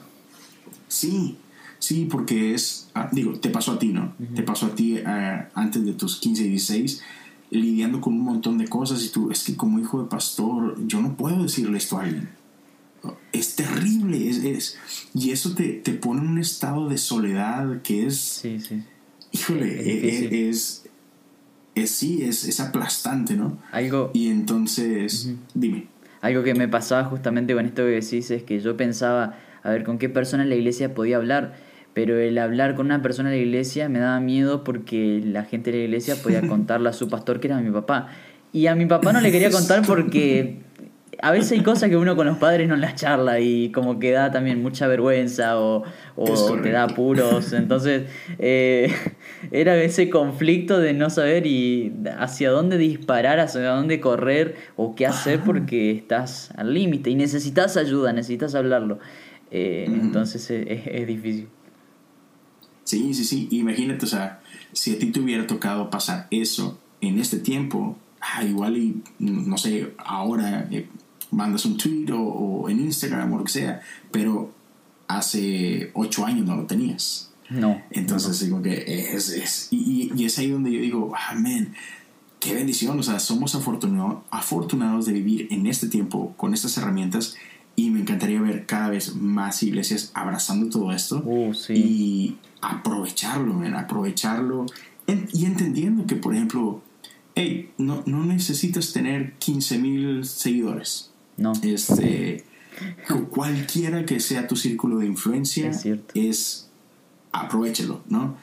Sí, 0.88 1.38
sí, 1.80 2.08
porque 2.10 2.54
es, 2.54 2.89
ah, 2.93 3.10
digo, 3.12 3.39
te 3.39 3.50
pasó 3.50 3.74
a 3.74 3.80
ti, 3.80 3.88
¿no? 3.88 4.15
Te 4.36 4.43
pasó 4.43 4.67
a 4.67 4.76
ti 4.76 4.98
eh, 4.98 5.48
antes 5.54 5.86
de 5.86 5.93
tus 5.93 6.17
15 6.17 6.43
y 6.43 6.50
16 6.50 7.02
lidiando 7.49 8.01
con 8.01 8.13
un 8.13 8.21
montón 8.21 8.58
de 8.58 8.67
cosas 8.67 9.03
y 9.03 9.10
tú, 9.10 9.31
es 9.31 9.43
que 9.43 9.55
como 9.55 9.79
hijo 9.79 10.01
de 10.01 10.10
pastor, 10.10 10.75
yo 10.88 11.01
no 11.01 11.15
puedo 11.15 11.43
decirle 11.43 11.77
esto 11.77 11.97
a 11.97 12.03
alguien. 12.03 12.29
Es 13.31 13.56
terrible, 13.56 14.29
es, 14.29 14.43
es 14.43 14.77
y 15.13 15.31
eso 15.31 15.54
te, 15.54 15.73
te, 15.73 15.93
pone 15.93 16.21
en 16.21 16.27
un 16.27 16.39
estado 16.39 16.89
de 16.89 16.98
soledad 16.98 17.81
que 17.83 18.08
es... 18.08 18.17
Sí, 18.17 18.60
sí. 18.60 18.83
Híjole, 19.31 20.50
es, 20.50 20.85
es, 21.75 21.91
sí, 21.91 22.23
es, 22.23 22.46
es, 22.46 22.60
aplastante, 22.60 23.35
¿no? 23.35 23.60
Algo... 23.71 24.10
Y 24.13 24.29
entonces, 24.29 25.29
dime. 25.54 25.87
Algo 26.21 26.41
que 26.41 26.56
me 26.56 26.67
pasaba 26.67 27.04
justamente 27.04 27.54
con 27.54 27.65
esto 27.65 27.83
que 27.83 27.89
decís 27.89 28.31
es 28.31 28.43
que 28.43 28.60
yo 28.60 28.75
pensaba, 28.77 29.37
a 29.62 29.69
ver, 29.69 29.83
¿con 29.83 30.00
qué 30.00 30.10
persona 30.10 30.43
en 30.43 30.50
la 30.50 30.56
iglesia 30.56 30.96
podía 30.96 31.17
hablar? 31.17 31.56
Pero 31.96 32.19
el 32.19 32.37
hablar 32.37 32.75
con 32.75 32.85
una 32.87 33.02
persona 33.02 33.31
de 33.31 33.37
la 33.37 33.41
iglesia 33.41 33.89
me 33.89 33.98
daba 33.98 34.19
miedo 34.19 34.63
porque 34.63 35.21
la 35.25 35.46
gente 35.46 35.71
de 35.71 35.77
la 35.77 35.83
iglesia 35.85 36.15
podía 36.21 36.41
contarle 36.48 36.89
a 36.89 36.93
su 36.93 37.10
pastor 37.10 37.39
que 37.39 37.48
era 37.48 37.60
mi 37.60 37.71
papá. 37.71 38.10
Y 38.54 38.67
a 38.67 38.75
mi 38.75 38.85
papá 38.85 39.12
no 39.12 39.21
le 39.21 39.31
quería 39.31 39.50
contar 39.50 39.81
porque 39.85 40.60
a 41.21 41.31
veces 41.31 41.54
hay 41.54 41.62
cosas 41.62 41.89
que 41.89 41.98
uno 41.98 42.15
con 42.15 42.27
los 42.27 42.37
padres 42.37 42.67
no 42.67 42.75
las 42.75 42.96
charla 42.96 43.39
y 43.39 43.71
como 43.71 43.98
que 44.00 44.12
da 44.12 44.31
también 44.31 44.62
mucha 44.62 44.87
vergüenza 44.87 45.58
o, 45.58 45.83
o 46.15 46.58
te 46.62 46.71
da 46.71 46.83
apuros. 46.83 47.54
Entonces, 47.54 48.04
eh, 48.39 48.93
era 49.52 49.75
ese 49.77 50.10
conflicto 50.10 50.79
de 50.79 50.93
no 50.93 51.10
saber 51.10 51.48
y 51.48 51.93
hacia 52.17 52.52
dónde 52.52 52.77
disparar, 52.77 53.39
hacia 53.39 53.69
dónde 53.69 54.00
correr 54.00 54.56
o 54.75 54.96
qué 54.96 55.06
hacer 55.06 55.39
porque 55.46 55.91
estás 55.91 56.52
al 56.58 56.73
límite 56.73 57.10
y 57.10 57.15
necesitas 57.15 57.77
ayuda, 57.77 58.12
necesitas 58.12 58.54
hablarlo. 58.54 59.00
Eh, 59.52 59.85
entonces 59.87 60.50
es, 60.50 61.08
difícil. 61.08 61.48
Sí, 62.86 63.13
sí, 63.13 63.25
sí. 63.25 63.48
Imagínate, 63.52 64.06
o 64.06 64.08
sea, 64.08 64.42
si 64.71 64.94
a 64.94 65.00
ti 65.00 65.08
te 65.08 65.19
hubiera 65.19 65.46
tocado 65.46 65.90
pasar 65.90 66.27
eso 66.31 66.79
en 67.02 67.19
este 67.19 67.40
tiempo, 67.40 67.98
ah, 68.21 68.44
igual 68.44 68.77
y, 68.77 69.02
no 69.19 69.58
sé, 69.58 69.94
ahora 69.98 70.67
eh, 70.71 70.88
mandas 71.31 71.65
un 71.65 71.77
tweet 71.77 72.06
o, 72.13 72.69
en 72.69 72.79
Instagram 72.79 73.33
o 73.33 73.40
lo 73.40 73.44
que 73.44 73.52
sea, 73.52 73.81
pero 74.12 74.54
hace 75.08 75.92
ocho 75.96 76.25
años 76.25 76.46
no 76.46 76.56
lo 76.56 76.65
tenías. 76.65 77.31
No. 77.50 77.81
Entonces, 77.90 78.40
digo 78.40 78.62
que 78.62 78.86
es, 79.13 79.29
es 79.29 79.67
y, 79.71 80.12
y, 80.15 80.25
es 80.25 80.38
ahí 80.38 80.52
donde 80.52 80.71
yo 80.71 80.79
digo, 80.79 81.13
amén, 81.29 81.73
qué 82.40 82.54
bendición, 82.54 83.00
o 83.00 83.04
sea, 83.04 83.19
somos 83.19 83.56
afortunados, 83.56 84.23
afortunados 84.29 85.08
de 85.08 85.13
vivir 85.13 85.48
en 85.50 85.65
este 85.65 85.88
tiempo 85.88 86.33
con 86.38 86.54
estas 86.54 86.77
herramientas 86.77 87.36
y 87.76 87.90
me 87.90 88.02
encantaría 88.02 88.42
ver 88.42 88.65
cada 88.65 88.90
vez 88.90 89.15
más 89.15 89.62
iglesias 89.63 90.12
abrazando 90.13 90.69
todo 90.69 90.92
esto 90.92 91.21
uh, 91.26 91.52
y 91.69 92.38
aprovecharlo, 92.62 93.62
aprovecharlo 93.78 94.65
y 95.08 95.46
entendiendo 95.46 96.06
que, 96.08 96.15
por 96.15 96.34
ejemplo, 96.34 96.82
hey, 97.36 97.71
no, 97.78 98.04
no 98.06 98.26
necesitas 98.26 98.92
tener 98.92 99.34
15 99.34 99.78
mil 99.78 100.26
seguidores. 100.26 101.12
No. 101.38 101.54
Este, 101.62 102.46
cualquiera 103.30 104.06
que 104.06 104.19
sea 104.19 104.48
tu 104.48 104.56
círculo 104.56 104.98
de 104.98 105.06
influencia, 105.06 105.69
es, 105.69 105.86
es 106.13 106.69
aprovechalo, 107.32 108.02
¿no? 108.10 108.38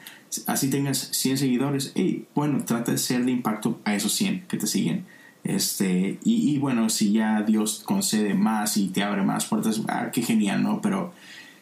Así 0.47 0.69
tengas 0.69 1.09
100 1.11 1.37
seguidores, 1.37 1.91
hey, 1.95 2.27
bueno, 2.33 2.63
trata 2.65 2.91
de 2.91 2.97
ser 2.97 3.25
de 3.25 3.31
impacto 3.31 3.79
a 3.83 3.95
esos 3.95 4.13
100 4.13 4.47
que 4.47 4.57
te 4.57 4.67
siguen. 4.67 5.05
Este, 5.43 6.19
y, 6.23 6.57
bueno, 6.57 6.89
si 6.89 7.11
ya 7.11 7.41
Dios 7.41 7.81
concede 7.85 8.33
más 8.33 8.77
y 8.77 8.87
te 8.87 9.03
abre 9.03 9.23
más 9.23 9.45
puertas, 9.45 9.81
ah, 9.89 10.09
qué 10.11 10.21
genial, 10.21 10.63
¿no? 10.63 10.81
Pero 10.81 11.13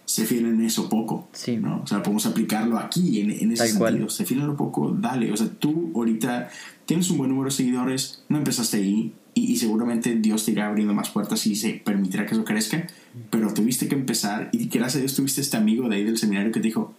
se 0.06 0.26
fiel 0.26 0.46
en 0.46 0.64
eso 0.64 0.90
poco, 0.90 1.28
sí. 1.32 1.58
¿no? 1.58 1.82
O 1.84 1.88
sea, 1.88 2.04
podemos 2.04 2.26
aplicarlo 2.26 2.78
aquí, 2.78 3.22
en, 3.22 3.32
en 3.32 3.52
ese 3.52 3.70
sentido. 3.70 4.10
Se 4.10 4.26
fiel 4.26 4.42
en 4.42 4.48
lo 4.48 4.58
poco, 4.58 4.92
dale. 4.92 5.32
O 5.32 5.38
sea, 5.38 5.48
tú 5.48 5.92
ahorita 5.96 6.50
tienes 6.86 7.10
un 7.10 7.18
buen 7.18 7.30
número 7.30 7.50
de 7.50 7.56
seguidores, 7.56 8.24
no 8.30 8.38
empezaste 8.38 8.78
ahí, 8.78 9.14
y, 9.34 9.56
seguramente 9.58 10.16
Dios 10.16 10.44
te 10.46 10.52
irá 10.52 10.68
abriendo 10.68 10.94
más 10.94 11.10
puertas 11.10 11.48
y 11.48 11.56
se 11.56 11.74
permitirá 11.74 12.26
que 12.26 12.34
eso 12.34 12.44
crezca, 12.44 12.88
pero 13.30 13.54
tuviste 13.54 13.88
que 13.88 13.96
empezar 13.96 14.50
y 14.52 14.68
gracias 14.68 14.98
a 14.98 15.00
Dios 15.00 15.16
tuviste 15.16 15.40
este 15.40 15.56
amigo 15.56 15.88
de 15.88 15.96
ahí 15.96 16.04
del 16.04 16.18
seminario 16.18 16.52
que 16.52 16.60
te 16.60 16.68
dijo, 16.68 16.94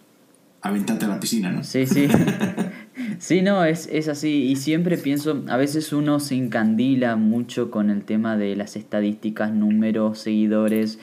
aventate 0.61 1.05
a 1.05 1.09
la 1.09 1.19
piscina, 1.19 1.51
¿no? 1.51 1.63
Sí, 1.63 1.85
sí. 1.85 2.07
Sí, 3.19 3.41
no, 3.41 3.63
es, 3.65 3.87
es 3.91 4.07
así. 4.07 4.45
Y 4.49 4.55
siempre 4.55 4.97
pienso, 4.97 5.43
a 5.47 5.57
veces 5.57 5.93
uno 5.93 6.19
se 6.19 6.35
encandila 6.35 7.15
mucho 7.15 7.71
con 7.71 7.89
el 7.89 8.03
tema 8.03 8.37
de 8.37 8.55
las 8.55 8.75
estadísticas, 8.75 9.53
números, 9.53 10.19
seguidores. 10.19 10.99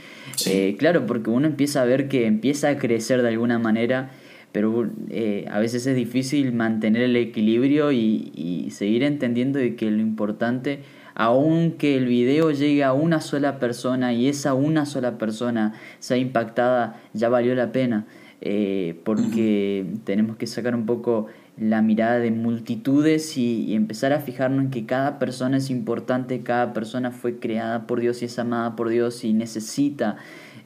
Eh, 0.47 0.77
claro, 0.79 1.07
porque 1.07 1.31
uno 1.31 1.47
empieza 1.47 1.83
a 1.83 1.85
ver 1.85 2.09
que 2.09 2.27
empieza 2.27 2.69
a 2.69 2.79
crecer 2.79 3.23
de 3.23 3.29
alguna 3.29 3.59
manera, 3.59 4.11
pero 4.53 4.89
eh, 5.11 5.47
a 5.51 5.59
veces 5.59 5.87
es 5.87 5.97
difícil 5.97 6.53
mantener 6.53 7.03
el 7.03 7.17
equilibrio 7.17 7.93
y, 7.93 8.33
y 8.35 8.71
seguir 8.71 9.03
entendiendo 9.03 9.59
de 9.59 9.77
que 9.77 9.91
lo 9.91 10.01
importante, 10.01 10.81
aunque 11.15 11.97
el 11.97 12.07
video 12.07 12.51
llegue 12.51 12.85
a 12.85 12.93
una 12.93 13.21
sola 13.21 13.59
persona 13.59 14.13
y 14.13 14.29
esa 14.29 14.55
una 14.55 14.87
sola 14.87 15.19
persona 15.19 15.75
sea 15.99 16.17
impactada, 16.17 17.01
ya 17.13 17.29
valió 17.29 17.55
la 17.55 17.73
pena. 17.73 18.07
Eh, 18.43 18.99
porque 19.05 19.85
tenemos 20.05 20.39
que 20.39 20.47
sacar 20.47 20.75
un 20.75 20.87
poco 20.87 21.27
la 21.61 21.83
mirada 21.83 22.19
de 22.19 22.31
multitudes 22.31 23.37
y, 23.37 23.75
empezar 23.75 24.15
a 24.15 24.21
fijarnos 24.21 24.65
en 24.65 24.71
que 24.71 24.87
cada 24.87 25.19
persona 25.19 25.59
es 25.59 25.69
importante, 25.69 26.41
cada 26.41 26.73
persona 26.73 27.11
fue 27.11 27.39
creada 27.39 27.87
por 27.87 28.01
Dios 28.01 28.23
y 28.23 28.25
es 28.25 28.39
amada 28.39 28.77
por 28.77 28.89
Dios 28.89 29.25
y 29.25 29.35
necesita. 29.35 30.17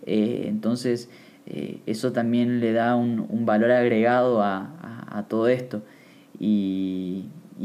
Eh, 0.06 0.44
entonces, 0.46 1.10
eh, 1.46 1.80
eso 1.86 2.12
también 2.12 2.60
le 2.60 2.72
da 2.72 2.94
un, 2.94 3.44
valor 3.44 3.72
agregado 3.72 4.40
a, 4.42 5.26
todo 5.28 5.48
esto. 5.48 5.82
Y, 6.38 7.24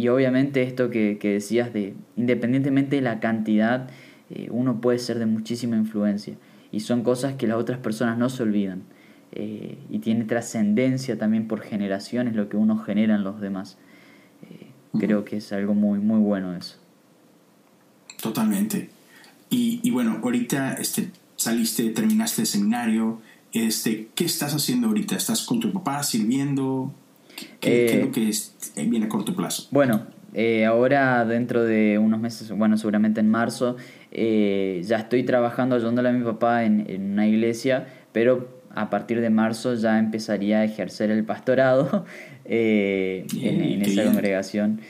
obviamente 0.09 0.63
esto 0.63 0.89
que, 0.89 1.17
decías 1.21 1.71
de, 1.71 1.93
independientemente 2.17 2.95
de 2.95 3.03
la 3.03 3.19
cantidad, 3.19 3.89
uno 4.49 4.82
puede 4.82 4.97
ser 4.97 5.19
de 5.19 5.27
muchísima 5.27 5.77
influencia. 5.77 6.36
Y 6.71 6.80
son 6.80 7.03
cosas 7.03 7.36
que 7.36 7.47
las 7.47 7.57
otras 7.57 7.77
personas 7.77 8.17
no 8.17 8.30
se 8.30 8.41
olvidan. 8.41 8.84
Eh, 9.42 9.78
y 9.90 10.00
tiene 10.00 10.26
trascendencia 10.26 11.18
también 11.18 11.48
por 11.48 11.62
generaciones 11.62 12.36
lo 12.36 12.50
que 12.50 12.58
uno 12.58 12.78
genera 12.78 13.16
en 13.16 13.24
los 13.24 13.40
demás. 13.40 13.78
Eh, 14.44 14.68
creo 15.00 15.24
que 15.24 15.38
es 15.38 15.54
algo 15.54 15.74
muy, 15.74 16.00
muy 16.00 16.20
bueno 16.20 16.54
eso. 16.54 16.76
Totalmente. 18.22 18.90
Y, 19.50 19.80
y, 19.82 19.92
bueno, 19.92 20.20
ahorita 20.22 20.74
este, 20.74 21.12
saliste, 21.38 21.90
terminaste 21.92 22.42
el 22.42 22.48
seminario. 22.48 23.22
Este, 23.54 24.10
¿Qué 24.14 24.26
estás 24.26 24.54
haciendo 24.54 24.88
ahorita? 24.88 25.16
¿Estás 25.16 25.46
con 25.46 25.62
tu 25.62 25.72
papá 25.72 26.04
sirviendo? 26.04 26.94
¿Qué, 27.62 27.86
es 27.86 28.06
lo 28.06 28.12
que 28.12 28.28
es, 28.28 28.74
eh, 28.76 28.86
viene 28.90 29.06
a 29.06 29.10
corto 29.10 29.34
plazo? 29.34 29.70
Bueno, 29.72 30.06
ahora 30.68 31.24
dentro 31.24 31.64
de 31.64 31.98
unos 31.98 32.20
meses, 32.20 32.52
bueno, 32.52 32.76
seguramente 32.76 33.22
en 33.22 33.32
marzo, 33.32 33.78
ya 34.12 34.98
estoy 34.98 35.24
trabajando 35.24 35.78
ayudándole 35.78 36.10
a 36.10 36.12
mi 36.12 36.26
papá 36.26 36.66
en, 36.66 36.86
en 36.90 37.14
una 37.14 37.26
iglesia, 37.26 37.88
pero 38.12 38.59
a 38.76 38.89
partir 38.89 39.22
de 39.22 39.30
marzo 39.30 39.76
ya 39.76 39.99
empezaría 39.99 40.59
a 40.59 40.63
ejercer 40.63 41.11
el 41.11 41.24
pastorado 41.24 42.05
eh, 42.45 43.26
en, 43.41 43.82
esa 43.82 44.03
congregación. 44.05 44.82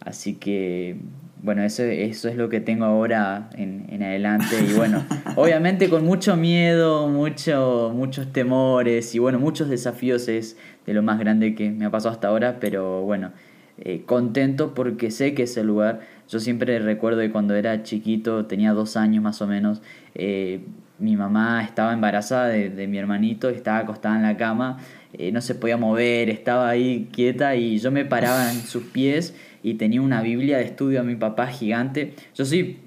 Así 0.00 0.34
que, 0.34 0.96
bueno, 1.42 1.62
eso, 1.62 1.82
eso 1.82 2.28
es 2.28 2.36
lo 2.36 2.48
que 2.48 2.60
tengo 2.60 2.84
ahora 2.84 3.50
en, 3.56 3.86
en 3.90 4.02
adelante. 4.02 4.56
Y 4.68 4.72
bueno, 4.74 5.04
obviamente 5.36 5.88
con 5.88 6.04
mucho 6.04 6.36
miedo, 6.36 7.08
mucho, 7.08 7.92
muchos 7.94 8.32
temores 8.32 9.14
y 9.14 9.18
bueno, 9.18 9.38
muchos 9.38 9.68
desafíos 9.68 10.28
es 10.28 10.56
de 10.86 10.94
lo 10.94 11.02
más 11.02 11.18
grande 11.18 11.54
que 11.54 11.70
me 11.70 11.84
ha 11.84 11.90
pasado 11.90 12.14
hasta 12.14 12.28
ahora, 12.28 12.58
pero 12.60 13.02
bueno, 13.02 13.32
eh, 13.80 14.02
contento 14.04 14.74
porque 14.74 15.10
sé 15.10 15.34
que 15.34 15.44
ese 15.44 15.62
lugar, 15.62 16.00
yo 16.28 16.40
siempre 16.40 16.78
recuerdo 16.80 17.20
que 17.20 17.30
cuando 17.30 17.54
era 17.54 17.82
chiquito, 17.82 18.46
tenía 18.46 18.72
dos 18.72 18.96
años 18.96 19.22
más 19.22 19.40
o 19.40 19.46
menos, 19.46 19.82
eh, 20.14 20.60
mi 20.98 21.16
mamá 21.16 21.62
estaba 21.62 21.92
embarazada 21.92 22.48
de, 22.48 22.86
mi 22.88 22.98
hermanito, 22.98 23.48
estaba 23.48 23.78
acostada 23.78 24.16
en 24.16 24.22
la 24.22 24.36
cama, 24.36 24.78
eh, 25.12 25.30
no 25.30 25.40
se 25.40 25.54
podía 25.54 25.76
mover, 25.76 26.28
estaba 26.28 26.68
ahí 26.68 27.08
quieta 27.12 27.54
y 27.54 27.78
yo 27.78 27.92
me 27.92 28.04
paraba 28.04 28.50
en 28.50 28.60
sus 28.60 28.82
pies 28.82 29.34
y 29.62 29.74
tenía 29.74 30.02
una 30.02 30.22
Biblia 30.22 30.58
de 30.58 30.64
estudio 30.64 31.00
a 31.00 31.04
mi 31.04 31.14
papá 31.14 31.46
gigante. 31.46 32.14
Yo 32.34 32.44
soy 32.44 32.80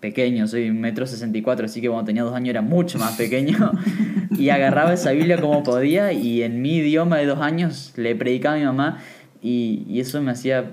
pequeño, 0.00 0.46
soy 0.46 0.68
un 0.68 0.80
metro 0.80 1.06
sesenta 1.06 1.38
y 1.38 1.42
cuatro, 1.42 1.66
así 1.66 1.80
que 1.80 1.88
cuando 1.88 2.04
tenía 2.04 2.22
dos 2.22 2.34
años 2.34 2.50
era 2.50 2.62
mucho 2.62 2.98
más 2.98 3.16
pequeño 3.16 3.72
y 4.38 4.50
agarraba 4.50 4.92
esa 4.92 5.12
Biblia 5.12 5.40
como 5.40 5.62
podía 5.62 6.12
y 6.12 6.42
en 6.42 6.60
mi 6.62 6.76
idioma 6.76 7.18
de 7.18 7.26
dos 7.26 7.40
años 7.40 7.92
le 7.96 8.14
predicaba 8.14 8.56
a 8.56 8.58
mi 8.58 8.64
mamá 8.64 9.02
y, 9.46 9.84
y 9.88 10.00
eso 10.00 10.20
me 10.22 10.32
hacía 10.32 10.72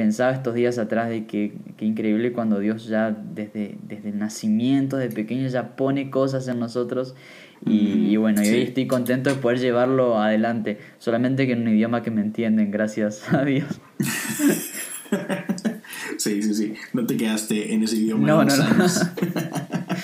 pensaba 0.00 0.32
estos 0.32 0.54
días 0.54 0.78
atrás 0.78 1.10
de 1.10 1.26
que, 1.26 1.52
increíble 1.80 2.32
cuando 2.32 2.58
Dios 2.58 2.86
ya 2.86 3.10
desde, 3.10 3.76
desde 3.82 4.08
el 4.08 4.18
nacimiento, 4.18 4.96
de 4.96 5.10
pequeño, 5.10 5.46
ya 5.48 5.76
pone 5.76 6.08
cosas 6.08 6.48
en 6.48 6.58
nosotros 6.58 7.14
y, 7.66 8.16
bueno, 8.16 8.42
y 8.42 8.48
hoy 8.48 8.62
estoy 8.62 8.86
contento 8.86 9.28
de 9.28 9.36
poder 9.36 9.58
llevarlo 9.58 10.18
adelante, 10.18 10.78
solamente 10.98 11.46
que 11.46 11.52
en 11.52 11.62
un 11.62 11.68
idioma 11.68 12.02
que 12.02 12.10
me 12.10 12.22
entienden, 12.22 12.70
gracias 12.70 13.30
a 13.30 13.44
Dios. 13.44 13.68
sí, 16.16 16.42
sí, 16.42 16.54
sí, 16.54 16.74
no 16.94 17.04
te 17.04 17.18
quedaste 17.18 17.74
en 17.74 17.82
ese 17.82 17.96
idioma. 17.96 18.26
No, 18.26 18.44
no, 18.44 18.56
no. 18.56 18.64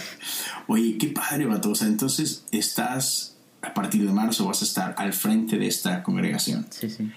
Oye, 0.67 0.99
qué 0.99 1.07
padre, 1.07 1.47
Batosa. 1.47 1.87
Entonces, 1.87 2.45
estás, 2.53 3.39
a 3.63 3.73
partir 3.73 4.07
de 4.07 4.13
marzo, 4.13 4.47
vas 4.47 4.61
a 4.61 4.67
estar 4.67 4.95
al 4.99 5.15
frente 5.15 5.57
de 5.57 5.67
esta 5.67 6.03
congregación. 6.03 6.67
Sí, 6.69 6.91
sí. 6.91 7.11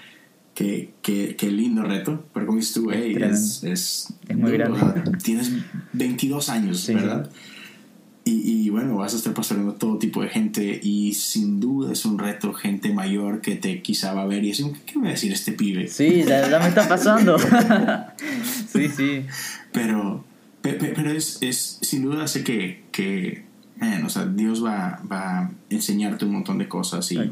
Qué, 0.59 0.91
qué, 1.01 1.37
qué, 1.37 1.49
lindo 1.49 1.83
reto. 1.83 2.25
Pero 2.33 2.45
como 2.45 2.57
dices 2.57 2.73
tú, 2.73 2.91
es, 2.91 3.63
es, 3.63 4.13
muy 4.35 4.51
grande. 4.51 5.17
Tienes 5.23 5.53
22 5.93 6.49
años, 6.49 6.85
¿verdad? 6.85 7.29
Y, 8.25 8.65
y, 8.65 8.69
bueno, 8.69 8.97
vas 8.97 9.13
a 9.13 9.15
estar 9.15 9.33
pastoreando 9.33 9.75
todo 9.75 9.97
tipo 9.97 10.21
de 10.21 10.27
gente 10.27 10.77
y 10.83 11.13
sin 11.13 11.61
duda 11.61 11.93
es 11.93 12.03
un 12.03 12.19
reto, 12.19 12.51
gente 12.51 12.91
mayor 12.91 13.39
que 13.39 13.55
te 13.55 13.81
quizá 13.81 14.13
va 14.13 14.23
a 14.23 14.25
ver 14.25 14.43
y 14.43 14.49
decir, 14.49 14.65
¿qué 14.85 14.97
me 14.97 15.03
va 15.03 15.07
a 15.07 15.11
decir 15.11 15.31
este 15.31 15.53
pibe? 15.53 15.87
Sí, 15.87 16.25
ya, 16.27 16.59
me 16.59 16.67
está 16.67 16.89
pasando. 16.89 17.37
sí, 18.67 18.89
sí. 18.89 19.25
Pero, 19.71 20.25
pero 20.61 21.09
es, 21.09 21.37
es, 21.39 21.79
sin 21.81 22.01
duda 22.01 22.27
sé 22.27 22.43
que, 22.43 22.83
que 22.91 23.45
o 24.05 24.09
sea, 24.09 24.25
Dios 24.25 24.61
va, 24.61 25.01
va 25.09 25.39
a 25.39 25.51
enseñarte 25.69 26.25
un 26.25 26.33
montón 26.33 26.57
de 26.57 26.67
cosas 26.67 27.09
y, 27.13 27.31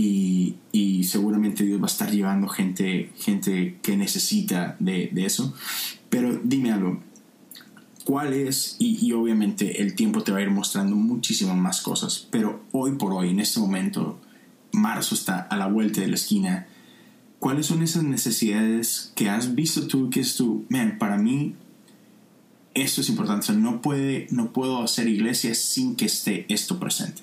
y, 0.00 1.04
seguramente 1.04 1.64
Dios 1.64 1.80
va 1.80 1.84
a 1.84 1.86
estar 1.86 2.10
llevando 2.10 2.48
gente, 2.48 3.10
gente 3.18 3.78
que 3.82 3.96
necesita 3.96 4.76
de, 4.78 5.10
eso. 5.16 5.54
Pero 6.10 6.38
dime 6.42 6.72
algo, 6.72 7.00
¿cuál 8.04 8.34
es? 8.34 8.76
Y, 8.78 9.12
obviamente 9.12 9.80
el 9.80 9.94
tiempo 9.94 10.22
te 10.22 10.32
va 10.32 10.38
a 10.38 10.42
ir 10.42 10.50
mostrando 10.50 10.96
muchísimas 10.96 11.56
más 11.56 11.80
cosas, 11.80 12.28
pero 12.30 12.64
hoy 12.72 12.92
por 12.92 13.12
hoy, 13.12 13.30
en 13.30 13.40
este 13.40 13.60
momento, 13.60 14.20
marzo 14.72 15.14
está 15.14 15.40
a 15.40 15.56
la 15.56 15.66
vuelta 15.66 16.00
de 16.00 16.08
la 16.08 16.14
esquina. 16.14 16.66
¿cuáles 17.38 17.66
son 17.66 17.82
esas 17.82 18.02
necesidades 18.02 19.12
que 19.14 19.28
has 19.28 19.54
visto 19.54 19.86
tú 19.86 20.10
que 20.10 20.20
es 20.20 20.34
tú, 20.36 20.66
man, 20.68 20.96
para 20.98 21.16
mí 21.18 21.54
esto 22.74 23.00
es 23.00 23.08
importante, 23.08 23.52
no, 23.52 23.80
puede, 23.80 24.26
no 24.30 24.52
puedo 24.52 24.82
hacer 24.82 25.08
iglesia 25.08 25.54
sin 25.54 25.96
que 25.96 26.06
esté 26.06 26.46
esto 26.48 26.78
presente? 26.78 27.22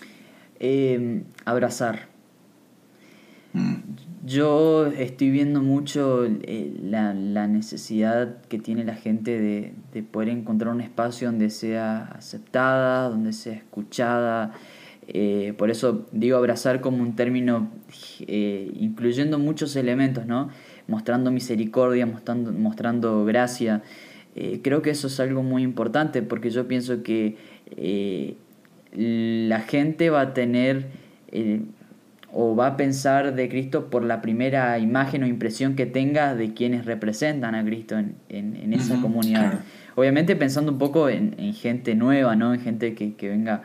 Em, 0.60 1.24
abrazar. 1.44 2.14
Yo 4.26 4.88
estoy 4.88 5.30
viendo 5.30 5.62
mucho 5.62 6.26
eh, 6.26 6.74
la, 6.82 7.14
necesidad 7.47 8.41
que 8.47 8.58
tiene 8.58 8.84
la 8.84 8.95
gente 8.95 9.39
de, 9.39 10.01
poder 10.01 10.30
encontrar 10.30 10.74
un 10.74 10.82
espacio 10.82 11.28
donde 11.28 11.51
sea 11.51 12.06
aceptada, 12.06 13.08
donde 13.08 13.34
sea 13.34 13.53
escuchada. 13.53 14.51
Eh, 15.08 15.53
por 15.60 15.70
eso 15.70 16.08
digo 16.12 16.38
abrazar 16.38 16.82
como 16.82 17.03
un 17.03 17.16
término 17.16 17.70
eh, 18.22 18.72
incluyendo 18.80 19.38
muchos 19.38 19.76
elementos, 19.76 20.26
¿no? 20.26 20.49
Mostrando 20.88 21.30
misericordia, 21.30 22.08
mostrando, 22.08 22.51
mostrando 22.51 23.26
gracia. 23.26 23.84
creo 24.64 24.82
que 24.82 24.89
eso 24.89 25.06
es 25.06 25.20
algo 25.20 25.43
muy 25.43 25.62
importante 25.62 26.24
porque 26.24 26.49
yo 26.49 26.68
pienso 26.68 27.03
que 27.03 27.38
la 28.91 29.60
gente 29.60 30.10
va 30.10 30.22
a 30.22 30.34
tener 30.34 30.88
o 32.38 32.54
va 32.54 32.68
a 32.68 32.78
pensar 32.78 33.34
de 33.34 33.48
Cristo 33.48 33.90
por 33.90 34.04
la 34.04 34.22
primera 34.22 34.78
imagen 34.78 35.24
o 35.24 35.26
impresión 35.26 35.76
que 35.76 35.86
tenga 35.86 36.36
de 36.36 36.54
quienes 36.54 36.84
representan 36.84 37.56
a 37.56 37.64
Cristo 37.64 37.98
en, 37.98 38.18
en, 38.28 38.74
esa 38.74 39.00
comunidad. 39.00 39.62
Obviamente 39.96 40.36
pensando 40.36 40.74
un 40.74 40.78
poco 40.78 41.08
en, 41.08 41.54
gente 41.54 41.96
nueva, 41.96 42.36
¿no? 42.36 42.54
en 42.54 42.60
gente 42.60 42.94
que, 42.94 43.14
que 43.14 43.30
venga, 43.30 43.64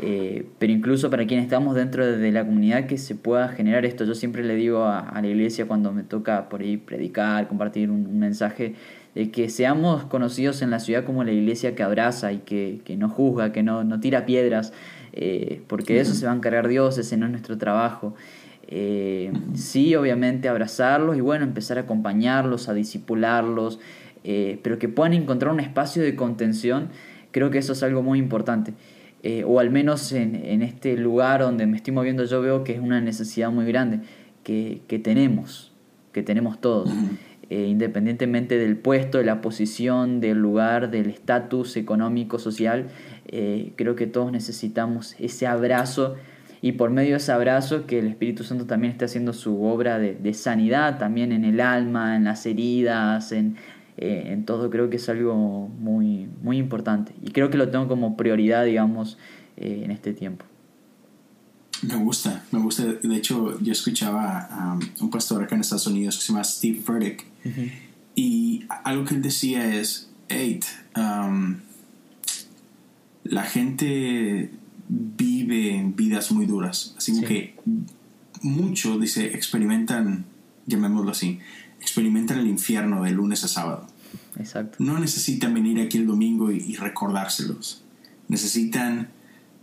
eh, 0.00 0.44
pero 0.58 0.72
incluso 0.72 1.08
para 1.08 1.24
quienes 1.24 1.44
estamos 1.44 1.76
dentro 1.76 2.04
de 2.04 2.32
la 2.32 2.44
comunidad 2.44 2.86
que 2.86 2.98
se 2.98 3.14
pueda 3.14 3.46
generar 3.50 3.84
esto. 3.84 4.04
Yo 4.04 4.16
siempre 4.16 4.42
le 4.42 4.56
digo 4.56 4.86
a, 4.86 5.20
la 5.22 5.28
iglesia 5.28 5.66
cuando 5.66 5.92
me 5.92 6.02
toca 6.02 6.48
por 6.48 6.62
ahí 6.62 6.78
predicar, 6.78 7.46
compartir 7.46 7.92
un, 7.92 8.18
mensaje, 8.18 8.74
de 9.14 9.30
que 9.30 9.48
seamos 9.48 10.02
conocidos 10.06 10.62
en 10.62 10.70
la 10.70 10.80
ciudad 10.80 11.04
como 11.04 11.22
la 11.22 11.30
iglesia 11.30 11.76
que 11.76 11.84
abraza 11.84 12.32
y 12.32 12.38
que, 12.38 12.80
que 12.84 12.96
no 12.96 13.08
juzga, 13.08 13.52
que 13.52 13.62
no, 13.62 13.84
no 13.84 14.00
tira 14.00 14.26
piedras. 14.26 14.72
Eh, 15.12 15.62
porque 15.66 15.94
de 15.94 16.00
eso 16.00 16.14
se 16.14 16.26
va 16.26 16.32
a 16.32 16.34
encargar 16.34 16.68
Dios, 16.68 16.98
ese 16.98 17.16
no 17.16 17.26
es 17.26 17.32
nuestro 17.32 17.58
trabajo. 17.58 18.14
Eh, 18.68 19.32
sí, 19.54 19.94
obviamente 19.96 20.48
abrazarlos 20.48 21.16
y 21.16 21.20
bueno, 21.20 21.44
empezar 21.44 21.78
a 21.78 21.82
acompañarlos, 21.82 22.68
a 22.68 22.74
disipularlos, 22.74 23.80
eh, 24.22 24.60
pero 24.62 24.78
que 24.78 24.88
puedan 24.88 25.12
encontrar 25.12 25.52
un 25.52 25.60
espacio 25.60 26.02
de 26.02 26.14
contención, 26.14 26.88
creo 27.32 27.50
que 27.50 27.58
eso 27.58 27.72
es 27.72 27.82
algo 27.82 28.02
muy 28.02 28.18
importante. 28.18 28.74
o 29.46 29.60
al 29.60 29.70
menos 29.70 30.12
en, 30.12 30.62
este 30.62 30.96
lugar 30.96 31.40
donde 31.42 31.66
me 31.66 31.76
estoy 31.76 31.92
moviendo 31.92 32.24
yo 32.24 32.40
veo 32.40 32.64
que 32.64 32.72
es 32.72 32.80
una 32.80 33.02
necesidad 33.02 33.50
muy 33.50 33.66
grande 33.66 34.00
que, 34.44 34.80
que 34.88 34.98
tenemos, 34.98 35.72
que 36.12 36.22
tenemos 36.22 36.60
todos. 36.60 36.90
independientemente 37.50 38.56
del 38.58 38.76
puesto, 38.76 39.18
de 39.18 39.24
la 39.24 39.40
posición, 39.40 40.20
del 40.20 40.38
lugar, 40.38 40.92
del 40.92 41.10
estatus 41.10 41.76
económico, 41.76 42.38
social, 42.38 42.86
eh, 43.32 43.72
creo 43.76 43.94
que 43.94 44.08
todos 44.08 44.32
necesitamos 44.32 45.14
ese 45.20 45.46
abrazo 45.46 46.16
y 46.62 46.72
por 46.72 46.90
medio 46.90 47.12
de 47.12 47.18
ese 47.18 47.30
abrazo 47.30 47.86
que 47.86 48.00
el 48.00 48.08
Espíritu 48.08 48.42
Santo 48.42 48.66
también 48.66 48.92
está 48.92 49.04
haciendo 49.04 49.32
su 49.32 49.62
obra 49.62 49.98
de, 49.98 50.34
sanidad, 50.34 50.98
también 50.98 51.30
en 51.30 51.44
el 51.44 51.60
alma, 51.60 52.16
en 52.16 52.24
las 52.24 52.44
heridas, 52.44 53.30
en, 53.32 53.56
eh, 53.96 54.24
en, 54.26 54.44
todo, 54.44 54.68
creo 54.68 54.90
que 54.90 54.96
es 54.96 55.08
algo 55.08 55.68
muy, 55.68 56.28
muy 56.42 56.58
importante. 56.58 57.14
Y 57.22 57.30
creo 57.30 57.50
que 57.50 57.56
lo 57.56 57.70
tengo 57.70 57.86
como 57.88 58.16
prioridad, 58.16 58.64
digamos, 58.64 59.16
eh, 59.56 59.82
en 59.84 59.92
este 59.92 60.12
tiempo. 60.12 60.44
Me 61.82 61.94
gusta, 61.96 62.44
me 62.50 62.58
gusta. 62.58 62.84
De 62.84 63.16
hecho, 63.16 63.58
yo 63.60 63.72
escuchaba 63.72 64.40
a 64.50 64.78
un 65.00 65.10
pastor 65.10 65.44
acá 65.44 65.54
en 65.54 65.62
Estados 65.62 65.86
Unidos 65.86 66.16
que 66.16 66.22
se 66.22 66.32
llama 66.32 66.44
Steve 66.44 66.80
Furtick. 66.80 67.24
Y 68.14 68.64
algo 68.84 69.04
que 69.04 69.14
él 69.14 69.22
decía 69.22 69.76
es, 69.76 70.10
hey, 70.28 70.60
um, 70.94 71.56
la 73.24 73.44
gente 73.44 74.50
vive 74.88 75.92
vidas 75.96 76.32
muy 76.32 76.46
duras. 76.46 76.94
Así 76.98 77.20
que 77.22 77.56
muchos, 78.42 79.00
dice, 79.00 79.34
experimentan, 79.34 80.24
llamémoslo 80.66 81.12
así, 81.12 81.38
experimentan 81.80 82.38
el 82.38 82.48
infierno 82.48 83.02
de 83.02 83.12
lunes 83.12 83.44
a 83.44 83.48
sábado. 83.48 83.86
Exacto. 84.36 84.76
No 84.80 84.98
necesitan 84.98 85.54
venir 85.54 85.80
aquí 85.80 85.98
el 85.98 86.06
domingo 86.06 86.50
y, 86.50 86.74
recordárselos. 86.76 87.82
Necesitan 88.28 89.08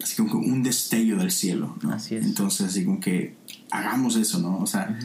así 0.02 0.16
como 0.16 0.40
un 0.40 0.64
destello 0.64 1.18
del 1.18 1.32
cielo. 1.32 1.76
Así 1.90 2.16
es. 2.16 2.26
Entonces, 2.26 2.68
así 2.68 2.86
como 2.86 3.00
que 3.00 3.36
hagamos 3.72 4.16
eso, 4.16 4.40
¿no? 4.40 4.60
O 4.60 4.68
sea, 4.68 4.98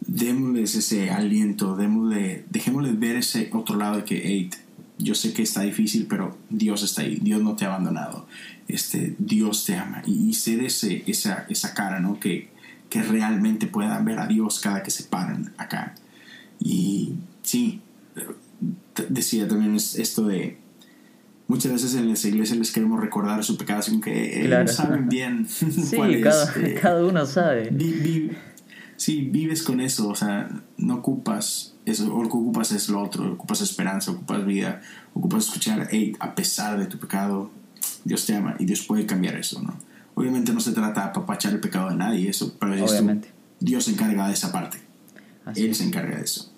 démosles 0.00 0.74
ese 0.76 1.10
aliento, 1.10 1.76
démosle, 1.76 2.44
dejémosle 2.50 2.92
ver 2.92 3.16
ese 3.16 3.50
otro 3.52 3.76
lado 3.76 3.96
de 3.96 4.04
que, 4.04 4.22
hey, 4.24 4.50
yo 4.98 5.14
sé 5.14 5.32
que 5.32 5.42
está 5.42 5.62
difícil, 5.62 6.06
pero 6.08 6.36
Dios 6.48 6.82
está 6.82 7.02
ahí, 7.02 7.18
Dios 7.20 7.42
no 7.42 7.54
te 7.54 7.64
ha 7.64 7.68
abandonado, 7.68 8.26
este, 8.68 9.14
Dios 9.18 9.64
te 9.64 9.74
ama. 9.74 10.02
Y, 10.06 10.32
ser 10.34 10.62
ese, 10.62 11.04
esa, 11.06 11.46
esa 11.48 11.74
cara, 11.74 12.00
¿no? 12.00 12.18
Que, 12.18 12.48
que 12.88 13.02
realmente 13.02 13.66
puedan 13.66 14.04
ver 14.04 14.18
a 14.18 14.26
Dios 14.26 14.60
cada 14.60 14.82
que 14.82 14.90
se 14.90 15.04
paran 15.04 15.52
acá. 15.58 15.94
Y 16.58 17.14
sí, 17.42 17.80
decía 19.08 19.46
también 19.46 19.74
esto 19.74 20.26
de, 20.26 20.56
muchas 21.48 21.72
veces 21.72 21.94
en 21.94 22.08
las 22.08 22.24
iglesias 22.24 22.58
les 22.58 22.72
queremos 22.72 23.00
recordar 23.00 23.44
su 23.44 23.56
pecado, 23.56 23.82
sin 23.82 24.00
que 24.00 24.44
ellos 24.44 24.72
saben 24.72 25.08
bien 25.08 25.46
sí, 25.48 25.96
cada, 26.22 26.52
eh, 26.56 26.78
cada, 26.80 27.04
uno 27.04 27.26
sabe. 27.26 27.70
sí, 28.96 29.22
vives 29.22 29.62
con 29.62 29.80
eso, 29.80 30.08
o 30.08 30.14
sea, 30.14 30.48
no 30.76 30.96
ocupas 30.96 31.75
eso, 31.86 32.06
lo 32.06 32.28
que 32.28 32.36
ocupas 32.36 32.72
es 32.72 32.88
lo 32.88 33.00
otro, 33.00 33.32
ocupas 33.32 33.60
esperanza, 33.60 34.10
ocupas 34.10 34.44
vida, 34.44 34.82
ocupas 35.14 35.46
escuchar, 35.46 35.88
hey, 35.90 36.16
a 36.18 36.34
pesar 36.34 36.78
de 36.78 36.86
tu 36.86 36.98
pecado, 36.98 37.50
Dios 38.04 38.26
te 38.26 38.34
ama 38.34 38.56
y 38.58 38.64
Dios 38.64 38.82
puede 38.82 39.06
cambiar 39.06 39.36
eso, 39.36 39.62
¿no? 39.62 39.74
Obviamente 40.14 40.52
no 40.52 40.60
se 40.60 40.72
trata 40.72 41.02
de 41.02 41.06
apapachar 41.08 41.52
el 41.52 41.60
pecado 41.60 41.90
de 41.90 41.96
nadie, 41.96 42.28
eso, 42.28 42.56
pero 42.58 42.72
Obviamente. 42.72 43.30
Dios 43.60 43.84
se 43.84 43.92
encarga 43.92 44.26
de 44.26 44.34
esa 44.34 44.50
parte. 44.50 44.78
Él 45.54 45.74
se 45.74 45.84
encarga 45.84 46.16
de 46.16 46.24
eso. 46.24 46.52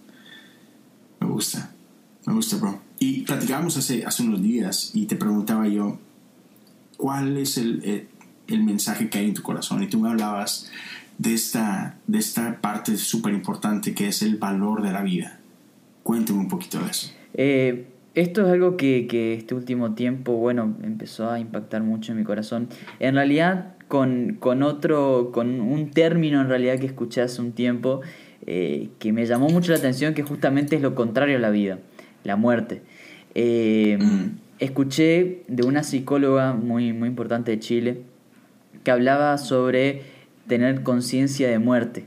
Me 1.21 1.27
gusta, 1.27 1.71
me 2.25 2.33
gusta, 2.33 2.57
bro. 2.57 2.81
Y 2.99 3.23
platicábamos 3.23 3.77
hace, 3.77 4.07
hace 4.07 4.23
unos 4.23 4.43
días 4.43 4.93
y 4.95 5.07
te 5.07 5.17
preguntaba 5.17 5.69
yo, 5.69 5.99
¿cuál 6.97 7.37
es 7.37 7.59
el, 7.59 7.85
el, 7.85 8.09
el 8.47 8.63
mensaje 8.63 9.11
que 9.11 9.19
hay 9.19 9.27
en 9.27 9.35
tu 9.35 9.43
corazón? 9.43 9.83
Y 9.83 9.89
tú 9.89 10.01
me 10.01 10.09
hablabas 10.09 10.71
de 11.19 11.35
esta, 11.35 11.97
de 12.07 12.19
esta 12.19 12.61
parte 12.61 12.97
súper 12.97 13.35
importante 13.35 13.95
que 13.95 14.09
es 14.09 14.23
el 14.23 14.37
valor 14.37 14.83
de 14.83 14.93
la 14.93 15.03
vida. 15.03 15.41
Cuénteme 16.03 16.39
un 16.39 16.49
poquito 16.49 16.79
de 16.79 16.91
eso. 16.91 17.13
Eh, 17.35 17.87
esto 18.15 18.47
es 18.47 18.53
algo 18.53 18.77
que, 18.77 19.07
que, 19.07 19.35
este 19.35 19.55
último 19.55 19.95
tiempo, 19.95 20.33
bueno, 20.33 20.77
empezó 20.83 21.31
a 21.31 21.39
impactar 21.39 21.83
mucho 21.83 22.13
en 22.13 22.19
mi 22.19 22.25
corazón. 22.25 22.69
En 23.01 23.15
realidad, 23.15 23.75
con, 23.89 24.37
con 24.41 24.63
otro, 24.63 25.31
con 25.33 25.61
un 25.61 25.91
término 25.91 26.41
en 26.41 26.49
realidad 26.49 26.79
que 26.79 26.87
escuché 26.87 27.21
hace 27.21 27.43
un 27.43 27.53
tiempo, 27.53 28.01
eh, 28.47 28.89
que 28.99 29.13
me 29.13 29.27
llamó 29.27 29.49
mucho 29.49 29.73
la 29.73 29.79
atención, 29.79 30.15
que 30.15 30.23
justamente 30.23 30.77
es 30.77 30.83
lo 30.83 30.95
contrario 30.95 31.37
a 31.37 31.41
la 31.41 31.51
vida, 31.51 31.81
la 32.25 32.37
muerte. 32.37 32.83
Eh, 33.35 33.99
mm. 34.01 34.39
Escuché 34.59 35.43
de 35.47 35.67
una 35.67 35.83
psicóloga 35.83 36.55
muy, 36.55 36.93
muy 36.93 37.09
importante 37.09 37.53
de 37.53 37.61
Chile, 37.61 38.03
que 38.83 38.91
hablaba 38.91 39.39
sobre 39.39 40.03
tener 40.49 40.83
conciencia 40.83 41.49
de 41.49 41.59
muerte. 41.59 42.07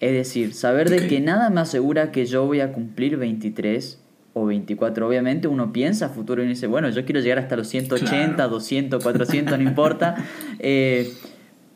Es 0.00 0.12
decir, 0.12 0.54
saber 0.54 0.90
de 0.90 1.08
que 1.08 1.20
nada 1.20 1.50
me 1.50 1.60
asegura 1.60 2.12
que 2.12 2.24
yo 2.26 2.46
voy 2.46 2.60
a 2.60 2.72
cumplir 2.72 3.16
23 3.16 4.00
o 4.34 4.46
24. 4.46 5.08
Obviamente 5.08 5.48
uno 5.48 5.72
piensa 5.72 6.06
a 6.06 6.08
futuro 6.10 6.44
y 6.44 6.46
dice, 6.46 6.68
bueno, 6.68 6.88
yo 6.90 7.04
quiero 7.04 7.20
llegar 7.20 7.38
hasta 7.38 7.56
los 7.56 7.66
180, 7.68 8.46
200, 8.46 9.02
400, 9.02 9.58
no 9.58 9.64
importa. 9.64 10.16
Eh, 10.60 11.12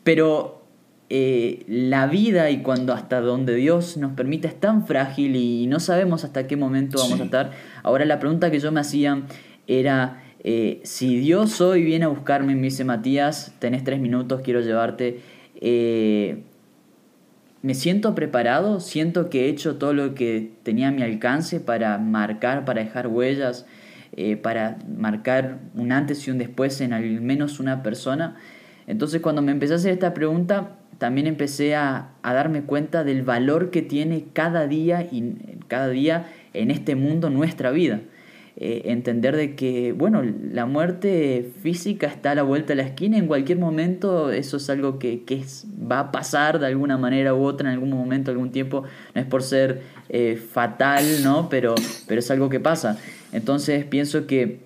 pero 0.03 0.63
eh, 1.09 1.63
la 1.67 2.07
vida 2.07 2.49
y 2.49 2.61
cuando 2.63 2.91
hasta 2.91 3.21
donde 3.21 3.55
Dios 3.55 3.95
nos 3.95 4.11
permite 4.11 4.47
es 4.49 4.59
tan 4.59 4.85
frágil 4.85 5.35
y 5.37 5.67
no 5.67 5.79
sabemos 5.79 6.23
hasta 6.25 6.47
qué 6.47 6.57
momento 6.57 6.97
vamos 6.97 7.21
a 7.21 7.23
estar. 7.23 7.51
Ahora 7.81 8.03
la 8.03 8.19
pregunta 8.19 8.51
que 8.51 8.59
yo 8.59 8.71
me 8.71 8.81
hacía 8.81 9.23
era, 9.67 10.21
eh, 10.43 10.81
si 10.83 11.17
Dios 11.17 11.61
hoy 11.61 11.83
viene 11.83 12.05
a 12.05 12.07
buscarme, 12.09 12.55
me 12.55 12.63
dice 12.63 12.83
Matías, 12.83 13.53
tenés 13.59 13.83
tres 13.83 14.01
minutos, 14.01 14.41
quiero 14.43 14.59
llevarte 14.59 15.21
eh, 15.65 16.43
me 17.61 17.73
siento 17.73 18.15
preparado, 18.15 18.81
siento 18.81 19.29
que 19.29 19.45
he 19.45 19.47
hecho 19.47 19.77
todo 19.77 19.93
lo 19.93 20.13
que 20.13 20.51
tenía 20.63 20.89
a 20.89 20.91
mi 20.91 21.01
alcance 21.01 21.61
para 21.61 21.97
marcar, 21.97 22.65
para 22.65 22.83
dejar 22.83 23.07
huellas, 23.07 23.65
eh, 24.11 24.35
para 24.35 24.77
marcar 24.97 25.59
un 25.73 25.93
antes 25.93 26.27
y 26.27 26.31
un 26.31 26.37
después 26.37 26.81
en 26.81 26.91
al 26.91 27.21
menos 27.21 27.61
una 27.61 27.81
persona. 27.81 28.35
Entonces 28.87 29.21
cuando 29.21 29.41
me 29.41 29.53
empecé 29.53 29.71
a 29.71 29.75
hacer 29.77 29.93
esta 29.93 30.13
pregunta, 30.13 30.75
también 30.97 31.27
empecé 31.27 31.75
a, 31.75 32.09
darme 32.21 32.63
cuenta 32.63 33.05
del 33.05 33.23
valor 33.23 33.71
que 33.71 33.81
tiene 33.81 34.25
cada 34.33 34.67
día 34.67 35.07
y 35.09 35.33
cada 35.69 35.87
día 35.87 36.27
en 36.53 36.71
este 36.71 36.95
mundo 36.95 37.29
nuestra 37.29 37.71
vida. 37.71 38.01
Eh, 38.65 38.91
entender 38.91 39.35
de 39.35 39.55
que, 39.55 39.91
bueno, 39.91 40.23
la 40.23 40.65
muerte 40.65 41.51
física 41.61 42.07
está 42.07 42.31
a 42.31 42.35
la 42.35 42.43
vuelta 42.43 42.69
de 42.69 42.75
la 42.75 42.83
esquina, 42.83 43.17
en 43.17 43.27
cualquier 43.27 43.59
momento 43.59 44.31
eso 44.31 44.55
es 44.55 44.69
algo 44.69 44.99
que, 44.99 45.23
que 45.25 45.43
va 45.91 45.99
a 45.99 46.11
pasar 46.13 46.59
de 46.59 46.67
alguna 46.67 46.97
manera 46.97 47.33
u 47.33 47.43
otra, 47.43 47.67
en 47.67 47.73
algún 47.73 47.89
momento, 47.89 48.31
algún 48.31 48.53
tiempo, 48.53 48.85
no 49.13 49.19
es 49.19 49.27
por 49.27 49.43
ser 49.43 49.81
eh, 50.07 50.37
fatal, 50.37 51.03
¿no? 51.25 51.49
Pero, 51.49 51.75
pero 52.07 52.19
es 52.19 52.31
algo 52.31 52.47
que 52.47 52.61
pasa. 52.61 52.97
Entonces 53.33 53.83
pienso 53.83 54.27
que 54.27 54.59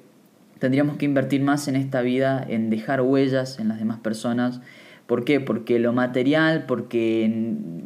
tendríamos 0.60 0.98
que 0.98 1.06
invertir 1.06 1.42
más 1.42 1.68
en 1.68 1.76
esta 1.76 2.02
vida, 2.02 2.46
en 2.48 2.70
dejar 2.70 3.02
huellas 3.02 3.58
en 3.58 3.68
las 3.68 3.80
demás 3.80 3.98
personas, 3.98 4.62
¿Por 5.08 5.24
qué? 5.24 5.40
Porque 5.40 5.80
lo 5.80 5.94
material, 5.94 6.66
porque 6.68 7.24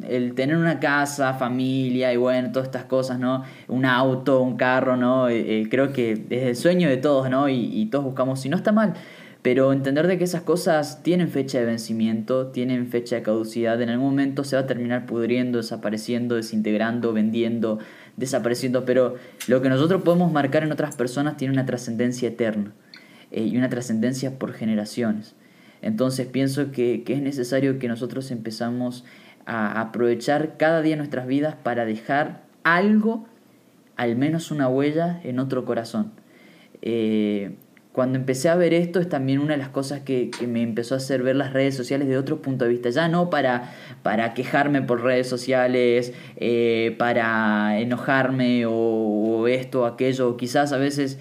el 0.10 0.34
tener 0.34 0.58
una 0.58 0.80
casa, 0.80 1.36
familia 1.36 2.12
y 2.12 2.18
bueno, 2.18 2.52
todas 2.52 2.68
estas 2.68 2.86
cosas, 2.86 3.20
¿no? 3.20 3.44
Un 3.68 3.86
auto, 3.86 4.42
un 4.42 4.58
carro, 4.58 4.98
¿no? 4.98 5.30
Eh, 5.30 5.62
eh, 5.62 5.68
creo 5.70 5.94
que 5.94 6.26
es 6.32 6.44
el 6.44 6.56
sueño 6.56 6.90
de 6.90 6.98
todos, 6.98 7.30
¿no? 7.30 7.48
Y, 7.48 7.86
todos 7.92 8.06
buscamos, 8.06 8.42
si 8.42 8.50
no 8.50 8.58
está 8.58 8.72
mal, 8.72 8.96
pero 9.44 9.72
entender 9.72 10.08
de 10.08 10.18
que 10.18 10.24
esas 10.24 10.42
cosas 10.42 11.04
tienen 11.04 11.30
fecha 11.30 11.60
de 11.60 11.66
vencimiento, 11.66 12.48
tienen 12.48 12.88
fecha 12.88 13.18
de 13.18 13.22
caducidad, 13.22 13.80
en 13.80 13.90
algún 13.90 14.10
momento 14.10 14.44
se 14.44 14.56
va 14.56 14.64
a 14.64 14.68
terminar 14.68 15.06
pudriendo, 15.06 15.60
desapareciendo, 15.60 16.36
desintegrando, 16.36 17.14
vendiendo, 17.14 17.78
desapareciendo, 18.18 18.84
pero 18.84 19.16
lo 19.48 19.62
que 19.62 19.70
nosotros 19.70 20.02
podemos 20.02 20.32
marcar 20.32 20.64
en 20.64 20.72
otras 20.72 20.96
personas 20.96 21.38
tiene 21.38 21.54
una 21.54 21.68
trascendencia 21.68 22.30
eterna 22.30 22.72
eh, 23.30 23.44
y 23.44 23.58
una 23.58 23.70
trascendencia 23.70 24.40
por 24.40 24.54
generaciones. 24.54 25.36
Entonces 25.82 26.28
pienso 26.28 26.72
que, 26.72 27.04
es 27.08 27.22
necesario 27.22 27.80
que 27.80 27.88
nosotros 27.88 28.32
empezamos 28.32 29.04
a 29.46 29.82
aprovechar 29.82 30.58
cada 30.58 30.82
día 30.82 30.96
nuestras 30.96 31.28
vidas 31.28 31.56
para 31.56 31.86
dejar 31.86 32.44
algo, 32.64 33.26
al 33.98 34.16
menos 34.16 34.52
una 34.52 34.68
huella, 34.68 35.20
en 35.24 35.40
otro 35.40 35.66
corazón. 35.66 36.12
Eh, 36.82 37.56
cuando 37.92 38.18
empecé 38.18 38.48
a 38.48 38.56
ver 38.56 38.74
esto 38.74 39.00
es 39.02 39.10
también 39.10 39.40
una 39.40 39.52
de 39.52 39.58
las 39.58 39.70
cosas 39.70 40.00
que, 40.02 40.32
me 40.48 40.62
empezó 40.62 40.94
a 40.94 40.98
hacer 40.98 41.24
ver 41.24 41.36
las 41.36 41.52
redes 41.52 41.76
sociales 41.76 42.08
de 42.08 42.18
otro 42.18 42.42
punto 42.42 42.64
de 42.64 42.72
vista, 42.72 42.90
ya 42.90 43.10
no 43.10 43.30
para, 43.30 43.74
para 44.02 44.34
quejarme 44.34 44.82
por 44.82 45.04
redes 45.04 45.28
sociales, 45.28 46.14
eh, 46.38 46.96
para 46.98 47.80
enojarme 47.80 48.66
o, 48.66 48.72
o 48.72 49.48
esto 49.48 49.82
o 49.82 49.86
aquello, 49.86 50.38
quizás 50.38 50.72
a 50.72 50.78
veces 50.78 51.20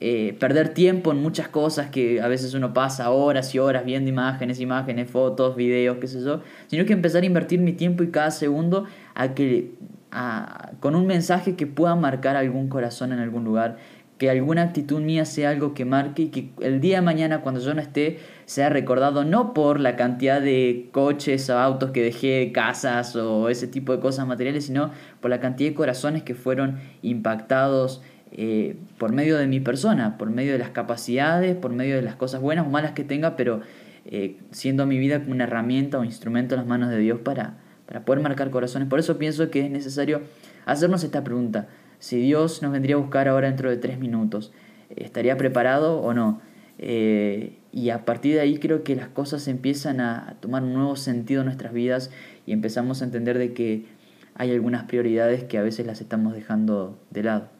eh, 0.00 0.36
perder 0.38 0.68
tiempo 0.74 1.10
en 1.10 1.20
muchas 1.20 1.48
cosas 1.48 1.90
que 1.90 2.20
a 2.20 2.28
veces 2.28 2.54
uno 2.54 2.72
pasa 2.72 3.10
horas 3.10 3.52
y 3.54 3.58
horas 3.58 3.84
viendo 3.84 4.08
imágenes, 4.08 4.60
imágenes, 4.60 5.10
fotos, 5.10 5.56
videos, 5.56 5.98
qué 5.98 6.06
sé 6.06 6.22
yo, 6.22 6.40
sino 6.68 6.84
que 6.84 6.92
empezar 6.92 7.24
a 7.24 7.26
invertir 7.26 7.58
mi 7.60 7.72
tiempo 7.72 8.04
y 8.04 8.10
cada 8.12 8.30
segundo 8.30 8.84
a 9.16 9.34
que, 9.34 9.72
a, 10.12 10.70
con 10.78 10.94
un 10.94 11.06
mensaje 11.06 11.56
que 11.56 11.66
pueda 11.66 11.96
marcar 11.96 12.36
algún 12.36 12.68
corazón 12.68 13.12
en 13.12 13.18
algún 13.18 13.42
lugar, 13.42 13.78
que 14.18 14.30
alguna 14.30 14.62
actitud 14.62 15.00
mía 15.00 15.24
sea 15.24 15.50
algo 15.50 15.74
que 15.74 15.84
marque 15.84 16.22
y 16.22 16.28
que 16.28 16.50
el 16.60 16.80
día 16.80 16.96
de 16.96 17.02
mañana 17.02 17.40
cuando 17.40 17.60
yo 17.60 17.72
no 17.74 17.80
esté 17.80 18.18
sea 18.46 18.68
recordado 18.68 19.24
no 19.24 19.54
por 19.54 19.78
la 19.80 19.96
cantidad 19.96 20.40
de 20.40 20.90
coches 20.92 21.48
o 21.50 21.58
autos 21.58 21.90
que 21.92 22.02
dejé, 22.02 22.50
casas 22.52 23.14
o 23.16 23.48
ese 23.48 23.66
tipo 23.68 23.92
de 23.92 24.00
cosas 24.00 24.26
materiales, 24.26 24.66
sino 24.66 24.90
por 25.20 25.30
la 25.30 25.40
cantidad 25.40 25.70
de 25.70 25.74
corazones 25.74 26.22
que 26.22 26.34
fueron 26.34 26.78
impactados 27.02 28.02
eh, 28.32 28.76
por 28.98 29.12
medio 29.12 29.36
de 29.38 29.46
mi 29.46 29.60
persona, 29.60 30.18
por 30.18 30.30
medio 30.30 30.52
de 30.52 30.58
las 30.58 30.70
capacidades, 30.70 31.56
por 31.56 31.72
medio 31.72 31.96
de 31.96 32.02
las 32.02 32.16
cosas 32.16 32.40
buenas 32.40 32.66
o 32.66 32.70
malas 32.70 32.92
que 32.92 33.04
tenga, 33.04 33.36
pero 33.36 33.60
eh, 34.04 34.36
siendo 34.50 34.86
mi 34.86 34.98
vida 34.98 35.20
como 35.20 35.32
una 35.32 35.44
herramienta 35.44 35.98
o 35.98 36.04
instrumento 36.04 36.54
en 36.54 36.60
las 36.60 36.68
manos 36.68 36.90
de 36.90 36.98
Dios 36.98 37.20
para, 37.20 37.58
para 37.86 38.04
poder 38.04 38.22
marcar 38.22 38.50
corazones. 38.50 38.88
Por 38.88 38.98
eso 38.98 39.18
pienso 39.18 39.50
que 39.50 39.64
es 39.64 39.70
necesario 39.70 40.22
hacernos 40.66 41.04
esta 41.04 41.24
pregunta. 41.24 41.68
Si 41.98 42.18
Dios 42.18 42.62
nos 42.62 42.72
vendría 42.72 42.96
a 42.96 42.98
buscar 42.98 43.28
ahora 43.28 43.48
dentro 43.48 43.70
de 43.70 43.76
tres 43.76 43.98
minutos, 43.98 44.52
¿estaría 44.94 45.36
preparado 45.36 46.00
o 46.00 46.14
no? 46.14 46.40
Eh, 46.78 47.58
y 47.72 47.90
a 47.90 48.04
partir 48.04 48.34
de 48.34 48.40
ahí 48.40 48.58
creo 48.58 48.84
que 48.84 48.94
las 48.94 49.08
cosas 49.08 49.48
empiezan 49.48 50.00
a 50.00 50.36
tomar 50.40 50.62
un 50.62 50.74
nuevo 50.74 50.96
sentido 50.96 51.40
en 51.40 51.46
nuestras 51.46 51.72
vidas 51.72 52.10
y 52.46 52.52
empezamos 52.52 53.02
a 53.02 53.04
entender 53.04 53.36
de 53.36 53.52
que 53.52 53.86
hay 54.34 54.52
algunas 54.52 54.84
prioridades 54.84 55.42
que 55.44 55.58
a 55.58 55.62
veces 55.62 55.86
las 55.86 56.00
estamos 56.00 56.34
dejando 56.34 56.98
de 57.10 57.24
lado. 57.24 57.57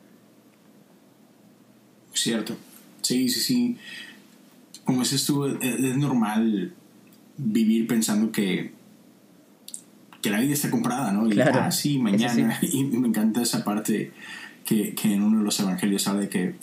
Cierto. 2.23 2.57
Sí, 3.03 3.29
sí, 3.29 3.41
sí. 3.41 3.77
Como 4.85 5.01
dices 5.01 5.25
tú, 5.25 5.47
es, 5.47 5.97
normal 5.97 6.73
vivir 7.37 7.87
pensando 7.87 8.33
que, 8.33 8.73
que 10.23 10.31
la 10.31 10.41
vida 10.41 10.55
está 10.55 10.71
comprada, 10.71 11.13
¿no? 11.13 11.33
Y 11.33 11.41
ah, 11.41 11.71
sí, 11.71 11.99
mañana. 11.99 12.59
Y 12.63 12.85
me 12.85 13.09
encanta 13.09 13.43
esa 13.43 13.65
parte 13.65 14.13
que, 14.65 14.95
que, 14.95 15.15
en 15.15 15.23
uno 15.23 15.39
de 15.39 15.45
los 15.45 15.59
evangelios 15.61 16.07
habla 16.09 16.23
de 16.23 16.29
que, 16.29 16.55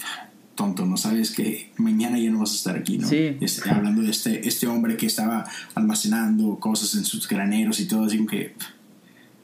tonto, 0.56 0.86
no 0.86 0.98
sabes 0.98 1.32
que 1.32 1.72
mañana 1.78 2.18
ya 2.18 2.30
no 2.32 2.40
vas 2.40 2.52
a 2.52 2.56
estar 2.56 2.78
aquí, 2.78 2.98
¿no? 2.98 3.08
Sí. 3.08 3.38
Este, 3.42 3.70
hablando 3.70 4.02
de 4.02 4.12
este, 4.12 4.48
este 4.48 4.68
hombre 4.68 4.98
que 4.98 5.06
estaba 5.06 5.46
almacenando 5.74 6.58
cosas 6.60 6.96
en 6.96 7.06
sus 7.06 7.28
graneros 7.28 7.80
y 7.80 7.88
todo, 7.88 8.06
así 8.06 8.26
que, 8.26 8.56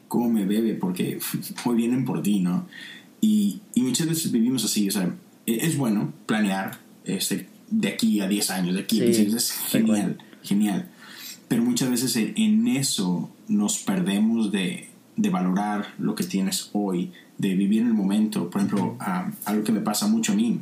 ¿cómo 0.08 0.30
me 0.30 0.46
bebe? 0.46 0.74
Porque 0.74 1.20
hoy 1.66 1.76
vienen 1.76 2.06
por 2.06 2.22
ti, 2.22 2.40
¿no? 2.40 2.68
Y, 3.22 3.62
y 3.76 3.82
muchas 3.82 4.08
veces 4.08 4.32
vivimos 4.32 4.66
así, 4.66 4.88
o 4.88 4.92
sea, 4.92 5.04
e-, 5.04 5.14
es 5.60 5.78
bueno 5.78 6.14
planear 6.26 6.80
este, 7.06 7.48
de 7.70 7.88
aquí 7.90 8.20
a 8.20 8.28
10 8.28 8.50
años, 8.52 8.76
de 8.76 8.82
aquí 8.82 9.02
a 9.02 9.06
15 9.06 9.22
años, 9.22 9.36
es 9.36 9.52
genial, 9.52 10.18
genial. 10.44 10.90
Pero 11.48 11.64
muchas 11.64 11.90
veces 11.90 12.16
en, 12.16 12.68
eso 12.68 13.30
nos 13.48 13.80
perdemos 13.80 14.52
de, 14.52 14.90
de, 15.18 15.30
valorar 15.30 15.94
lo 16.00 16.16
que 16.16 16.24
tienes 16.24 16.70
hoy, 16.74 17.12
de 17.38 17.56
vivir 17.56 17.82
en 17.82 17.88
el 17.88 17.94
momento. 17.94 18.50
Por 18.50 18.62
ejemplo, 18.62 18.98
algo 19.46 19.64
que 19.64 19.72
me 19.72 19.82
pasa 19.82 20.08
mucho 20.08 20.32
a 20.32 20.36
mí, 20.36 20.60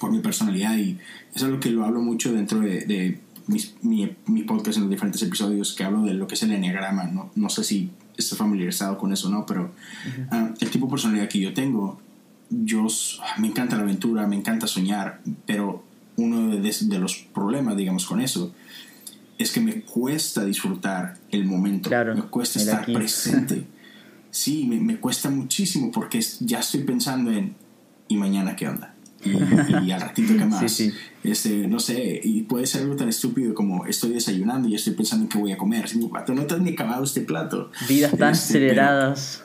por 0.00 0.12
mi 0.12 0.20
personalidad, 0.20 0.76
y 0.76 0.98
es 1.34 1.42
algo 1.42 1.58
que 1.58 1.70
lo 1.70 1.84
hablo 1.84 2.00
mucho 2.00 2.32
dentro 2.32 2.60
de, 2.60 2.84
de 2.84 3.20
mi, 3.46 4.08
mi, 4.26 4.42
podcast 4.42 4.76
en 4.76 4.84
los 4.84 4.90
diferentes 4.90 5.22
episodios, 5.22 5.74
que 5.74 5.84
hablo 5.84 6.02
de 6.02 6.14
lo 6.14 6.26
que 6.26 6.34
es 6.34 6.42
el 6.42 6.52
enneagrama. 6.52 7.04
No, 7.04 7.30
no 7.34 7.48
sé 7.48 7.64
si 7.64 7.90
estás 8.16 8.38
familiarizado 8.38 8.98
con 8.98 9.12
eso 9.12 9.28
o 9.28 9.30
no, 9.30 9.46
pero 9.46 9.72
ah, 10.30 10.50
el 10.60 10.70
tipo 10.70 10.86
de 10.86 10.90
personalidad 10.90 11.28
que 11.28 11.40
yo 11.40 11.52
tengo 11.52 12.00
yo 12.50 12.86
me 13.38 13.48
encanta 13.48 13.76
la 13.76 13.82
aventura, 13.82 14.26
me 14.26 14.36
encanta 14.36 14.66
soñar, 14.66 15.20
pero 15.46 15.84
uno 16.16 16.56
de, 16.56 16.98
los 16.98 17.16
problemas, 17.16 17.76
digamos, 17.76 18.06
con 18.06 18.20
eso 18.20 18.54
es 19.38 19.52
que 19.52 19.60
me 19.60 19.82
cuesta 19.82 20.44
disfrutar 20.44 21.18
el 21.30 21.44
momento, 21.44 21.90
me 21.90 22.22
cuesta 22.22 22.58
estar 22.58 22.84
presente. 22.86 23.66
Sí, 24.28 24.66
me, 24.66 24.98
cuesta 24.98 25.30
muchísimo 25.30 25.90
porque 25.90 26.20
ya 26.40 26.58
estoy 26.58 26.82
pensando 26.82 27.30
en, 27.30 27.54
¿y 28.06 28.18
mañana 28.18 28.54
qué 28.54 28.68
onda? 28.68 28.94
Y, 29.24 29.90
al 29.90 30.00
ratito 30.02 30.34
qué 30.36 30.44
más. 30.44 30.78
Este, 31.24 31.66
no 31.68 31.80
sé, 31.80 32.20
y 32.22 32.42
puede 32.42 32.66
ser 32.66 32.82
algo 32.82 32.96
tan 32.96 33.08
estúpido 33.08 33.54
como 33.54 33.86
estoy 33.86 34.10
desayunando 34.10 34.68
y 34.68 34.74
estoy 34.74 34.92
pensando 34.92 35.24
en 35.24 35.30
qué 35.30 35.38
voy 35.38 35.52
a 35.52 35.56
comer. 35.56 35.86
no 35.96 36.44
te 36.44 36.54
has 36.54 36.60
ni 36.60 36.72
acabado 36.72 37.02
este 37.02 37.22
plato. 37.22 37.70
Vidas 37.88 38.10
tan 38.10 38.32
este, 38.32 38.58
aceleradas. 38.58 39.42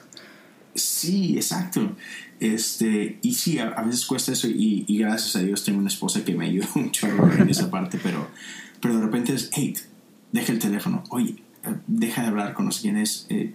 sí, 0.74 1.36
exacto. 1.36 1.96
Este, 2.42 3.20
y 3.22 3.34
sí, 3.34 3.60
a, 3.60 3.70
veces 3.82 4.04
cuesta 4.04 4.32
eso 4.32 4.48
y, 4.48 4.84
gracias 4.98 5.36
a 5.36 5.38
Dios 5.38 5.62
tengo 5.62 5.78
una 5.78 5.86
esposa 5.86 6.24
que 6.24 6.34
me 6.34 6.46
ayuda 6.46 6.66
mucho 6.74 7.06
en 7.38 7.48
esa 7.48 7.70
parte, 7.70 8.00
pero, 8.02 8.26
pero 8.80 8.96
de 8.96 9.04
repente 9.04 9.32
es, 9.32 9.48
hey, 9.52 9.74
deja 10.32 10.50
el 10.52 10.58
teléfono, 10.58 11.04
oye, 11.10 11.36
deja 11.86 12.22
de 12.22 12.26
hablar 12.26 12.52
con 12.54 12.66
los 12.66 12.80
quienes, 12.80 13.26
eh, 13.28 13.54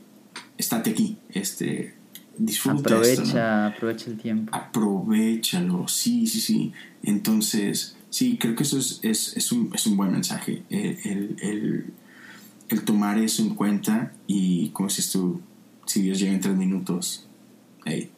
estate 0.57 0.91
aquí, 0.91 1.17
este, 1.31 1.95
disfruta 2.37 2.95
aprovecha, 2.95 3.67
aprovecha 3.67 4.09
el 4.09 4.17
tiempo. 4.19 4.55
Aprovechalo, 4.55 5.89
sí, 5.89 6.25
sí, 6.25 6.39
sí. 6.39 6.71
Entonces, 7.03 7.97
sí, 8.09 8.37
creo 8.39 8.55
que 8.55 8.63
eso 8.63 8.79
es, 8.79 9.01
es, 9.03 9.35
es, 9.35 9.51
un, 9.51 9.69
es 9.75 9.85
un, 9.85 9.97
buen 9.97 10.13
mensaje, 10.13 10.63
el, 10.69 11.35
el, 11.41 11.85
el, 12.69 12.81
tomar 12.85 13.19
eso 13.19 13.41
en 13.41 13.49
cuenta 13.49 14.13
y, 14.27 14.69
como 14.69 14.87
dices 14.87 15.11
tú, 15.11 15.41
si 15.85 16.03
Dios 16.03 16.19
llega 16.19 16.31
en 16.31 16.39
tres 16.39 16.55
minutos, 16.55 17.27
hey, 17.83 18.11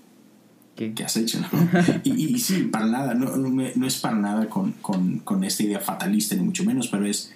¿Qué? 0.79 1.03
has 1.03 1.17
hecho? 1.17 1.39
y, 2.05 2.35
y, 2.35 2.39
sí, 2.39 2.63
para 2.63 2.85
nada, 2.85 3.13
no, 3.13 3.35
no, 3.35 3.85
es 3.85 3.97
para 3.97 4.15
nada 4.15 4.47
con, 4.47 4.71
con, 4.81 5.19
con, 5.19 5.43
esta 5.43 5.63
idea 5.63 5.81
fatalista, 5.81 6.35
ni 6.35 6.41
mucho 6.41 6.63
menos, 6.63 6.87
pero 6.87 7.05
es, 7.05 7.33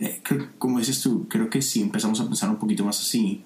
eh, 0.00 0.20
como 0.58 0.80
dices 0.80 1.00
tú, 1.00 1.28
creo 1.28 1.48
que 1.48 1.62
si 1.62 1.80
empezamos 1.80 2.20
a 2.20 2.24
pensar 2.24 2.50
un 2.50 2.56
poquito 2.56 2.84
más 2.84 2.98
así, 2.98 3.44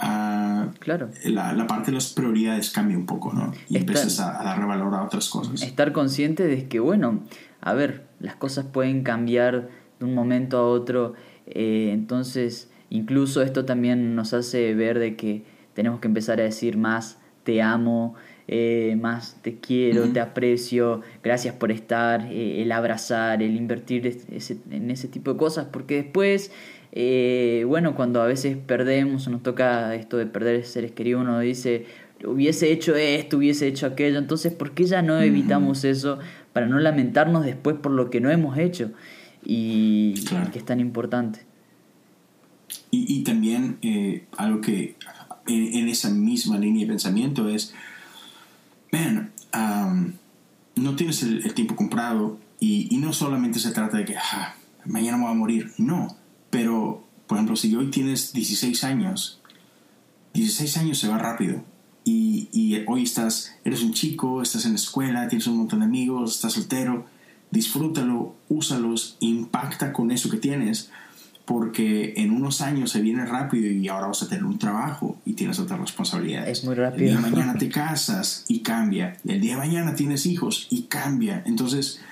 uh, 0.00 0.70
claro. 0.78 1.10
la, 1.24 1.52
la, 1.52 1.66
parte 1.66 1.86
de 1.86 1.96
las 1.96 2.12
prioridades 2.12 2.70
cambia 2.70 2.96
un 2.96 3.06
poco, 3.06 3.32
¿no? 3.32 3.52
Y 3.68 3.76
empiezas 3.76 4.20
a, 4.20 4.40
darle 4.44 4.66
valor 4.66 4.94
a 4.94 5.02
otras 5.02 5.28
cosas. 5.28 5.60
Estar 5.60 5.90
consciente 5.90 6.44
de 6.44 6.68
que, 6.68 6.78
bueno, 6.78 7.24
a 7.60 7.74
ver, 7.74 8.06
las 8.20 8.36
cosas 8.36 8.66
pueden 8.66 9.02
cambiar 9.02 9.68
de 9.98 10.04
un 10.04 10.14
momento 10.14 10.58
a 10.58 10.62
otro, 10.64 11.14
eh, 11.46 11.90
entonces 11.92 12.70
incluso 12.88 13.42
esto 13.42 13.64
también 13.64 14.14
nos 14.14 14.32
hace 14.32 14.74
ver 14.74 15.00
de 15.00 15.16
que 15.16 15.44
tenemos 15.74 15.98
que 15.98 16.06
empezar 16.06 16.38
a 16.38 16.44
decir 16.44 16.76
más 16.76 17.18
te 17.48 17.62
amo, 17.62 18.14
eh, 18.48 18.96
más 18.98 19.36
te 19.42 19.56
quiero, 19.58 20.10
te 20.10 20.20
aprecio, 20.20 21.02
gracias 21.22 21.54
por 21.54 21.70
estar, 21.70 22.26
eh, 22.32 22.62
el 22.62 22.72
abrazar, 22.72 23.42
el 23.42 23.54
invertir 23.54 24.06
en 24.70 24.90
ese 24.90 25.08
tipo 25.08 25.34
de 25.34 25.38
cosas, 25.38 25.66
porque 25.70 25.96
después, 25.96 26.50
eh, 26.92 27.64
bueno, 27.68 27.94
cuando 27.94 28.22
a 28.22 28.26
veces 28.26 28.56
perdemos 28.56 29.28
nos 29.28 29.42
toca 29.42 29.94
esto 29.94 30.16
de 30.16 30.24
perder 30.24 30.64
seres 30.64 30.92
queridos, 30.92 31.22
uno 31.22 31.40
dice, 31.40 31.84
hubiese 32.24 32.72
hecho 32.72 32.96
esto, 32.96 33.36
hubiese 33.36 33.66
hecho 33.66 33.86
aquello. 33.86 34.18
Entonces, 34.18 34.52
¿por 34.52 34.72
qué 34.72 34.84
ya 34.84 35.02
no 35.02 35.20
evitamos 35.20 35.84
eso 35.84 36.18
para 36.52 36.66
no 36.66 36.78
lamentarnos 36.78 37.44
después 37.44 37.76
por 37.76 37.92
lo 37.92 38.10
que 38.10 38.20
no 38.20 38.30
hemos 38.30 38.56
hecho? 38.58 38.92
Y, 39.44 40.14
que 40.52 40.58
es 40.58 40.64
tan 40.64 40.80
importante. 40.80 41.40
Y, 42.90 43.22
también 43.22 43.78
eh, 43.82 44.24
algo 44.36 44.60
que 44.60 44.96
en, 45.46 45.88
esa 45.88 46.10
misma 46.10 46.58
línea 46.58 46.82
de 46.82 46.88
pensamiento 46.88 47.48
es, 47.48 47.74
man, 48.92 49.32
no 50.76 50.96
tienes 50.96 51.22
el, 51.22 51.54
tiempo 51.54 51.76
comprado 51.76 52.38
y, 52.60 52.96
no 52.98 53.12
solamente 53.12 53.58
se 53.58 53.70
trata 53.70 53.98
de 53.98 54.04
que 54.04 54.16
ah, 54.16 54.54
mañana 54.84 55.16
me 55.16 55.24
voy 55.24 55.32
a 55.32 55.36
morir, 55.36 55.72
no, 55.78 56.16
pero 56.50 57.08
por 57.28 57.36
ejemplo, 57.36 57.56
si 57.56 57.74
hoy 57.76 57.90
tienes 57.90 58.32
16 58.32 58.84
años, 58.84 59.40
16 60.32 60.78
años 60.78 60.98
se 60.98 61.08
va 61.08 61.18
rápido. 61.18 61.62
Y, 62.04 62.48
y, 62.52 62.84
hoy 62.86 63.02
estás, 63.02 63.54
eres 63.64 63.82
un 63.82 63.92
chico, 63.92 64.40
estás 64.40 64.64
en 64.64 64.72
la 64.72 64.78
escuela, 64.78 65.28
tienes 65.28 65.46
un 65.46 65.58
montón 65.58 65.80
de 65.80 65.84
amigos, 65.84 66.36
estás 66.36 66.54
soltero, 66.54 67.04
disfrútalo, 67.50 68.34
úsalos, 68.48 69.18
impacta 69.20 69.92
con 69.92 70.10
eso 70.10 70.30
que 70.30 70.38
tienes, 70.38 70.90
porque 71.48 72.12
en 72.18 72.30
unos 72.30 72.60
años 72.60 72.90
se 72.90 73.00
viene 73.00 73.24
rápido 73.24 73.72
y 73.72 73.88
ahora 73.88 74.08
vas 74.08 74.22
a 74.22 74.28
tener 74.28 74.44
un 74.44 74.58
trabajo 74.58 75.18
y 75.24 75.32
tienes 75.32 75.58
otras 75.58 75.80
responsabilidades. 75.80 76.58
Es 76.58 76.64
muy 76.66 76.74
rápido. 76.74 77.06
El 77.06 77.16
día 77.16 77.16
de 77.22 77.30
mañana 77.30 77.54
te 77.58 77.70
casas 77.70 78.44
y 78.48 78.58
cambia. 78.60 79.16
El 79.26 79.40
día 79.40 79.52
de 79.52 79.58
mañana 79.58 79.94
tienes 79.94 80.26
hijos 80.26 80.66
y 80.68 80.82
cambia. 80.82 81.42
Entonces, 81.46 82.02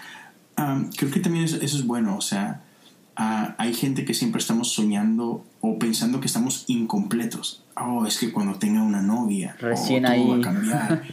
creo 0.96 1.10
que 1.10 1.20
también 1.20 1.44
eso, 1.44 1.58
es 1.60 1.84
bueno. 1.84 2.16
O 2.16 2.22
sea, 2.22 2.62
hay 3.14 3.74
gente 3.74 4.06
que 4.06 4.14
siempre 4.14 4.38
estamos 4.38 4.72
soñando 4.72 5.44
o 5.60 5.78
pensando 5.78 6.18
que 6.18 6.28
estamos 6.28 6.64
incompletos. 6.68 7.62
Oh, 7.76 8.06
es 8.06 8.18
que 8.18 8.32
cuando 8.32 8.54
tenga 8.54 8.82
una 8.82 9.02
novia, 9.02 9.54
oh, 9.58 9.66
Recién 9.66 10.04
todo 10.04 10.12
ahí. 10.12 10.30
va 10.30 10.36
a 10.36 10.40
cambiar. 10.40 11.02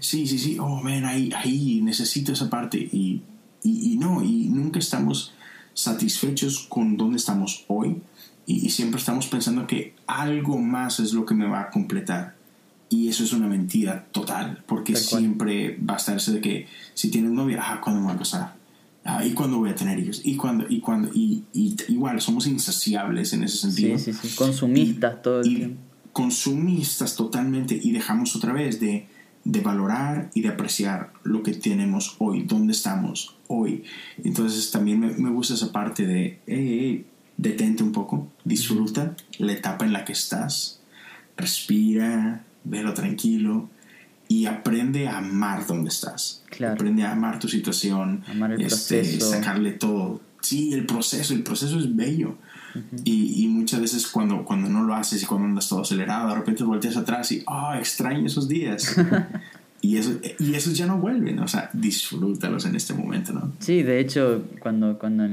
Sí, 0.00 0.26
sí, 0.26 0.38
sí. 0.38 0.58
Oh, 0.60 0.82
man, 0.82 1.06
ahí, 1.06 1.30
ahí 1.34 1.80
necesito 1.82 2.32
esa 2.32 2.50
parte. 2.50 2.78
Y, 2.78 3.22
y, 3.62 3.92
y 3.92 3.96
no, 3.96 4.22
y 4.22 4.48
nunca 4.50 4.78
estamos 4.80 5.32
satisfechos 5.74 6.66
con 6.68 6.96
dónde 6.96 7.16
estamos 7.16 7.64
hoy 7.68 8.00
y, 8.46 8.70
siempre 8.70 9.00
estamos 9.00 9.26
pensando 9.26 9.66
que 9.66 9.94
algo 10.06 10.58
más 10.58 11.00
es 11.00 11.12
lo 11.12 11.24
que 11.24 11.34
me 11.34 11.46
va 11.46 11.62
a 11.62 11.70
completar. 11.70 12.36
Y 12.90 13.08
eso 13.08 13.24
es 13.24 13.32
una 13.32 13.46
mentira 13.46 14.06
total, 14.12 14.62
porque 14.66 14.94
siempre 14.94 15.78
va 15.78 15.94
a 15.94 15.96
estarse 15.96 16.32
de 16.32 16.40
que 16.40 16.68
si 16.92 17.10
tienes 17.10 17.32
novia, 17.32 17.60
ah, 17.62 17.80
¿cuándo 17.82 18.00
me 18.00 18.08
voy 18.08 18.16
a 18.16 18.18
casar? 18.18 18.54
Ah, 19.04 19.24
¿Y 19.24 19.32
cuándo 19.32 19.58
voy 19.58 19.70
a 19.70 19.74
tener 19.74 19.98
hijos? 19.98 20.20
¿Y 20.24 20.36
cuándo? 20.36 20.66
¿Y 20.68 20.80
cuándo? 20.80 21.10
Y, 21.14 21.44
igual, 21.88 22.20
somos 22.20 22.46
insaciables 22.46 23.32
en 23.32 23.44
ese 23.44 23.56
sentido. 23.56 23.98
Sí, 23.98 24.12
sí, 24.12 24.28
sí. 24.28 24.36
Consumistas 24.36 25.22
todo 25.22 25.40
el 25.40 25.56
tiempo. 25.56 25.80
Consumistas 26.12 27.16
totalmente 27.16 27.78
y 27.82 27.92
dejamos 27.92 28.36
otra 28.36 28.52
vez 28.52 28.78
de, 28.78 29.08
de 29.44 29.60
valorar 29.60 30.30
y 30.34 30.40
de 30.40 30.48
apreciar 30.48 31.12
lo 31.22 31.42
que 31.42 31.52
tenemos 31.52 32.16
hoy, 32.18 32.42
dónde 32.42 32.72
estamos 32.72 33.36
hoy. 33.46 33.84
Entonces 34.22 34.70
también 34.70 35.00
me, 35.00 35.30
gusta 35.30 35.54
esa 35.54 35.70
parte 35.70 36.06
de, 36.06 37.04
detente 37.36 37.82
un 37.82 37.92
poco, 37.92 38.28
disfruta 38.44 39.14
la 39.38 39.52
etapa 39.52 39.84
en 39.84 39.92
la 39.92 40.04
que 40.04 40.12
estás, 40.12 40.80
respira, 41.36 42.44
velo 42.64 42.94
tranquilo 42.94 43.68
y 44.28 44.46
aprende 44.46 45.08
a 45.08 45.18
amar 45.18 45.66
donde 45.66 45.90
estás. 45.90 46.42
Aprende 46.66 47.02
a 47.02 47.12
amar 47.12 47.38
tu 47.38 47.48
situación, 47.48 48.24
amar 48.26 48.52
el 48.52 48.62
este, 48.62 49.00
proceso. 49.00 49.30
sacarle 49.30 49.72
todo. 49.72 50.22
Sí, 50.40 50.72
el 50.72 50.86
proceso, 50.86 51.34
el 51.34 51.42
proceso 51.42 51.78
es 51.78 51.94
bello. 51.94 52.36
Y, 53.04 53.46
muchas 53.48 53.80
veces 53.80 54.06
cuando, 54.06 54.44
cuando 54.44 54.68
no 54.68 54.82
lo 54.82 54.94
haces 54.94 55.22
y 55.22 55.26
cuando 55.26 55.46
andas 55.46 55.68
todo 55.68 55.82
acelerado, 55.82 56.28
de 56.28 56.34
repente 56.36 56.64
volteas 56.64 56.96
atrás 56.96 57.30
y, 57.32 57.42
oh, 57.46 57.74
extraño 57.74 58.26
esos 58.26 58.48
días. 58.48 58.96
y, 59.80 59.96
eso, 59.96 60.12
y 60.38 60.54
esos 60.54 60.76
ya 60.76 60.86
no 60.86 60.98
vuelven, 60.98 61.38
o 61.38 61.48
sea, 61.48 61.70
disfrútalos 61.72 62.66
en 62.66 62.76
este 62.76 62.94
momento, 62.94 63.32
¿no? 63.32 63.52
Sí, 63.60 63.82
de 63.82 64.00
hecho, 64.00 64.44
cuando, 64.60 64.98
cuando 64.98 65.24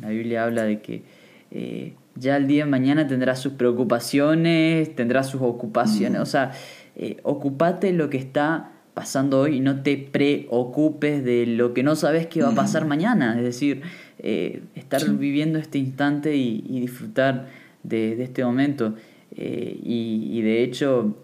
la 0.00 0.08
Biblia 0.08 0.44
habla 0.44 0.64
de 0.64 0.80
que 0.80 1.02
eh, 1.50 1.94
ya 2.16 2.36
el 2.36 2.46
día 2.46 2.64
de 2.64 2.70
mañana 2.70 3.06
tendrá 3.06 3.34
sus 3.36 3.54
preocupaciones, 3.54 4.94
tendrá 4.94 5.24
sus 5.24 5.40
ocupaciones, 5.40 6.20
o 6.20 6.26
sea, 6.26 6.52
eh, 6.96 7.18
ocupate 7.22 7.92
lo 7.92 8.10
que 8.10 8.18
está 8.18 8.70
pasando 8.94 9.40
hoy 9.40 9.56
y 9.56 9.60
no 9.60 9.82
te 9.82 9.96
preocupes 9.96 11.24
de 11.24 11.46
lo 11.46 11.74
que 11.74 11.82
no 11.82 11.96
sabes 11.96 12.28
que 12.28 12.42
va 12.42 12.50
a 12.50 12.54
pasar 12.54 12.86
mañana, 12.86 13.36
es 13.36 13.44
decir, 13.44 13.82
eh, 14.18 14.62
estar 14.74 15.02
viviendo 15.10 15.58
este 15.58 15.78
instante 15.78 16.36
y, 16.36 16.80
disfrutar 16.80 17.48
de, 17.82 18.22
este 18.22 18.44
momento. 18.44 18.94
Eh, 19.36 19.78
y, 19.82 20.40
de 20.42 20.62
hecho, 20.62 21.16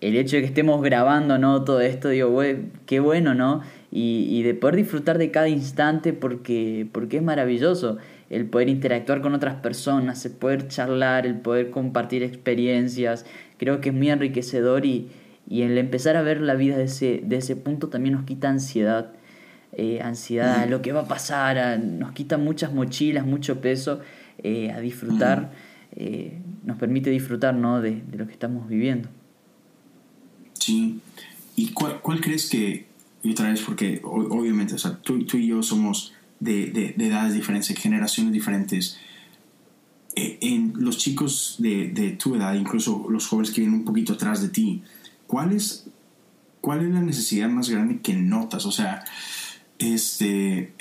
el 0.00 0.16
hecho 0.16 0.36
de 0.36 0.42
que 0.42 0.48
estemos 0.48 0.82
grabando 0.82 1.38
¿no? 1.38 1.64
todo 1.64 1.80
esto, 1.80 2.08
digo, 2.08 2.30
güey, 2.30 2.56
qué 2.86 3.00
bueno, 3.00 3.34
¿no? 3.34 3.62
Y, 3.92 4.42
de 4.42 4.54
poder 4.54 4.76
disfrutar 4.76 5.18
de 5.18 5.30
cada 5.30 5.48
instante 5.48 6.12
porque, 6.12 6.86
porque 6.92 7.18
es 7.18 7.22
maravilloso 7.22 7.98
el 8.28 8.46
poder 8.46 8.68
interactuar 8.68 9.20
con 9.22 9.34
otras 9.34 9.56
personas, 9.56 10.24
el 10.24 10.32
poder 10.32 10.68
charlar, 10.68 11.26
el 11.26 11.40
poder 11.40 11.70
compartir 11.70 12.22
experiencias, 12.22 13.26
creo 13.56 13.80
que 13.80 13.88
es 13.88 13.94
muy 13.94 14.08
enriquecedor 14.08 14.86
y, 14.86 15.08
y 15.48 15.62
el 15.62 15.76
empezar 15.78 16.16
a 16.16 16.22
ver 16.22 16.40
la 16.40 16.54
vida 16.54 16.76
de 16.76 16.84
ese, 16.84 17.22
de 17.24 17.36
ese 17.36 17.56
punto 17.56 17.88
también 17.88 18.14
nos 18.14 18.24
quita 18.24 18.48
ansiedad 18.48 19.12
eh, 19.82 19.98
ansiedad, 20.02 20.68
lo 20.68 20.82
que 20.82 20.92
va 20.92 21.00
a 21.00 21.08
pasar, 21.08 21.80
nos 21.80 22.12
quita 22.12 22.36
muchas 22.36 22.70
mochilas, 22.70 23.24
mucho 23.24 23.62
peso, 23.62 24.00
eh, 24.36 24.70
a 24.70 24.78
disfrutar, 24.78 25.52
eh, 25.96 26.38
nos 26.66 26.76
permite 26.76 27.08
disfrutar 27.08 27.54
¿no? 27.54 27.80
de, 27.80 28.02
lo 28.12 28.26
que 28.26 28.32
estamos 28.34 28.68
viviendo. 28.68 29.08
Sí, 30.52 31.00
¿y 31.56 31.70
cuál, 31.70 31.98
crees 32.20 32.50
que, 32.50 32.88
y 33.22 33.32
otra 33.32 33.48
vez 33.48 33.62
porque 33.62 34.02
obviamente, 34.04 34.74
o 34.74 34.78
sea, 34.78 34.98
tú, 34.98 35.24
tú, 35.24 35.38
y 35.38 35.46
yo 35.46 35.62
somos 35.62 36.12
de, 36.40 36.94
de, 36.94 37.06
edades 37.06 37.32
diferentes, 37.32 37.74
generaciones 37.78 38.34
diferentes, 38.34 38.98
en 40.14 40.74
los 40.76 40.98
chicos 40.98 41.56
de, 41.58 41.88
de, 41.88 42.10
tu 42.10 42.34
edad, 42.34 42.52
incluso 42.52 43.06
los 43.08 43.26
jóvenes 43.26 43.50
que 43.50 43.62
vienen 43.62 43.78
un 43.78 43.86
poquito 43.86 44.12
atrás 44.12 44.42
de 44.42 44.50
ti, 44.50 44.82
¿cuál 45.26 45.54
es, 45.54 45.86
¿cuál 46.60 46.84
es 46.84 46.90
la 46.90 47.00
necesidad 47.00 47.48
más 47.48 47.70
grande 47.70 48.00
que 48.02 48.12
notas? 48.12 48.66
O 48.66 48.72
sea, 48.72 49.06
este, 49.80 50.72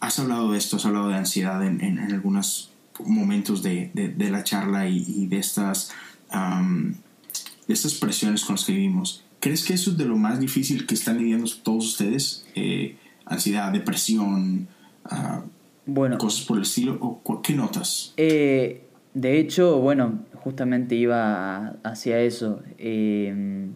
has 0.00 0.18
hablado 0.18 0.52
de 0.52 0.58
esto, 0.58 0.76
has 0.76 0.86
hablado 0.86 1.08
de 1.08 1.14
ansiedad 1.14 1.64
en, 1.64 1.80
en, 1.80 1.98
algunos 1.98 2.70
momentos 3.04 3.62
de, 3.62 3.90
de, 3.94 4.30
la 4.30 4.44
charla 4.44 4.88
y, 4.88 5.26
de, 5.26 5.38
estas, 5.38 5.92
de 6.30 7.74
estas 7.74 7.94
presiones 7.94 8.44
con 8.44 8.56
las 8.56 8.64
que 8.64 8.72
vivimos. 8.72 9.24
¿Crees 9.40 9.64
que 9.64 9.74
eso 9.74 9.92
es 9.92 9.98
de 9.98 10.04
lo 10.04 10.16
más 10.16 10.40
difícil 10.40 10.86
que 10.86 10.94
están 10.94 11.18
lidiando 11.18 11.48
todos 11.62 11.86
ustedes? 11.86 12.46
Eh, 12.54 12.96
ansiedad, 13.24 13.72
depresión, 13.72 14.66
uh, 15.04 15.42
bueno, 15.86 16.18
cosas 16.18 16.44
por 16.44 16.56
el 16.56 16.64
estilo. 16.64 16.98
¿O 17.00 17.40
¿Qué 17.40 17.54
notas? 17.54 18.14
Eh, 18.16 18.84
de 19.14 19.38
hecho, 19.38 19.78
bueno, 19.78 20.24
justamente 20.34 20.96
iba 20.96 21.76
hacia 21.84 22.20
eso. 22.20 22.62
Eh, 22.78 23.68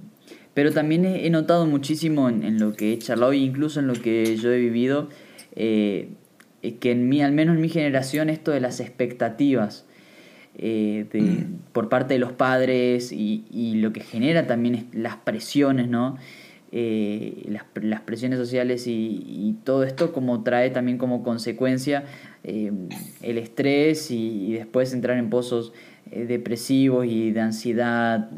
pero 0.54 0.70
también 0.72 1.06
he 1.06 1.30
notado 1.30 1.66
muchísimo 1.66 2.28
en, 2.28 2.58
lo 2.58 2.74
que 2.74 2.92
he 2.92 2.98
charlado 2.98 3.32
e 3.32 3.38
incluso 3.38 3.80
en 3.80 3.86
lo 3.86 3.94
que 3.94 4.36
yo 4.36 4.52
he 4.52 4.58
vivido, 4.58 5.08
eh, 5.56 6.10
que 6.80 6.90
en 6.90 7.08
mí, 7.08 7.22
al 7.22 7.32
menos 7.32 7.56
en 7.56 7.62
mi 7.62 7.70
generación, 7.70 8.28
esto 8.28 8.50
de 8.50 8.60
las 8.60 8.80
expectativas 8.80 9.86
eh, 10.58 11.06
mm. 11.12 11.72
por 11.72 11.88
parte 11.88 12.14
de 12.14 12.20
los 12.20 12.32
padres 12.32 13.12
y, 13.12 13.74
lo 13.76 13.92
que 13.92 14.00
genera 14.00 14.46
también 14.46 14.88
las 14.92 15.16
presiones, 15.16 15.88
¿no? 15.88 16.18
Eh, 16.74 17.46
las, 17.48 18.00
presiones 18.02 18.38
sociales 18.38 18.84
y, 18.86 19.56
todo 19.64 19.84
esto 19.84 20.12
como 20.12 20.42
trae 20.42 20.70
también 20.70 20.98
como 20.98 21.22
consecuencia 21.22 22.04
el 22.44 23.38
estrés 23.38 24.10
y, 24.10 24.52
después 24.52 24.92
entrar 24.92 25.16
en 25.16 25.30
pozos 25.30 25.72
depresivos 26.10 27.06
y 27.06 27.30
de 27.30 27.40
ansiedad, 27.40 28.30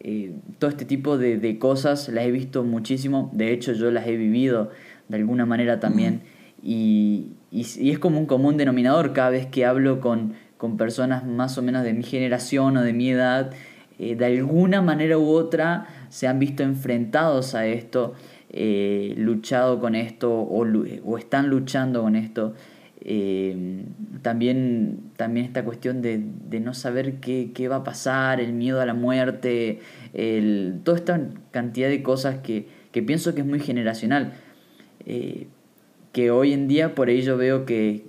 eh, 0.00 0.32
todo 0.58 0.70
este 0.70 0.84
tipo 0.84 1.18
de, 1.18 1.58
cosas 1.58 2.08
las 2.08 2.24
he 2.24 2.30
visto 2.30 2.62
muchísimo, 2.62 3.30
de 3.32 3.52
hecho 3.52 3.72
yo 3.72 3.90
las 3.90 4.06
he 4.06 4.16
vivido 4.16 4.70
de 5.08 5.16
alguna 5.16 5.46
manera 5.46 5.80
también. 5.80 6.22
Y, 6.62 7.32
es 7.50 7.98
como 7.98 8.18
un 8.18 8.26
común 8.26 8.58
denominador 8.58 9.14
cada 9.14 9.30
vez 9.30 9.46
que 9.46 9.64
hablo 9.64 10.00
con, 10.00 10.34
con 10.58 10.76
personas 10.76 11.24
más 11.26 11.56
o 11.56 11.62
menos 11.62 11.82
de 11.82 11.94
mi 11.94 12.02
generación 12.02 12.76
o 12.76 12.82
de 12.82 12.92
mi 12.92 13.10
edad, 13.10 13.52
eh, 13.98 14.14
de 14.14 14.26
alguna 14.26 14.82
manera 14.82 15.18
u 15.18 15.30
otra 15.30 15.86
se 16.10 16.28
han 16.28 16.38
visto 16.38 16.62
enfrentados 16.62 17.54
a 17.54 17.66
esto, 17.66 18.14
eh, 18.50 19.14
luchado 19.16 19.80
con 19.80 19.94
esto 19.94 20.30
o, 20.30 20.66
o 21.04 21.18
están 21.18 21.48
luchando 21.48 22.02
con 22.02 22.16
esto. 22.16 22.54
Eh, 23.00 23.84
también, 24.22 25.12
también 25.16 25.46
esta 25.46 25.64
cuestión 25.64 26.02
de, 26.02 26.18
no 26.60 26.74
saber 26.74 27.14
qué, 27.20 27.68
va 27.68 27.76
a 27.76 27.84
pasar, 27.84 28.40
el 28.40 28.52
miedo 28.52 28.80
a 28.80 28.86
la 28.86 28.94
muerte, 28.94 29.80
toda 30.84 30.98
esta 30.98 31.20
cantidad 31.50 31.88
de 31.88 32.02
cosas 32.02 32.38
que, 32.38 32.66
pienso 33.06 33.34
que 33.34 33.42
es 33.42 33.46
muy 33.46 33.60
generacional. 33.60 34.32
Eh, 35.06 35.46
que 36.12 36.30
hoy 36.30 36.52
en 36.52 36.68
día 36.68 36.94
por 36.94 37.08
ahí 37.08 37.22
yo 37.22 37.36
veo 37.36 37.64
que, 37.64 38.04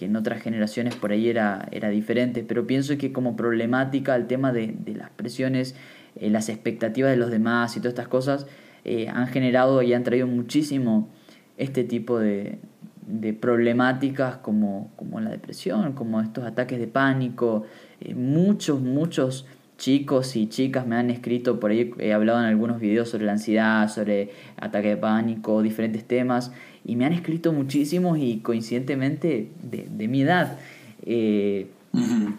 en 0.00 0.16
otras 0.16 0.42
generaciones 0.42 0.96
por 0.96 1.12
ahí 1.12 1.28
era, 1.28 1.68
era 1.70 1.90
diferente, 1.90 2.44
pero 2.46 2.66
pienso 2.66 2.96
que 2.98 3.12
como 3.12 3.36
problemática 3.36 4.16
el 4.16 4.26
tema 4.26 4.52
de, 4.52 4.74
las 4.96 5.10
presiones 5.10 5.74
eh, 6.16 6.30
las 6.30 6.48
expectativas 6.48 7.10
de 7.10 7.16
los 7.16 7.30
demás 7.30 7.76
y 7.76 7.80
todas 7.80 7.92
estas 7.92 8.08
cosas 8.08 8.46
eh, 8.84 9.08
han 9.08 9.28
generado 9.28 9.80
y 9.82 9.92
han 9.92 10.02
traído 10.02 10.26
muchísimo 10.26 11.08
este 11.56 11.84
tipo 11.84 12.18
de, 12.18 12.58
de 13.06 13.32
problemáticas 13.32 14.36
como, 14.36 14.90
como 14.96 15.20
la 15.20 15.30
depresión, 15.30 15.92
como 15.92 16.20
estos 16.20 16.44
ataques 16.44 16.78
de 16.78 16.86
pánico. 16.86 17.64
Eh, 18.00 18.14
muchos, 18.14 18.80
muchos 18.80 19.46
chicos 19.78 20.36
y 20.36 20.48
chicas 20.48 20.86
me 20.86 20.96
han 20.96 21.10
escrito 21.10 21.58
por 21.58 21.72
ahí, 21.72 21.92
he 21.98 22.12
hablado 22.12 22.38
en 22.38 22.44
algunos 22.44 22.78
videos 22.78 23.08
sobre 23.08 23.26
la 23.26 23.32
ansiedad, 23.32 23.88
sobre 23.88 24.30
ataque 24.56 24.88
de 24.88 24.96
pánico, 24.96 25.60
diferentes 25.62 26.04
temas, 26.04 26.52
y 26.84 26.94
me 26.96 27.04
han 27.04 27.12
escrito 27.12 27.52
muchísimos 27.52 28.18
y 28.18 28.38
coincidentemente 28.38 29.50
de, 29.62 29.88
de 29.90 30.08
mi 30.08 30.22
edad. 30.22 30.58
Eh, 31.04 31.66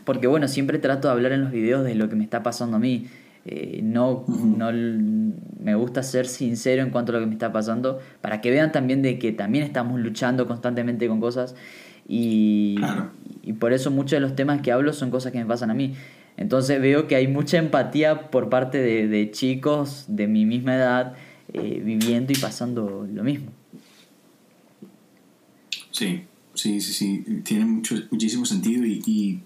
porque 0.05 0.27
bueno, 0.27 0.47
siempre 0.47 0.79
trato 0.79 1.07
de 1.07 1.13
hablar 1.13 1.31
en 1.33 1.41
los 1.41 1.51
videos 1.51 1.83
de 1.83 1.95
lo 1.95 2.09
que 2.09 2.15
me 2.15 2.23
está 2.23 2.43
pasando 2.43 2.77
a 2.77 2.79
mí. 2.79 3.07
Eh, 3.45 3.81
no, 3.83 4.23
no 4.27 4.71
me 4.71 5.75
gusta 5.75 6.01
ser 6.01 6.27
sincero 6.27 6.81
en 6.81 6.91
cuanto 6.91 7.11
a 7.11 7.15
lo 7.15 7.19
que 7.19 7.25
me 7.25 7.33
está 7.33 7.51
pasando 7.51 7.99
para 8.21 8.39
que 8.39 8.49
vean 8.51 8.71
también 8.71 9.01
de 9.01 9.19
que 9.19 9.33
también 9.33 9.65
estamos 9.65 9.99
luchando 9.99 10.47
constantemente 10.47 11.09
con 11.09 11.19
cosas 11.19 11.53
y, 12.07 12.77
y 13.41 13.51
por 13.53 13.73
eso 13.73 13.91
muchos 13.91 14.11
de 14.11 14.21
los 14.21 14.35
temas 14.35 14.61
que 14.61 14.71
hablo 14.71 14.93
son 14.93 15.11
cosas 15.11 15.33
que 15.33 15.39
me 15.39 15.45
pasan 15.45 15.71
a 15.71 15.73
mí. 15.73 15.93
Entonces 16.37 16.81
veo 16.81 17.07
que 17.07 17.15
hay 17.15 17.27
mucha 17.27 17.57
empatía 17.57 18.31
por 18.31 18.49
parte 18.49 18.77
de, 18.77 19.07
de 19.07 19.31
chicos 19.31 20.05
de 20.07 20.27
mi 20.27 20.45
misma 20.45 20.75
edad 20.75 21.13
eh, 21.51 21.81
viviendo 21.83 22.31
y 22.33 22.37
pasando 22.37 23.05
lo 23.11 23.23
mismo. 23.23 23.51
Sí, 25.91 26.23
sí, 26.53 26.81
sí, 26.81 26.93
sí, 26.93 27.41
tiene 27.43 27.65
mucho, 27.65 27.95
muchísimo 28.09 28.45
sentido 28.45 28.85
y, 28.85 29.01
y 29.05 29.41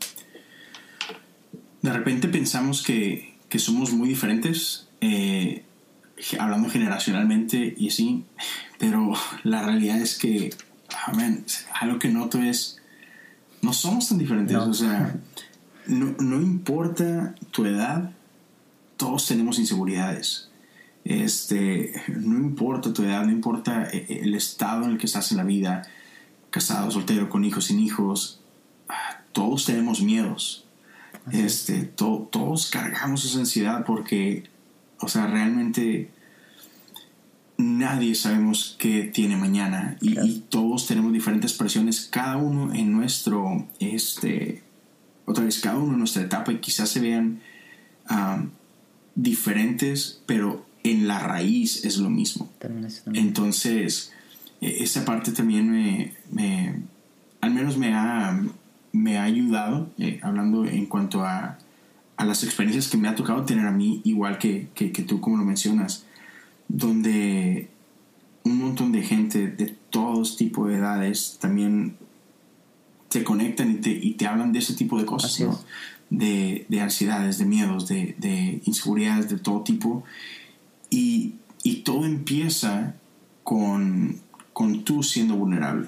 de 1.82 1.94
repente 1.94 2.28
pensamos 2.28 2.84
que, 2.84 3.37
que 3.50 3.60
somos 3.60 3.94
muy 3.94 4.10
diferentes, 4.10 4.88
eh, 5.02 5.64
hablando 6.40 6.70
generacionalmente 6.70 7.74
y 7.78 7.90
así, 7.90 8.26
pero 8.80 9.14
la 9.44 9.64
realidad 9.64 10.02
es 10.02 10.18
que, 10.18 10.50
amén, 11.06 11.46
algo 11.80 12.00
que 12.00 12.10
noto 12.10 12.40
es, 12.40 12.82
no 13.62 13.74
somos 13.74 14.10
tan 14.10 14.18
diferentes, 14.18 14.58
o 14.58 14.74
sea, 14.74 15.16
no, 15.88 16.16
no, 16.20 16.42
importa 16.42 17.36
tu 17.52 17.66
edad, 17.66 18.12
todos 18.98 19.28
tenemos 19.28 19.60
inseguridades. 19.60 20.50
Este, 21.06 21.94
no 22.10 22.38
importa 22.38 22.92
tu 22.92 23.04
edad, 23.04 23.24
no 23.24 23.32
importa 23.32 23.88
eh, 23.94 24.20
el 24.24 24.36
estado 24.36 24.84
en 24.84 24.92
el 24.92 24.98
que 24.98 25.06
estás 25.06 25.32
en 25.32 25.38
la 25.38 25.44
vida, 25.46 25.84
casado, 26.50 26.92
soltero, 26.92 27.30
con 27.30 27.46
hijos, 27.46 27.66
sin 27.66 27.80
hijos, 27.80 28.42
todos 29.32 29.66
tenemos 29.66 30.02
miedos 30.02 30.67
este, 31.32 31.84
todos 31.84 32.70
cargamos 32.70 33.26
esa 33.26 33.40
ansiedad 33.40 33.84
porque, 33.86 34.44
o 35.00 35.08
sea, 35.08 35.28
realmente 35.28 36.10
nadie 37.58 38.14
sabemos 38.16 38.76
qué 38.78 39.04
tiene 39.04 39.36
mañana 39.36 39.98
y, 40.00 40.44
todos 40.50 40.88
tenemos 40.88 41.12
diferentes 41.12 41.54
presiones, 41.54 42.08
cada 42.10 42.38
uno 42.38 42.74
en 42.74 42.94
nuestro, 42.94 43.68
este, 43.80 44.64
otra 45.26 45.44
vez, 45.44 45.60
cada 45.60 45.78
uno 45.78 45.94
en 45.94 46.00
nuestra 46.00 46.24
etapa 46.24 46.52
y 46.52 46.60
quizás 46.60 46.90
se 46.90 47.00
vean 47.00 47.42
diferentes, 49.16 50.22
pero 50.26 50.66
en 50.84 51.08
la 51.08 51.20
raíz 51.20 51.84
es 51.84 51.98
lo 51.98 52.10
mismo. 52.10 52.50
Entonces, 53.14 54.14
e, 54.62 54.84
esa 54.84 55.04
parte 55.04 55.32
también 55.32 55.70
me, 55.70 56.14
me 56.32 56.82
al 57.42 57.52
menos 57.52 57.78
me 57.78 57.94
ha 57.94 58.40
me 58.98 59.18
ha 59.18 59.24
ayudado, 59.24 59.90
eh, 59.98 60.20
hablando 60.24 60.66
en 60.66 60.86
cuanto 60.86 61.24
a, 61.24 61.58
a, 62.18 62.26
las 62.26 62.44
experiencias 62.44 62.88
que 62.88 62.98
me 62.98 63.08
ha 63.08 63.16
tocado 63.16 63.46
tener 63.46 63.66
a 63.66 63.72
mí, 63.72 64.02
igual 64.04 64.38
que, 64.38 64.70
que, 64.74 64.90
tú 64.90 65.22
como 65.22 65.38
lo 65.38 65.46
mencionas, 65.46 66.06
donde 66.68 67.70
un 68.44 68.58
montón 68.58 68.92
de 68.92 69.04
gente 69.04 69.48
de 69.48 69.76
todos 69.90 70.38
tipos 70.38 70.70
de 70.70 70.76
edades 70.76 71.38
también 71.40 71.98
te 73.10 73.24
conectan 73.24 73.72
y 73.72 73.76
te, 73.76 73.92
y 73.92 74.14
te 74.14 74.28
hablan 74.28 74.52
de 74.52 74.60
ese 74.60 74.74
tipo 74.74 75.00
de 75.00 75.06
cosas, 75.06 75.64
de, 76.10 76.66
de, 76.68 76.82
ansiedades, 76.82 77.38
de 77.38 77.46
miedos, 77.46 77.88
de, 77.88 78.16
de, 78.18 78.62
inseguridades 78.66 79.30
de 79.30 79.38
todo 79.38 79.62
tipo. 79.62 80.04
Y, 80.90 81.36
y 81.64 81.78
todo 81.78 82.06
empieza 82.06 82.96
con, 83.44 84.20
con 84.54 84.84
tú 84.84 85.04
siendo 85.04 85.36
vulnerable. 85.36 85.88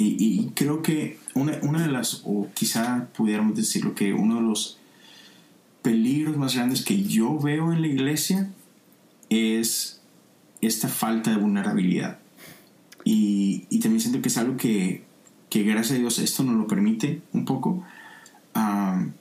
Y, 0.00 0.50
creo 0.54 0.82
que 0.82 1.18
una, 1.34 1.58
una 1.62 1.82
de 1.82 1.88
las, 1.88 2.22
o 2.24 2.48
quizá 2.54 3.08
pudiéramos 3.16 3.56
decirlo, 3.56 3.94
que 3.94 4.12
uno 4.12 4.36
de 4.36 4.42
los 4.42 4.78
peligros 5.82 6.36
más 6.36 6.54
grandes 6.54 6.84
que 6.84 7.02
yo 7.02 7.38
veo 7.38 7.72
en 7.72 7.82
la 7.82 7.88
iglesia 7.88 8.50
es 9.28 10.00
esta 10.60 10.88
falta 10.88 11.30
de 11.30 11.36
vulnerabilidad. 11.38 12.18
Y, 13.04 13.64
y 13.70 13.80
también 13.80 14.00
siento 14.00 14.22
que 14.22 14.28
es 14.28 14.38
algo 14.38 14.56
que, 14.56 15.02
que, 15.50 15.62
gracias 15.64 15.96
a 15.96 16.00
Dios 16.00 16.18
esto 16.18 16.44
nos 16.44 16.56
lo 16.56 16.66
permite 16.66 17.22
un 17.32 17.44
poco. 17.44 17.82
Pero 18.52 19.12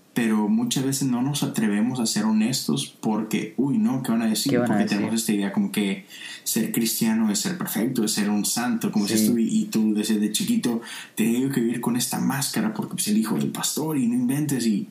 muchas 0.68 0.84
veces 0.84 1.07
no 1.07 1.22
nos 1.22 1.43
atrevemos 1.43 2.01
a 2.01 2.05
ser 2.05 2.26
honestos 2.26 2.93
porque, 2.99 3.53
uy, 3.55 3.78
no, 3.78 4.03
¿qué 4.03 4.11
van 4.11 4.24
a 4.24 4.28
decir? 4.28 4.59
porque 4.68 4.84
tenemos 4.84 5.13
esta 5.13 5.32
idea 5.32 5.53
como 5.53 5.72
que 5.72 6.05
ser 6.43 6.74
cristiano 6.74 7.32
es 7.32 7.39
ser 7.39 7.57
perfecto, 7.57 8.03
es 8.03 8.11
ser 8.11 8.30
un 8.30 8.43
santo, 8.43 8.91
como 8.91 9.07
si 9.07 9.28
tú, 9.28 9.38
y, 9.38 9.63
tú 9.72 9.93
desde 9.93 10.30
chiquito 10.34 10.82
tengo 11.15 11.49
que 11.53 11.61
vivir 11.61 11.80
con 11.80 11.95
esta 11.95 12.20
máscara 12.20 12.74
porque 12.74 12.97
es 12.97 13.05
pues, 13.05 13.07
el 13.07 13.18
hijo 13.18 13.38
del 13.38 13.49
pastor 13.49 13.97
y 13.97 14.07
no 14.07 14.15
inventes 14.15 14.68
y, 14.68 14.89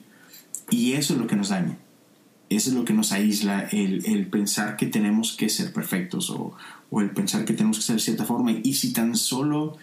y 0.70 0.93
eso 0.93 1.12
es 1.12 1.20
lo 1.20 1.27
que 1.27 1.37
nos 1.37 1.51
daña. 1.51 1.77
Eso 2.49 2.70
es 2.70 2.74
lo 2.74 2.87
que 2.87 2.95
nos 2.95 3.12
aísla, 3.12 3.68
el, 3.70 4.07
el 4.07 4.29
pensar 4.29 4.77
que 4.79 4.87
tenemos 4.87 5.37
que 5.37 5.51
ser 5.51 5.74
perfectos 5.74 6.31
o, 6.31 6.57
o 6.89 7.01
el 7.03 7.11
pensar 7.11 7.45
que 7.45 7.53
tenemos 7.53 7.77
que 7.77 7.83
ser 7.83 7.97
de 7.97 8.03
cierta 8.03 8.24
forma. 8.24 8.53
Y 8.62 8.72
si 8.72 8.95
tan 8.95 9.14
solo 9.14 9.77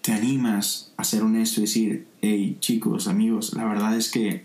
te 0.00 0.12
animas 0.12 0.92
a 0.96 1.02
ser 1.02 1.22
honesto 1.22 1.58
y 1.58 1.64
decir, 1.64 2.06
hey 2.22 2.56
chicos, 2.60 3.08
amigos, 3.08 3.52
la 3.54 3.64
verdad 3.64 3.96
es 3.96 4.12
que 4.12 4.44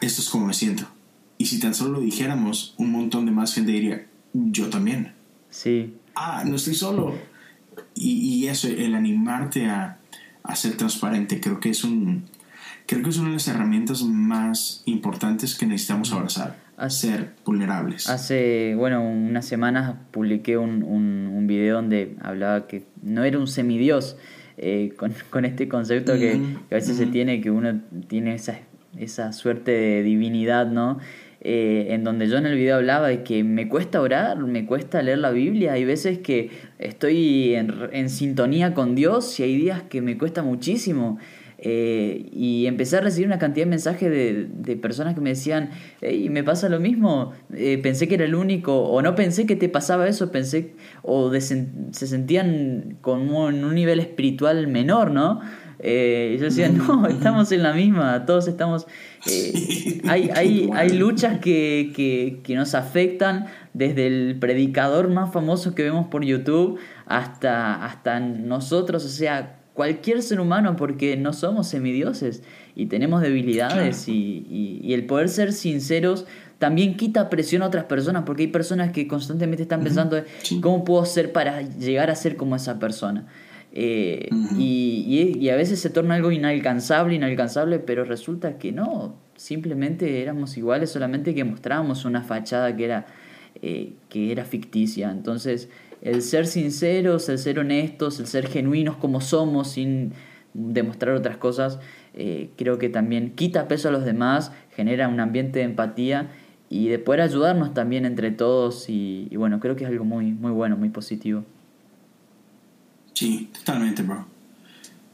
esto 0.00 0.22
es 0.22 0.28
como 0.28 0.46
me 0.46 0.54
siento. 0.54 0.84
Y 1.38 1.46
si 1.46 1.58
tan 1.58 1.74
solo 1.74 1.94
lo 1.94 2.00
dijéramos, 2.00 2.74
un 2.76 2.92
montón 2.92 3.24
de 3.26 3.32
más 3.32 3.54
gente 3.54 3.72
diría, 3.72 4.06
yo 4.34 4.68
también. 4.68 5.12
Sí. 5.48 5.94
Ah, 6.14 6.44
no 6.46 6.56
estoy 6.56 6.74
solo. 6.74 7.14
Y, 7.94 8.46
eso, 8.46 8.68
el 8.68 8.94
animarte 8.94 9.66
a, 9.66 9.98
a, 10.42 10.56
ser 10.56 10.76
transparente, 10.76 11.40
creo 11.40 11.60
que 11.60 11.70
es 11.70 11.84
un... 11.84 12.24
Creo 12.86 13.02
que 13.02 13.10
es 13.10 13.18
una 13.18 13.28
de 13.28 13.34
las 13.34 13.48
herramientas 13.48 14.02
más 14.02 14.82
importantes 14.84 15.54
que 15.54 15.64
necesitamos 15.64 16.12
abrazar. 16.12 16.58
A 16.76 16.90
ser 16.90 17.34
vulnerables. 17.44 18.08
Hace, 18.08 18.74
bueno, 18.74 19.02
unas 19.02 19.46
semanas 19.46 19.94
publiqué 20.10 20.58
un, 20.58 20.82
un, 20.82 21.30
un 21.32 21.46
video 21.46 21.76
donde 21.76 22.16
hablaba 22.20 22.66
que 22.66 22.84
no 23.02 23.22
era 23.22 23.38
un 23.38 23.46
semidios, 23.46 24.16
eh, 24.56 24.92
con, 24.96 25.14
con, 25.30 25.44
este 25.44 25.68
concepto 25.68 26.18
que, 26.18 26.38
a 26.70 26.74
veces 26.74 26.98
se 26.98 27.06
tiene, 27.06 27.40
que 27.40 27.50
uno 27.50 27.80
tiene 28.08 28.34
esa 28.34 28.58
esa 28.98 29.32
suerte 29.32 29.70
de 29.70 30.02
divinidad, 30.02 30.66
¿no? 30.66 30.98
Eh, 31.42 31.94
en 31.94 32.04
donde 32.04 32.28
yo 32.28 32.36
en 32.36 32.44
el 32.44 32.54
video 32.54 32.76
hablaba 32.76 33.08
de 33.08 33.22
que 33.22 33.42
me 33.44 33.66
cuesta 33.66 34.02
orar, 34.02 34.36
me 34.38 34.66
cuesta 34.66 35.00
leer 35.00 35.18
la 35.18 35.30
Biblia, 35.30 35.72
hay 35.72 35.86
veces 35.86 36.18
que 36.18 36.50
estoy 36.78 37.54
en, 37.54 38.10
sintonía 38.10 38.74
con 38.74 38.94
Dios 38.94 39.40
y 39.40 39.44
hay 39.44 39.56
días 39.56 39.82
que 39.84 40.02
me 40.02 40.18
cuesta 40.18 40.42
muchísimo. 40.42 41.18
Eh, 41.62 42.28
y 42.32 42.66
empecé 42.66 42.96
a 42.96 43.00
recibir 43.02 43.26
una 43.26 43.38
cantidad 43.38 43.66
de 43.66 43.70
mensajes 43.70 44.10
de, 44.10 44.48
de 44.50 44.76
personas 44.76 45.14
que 45.14 45.20
me 45.20 45.30
decían, 45.30 45.70
hey, 46.00 46.28
me 46.30 46.42
pasa 46.42 46.70
lo 46.70 46.80
mismo, 46.80 47.32
eh, 47.54 47.78
pensé 47.82 48.08
que 48.08 48.14
era 48.14 48.24
el 48.24 48.34
único, 48.34 48.78
o 48.82 49.00
no 49.02 49.14
pensé 49.14 49.46
que 49.46 49.56
te 49.56 49.68
pasaba 49.68 50.08
eso, 50.08 50.30
pensé, 50.30 50.72
o 51.02 51.30
se 51.32 52.06
sentían 52.06 52.96
como 53.02 53.50
en 53.50 53.64
un 53.64 53.74
nivel 53.74 54.00
espiritual 54.00 54.68
menor, 54.68 55.10
¿no? 55.10 55.40
Eh, 55.82 56.34
y 56.34 56.38
yo 56.38 56.44
decía, 56.44 56.68
no, 56.68 57.06
estamos 57.08 57.50
en 57.52 57.62
la 57.62 57.72
misma, 57.72 58.26
todos 58.26 58.48
estamos... 58.48 58.86
Eh, 59.26 60.00
hay, 60.06 60.30
hay, 60.34 60.70
hay 60.72 60.90
luchas 60.90 61.38
que, 61.38 61.92
que, 61.94 62.40
que, 62.42 62.54
nos 62.54 62.74
afectan 62.74 63.46
desde 63.74 64.06
el 64.06 64.38
predicador 64.38 65.08
más 65.08 65.32
famoso 65.32 65.74
que 65.74 65.82
vemos 65.82 66.06
por 66.08 66.24
YouTube 66.24 66.78
hasta, 67.06 67.84
hasta 67.84 68.20
nosotros, 68.20 69.04
o 69.04 69.08
sea, 69.08 69.58
cualquier 69.74 70.22
ser 70.22 70.40
humano, 70.40 70.76
porque 70.76 71.16
no 71.16 71.32
somos 71.32 71.68
semidioses 71.68 72.42
y 72.74 72.86
tenemos 72.86 73.22
debilidades 73.22 74.08
y, 74.08 74.46
y, 74.48 74.80
y 74.82 74.94
el 74.94 75.06
poder 75.06 75.28
ser 75.28 75.52
sinceros 75.52 76.26
también 76.60 76.94
quita 76.98 77.30
presión 77.30 77.62
a 77.62 77.66
otras 77.66 77.84
personas, 77.84 78.24
porque 78.26 78.42
hay 78.42 78.48
personas 78.48 78.92
que 78.92 79.08
constantemente 79.08 79.62
están 79.62 79.82
pensando, 79.82 80.22
¿cómo 80.60 80.84
puedo 80.84 81.06
ser 81.06 81.32
para 81.32 81.62
llegar 81.62 82.10
a 82.10 82.14
ser 82.14 82.36
como 82.36 82.54
esa 82.54 82.78
persona? 82.78 83.26
Eh, 83.72 84.28
y, 84.58 85.36
y, 85.38 85.48
a 85.48 85.56
veces 85.56 85.80
se 85.80 85.90
torna 85.90 86.16
algo 86.16 86.32
inalcanzable, 86.32 87.14
inalcanzable, 87.14 87.78
pero 87.78 88.04
resulta 88.04 88.58
que 88.58 88.72
no, 88.72 89.14
simplemente 89.36 90.22
éramos 90.22 90.56
iguales, 90.56 90.90
solamente 90.90 91.34
que 91.34 91.44
mostrábamos 91.44 92.04
una 92.04 92.22
fachada 92.22 92.74
que 92.76 92.84
era, 92.84 93.06
eh, 93.62 93.92
que 94.08 94.32
era 94.32 94.44
ficticia. 94.44 95.10
Entonces, 95.10 95.68
el 96.02 96.22
ser 96.22 96.46
sinceros, 96.46 97.28
el 97.28 97.38
ser 97.38 97.58
honestos, 97.58 98.18
el 98.18 98.26
ser 98.26 98.48
genuinos 98.48 98.96
como 98.96 99.20
somos 99.20 99.70
sin 99.72 100.12
demostrar 100.52 101.14
otras 101.14 101.36
cosas, 101.36 101.78
eh, 102.14 102.50
creo 102.56 102.78
que 102.78 102.88
también 102.88 103.30
quita 103.36 103.68
peso 103.68 103.88
a 103.88 103.92
los 103.92 104.04
demás, 104.04 104.50
genera 104.74 105.06
un 105.06 105.20
ambiente 105.20 105.60
de 105.60 105.66
empatía 105.66 106.28
y 106.68 106.88
de 106.88 106.98
poder 106.98 107.20
ayudarnos 107.20 107.72
también 107.72 108.04
entre 108.04 108.32
todos 108.32 108.88
y, 108.88 109.28
y, 109.30 109.36
bueno, 109.36 109.60
creo 109.60 109.76
que 109.76 109.84
es 109.84 109.90
algo 109.90 110.04
muy, 110.04 110.32
muy 110.32 110.50
bueno, 110.50 110.76
muy 110.76 110.88
positivo. 110.88 111.44
Sí, 113.20 113.50
totalmente, 113.52 114.00
bro. 114.02 114.24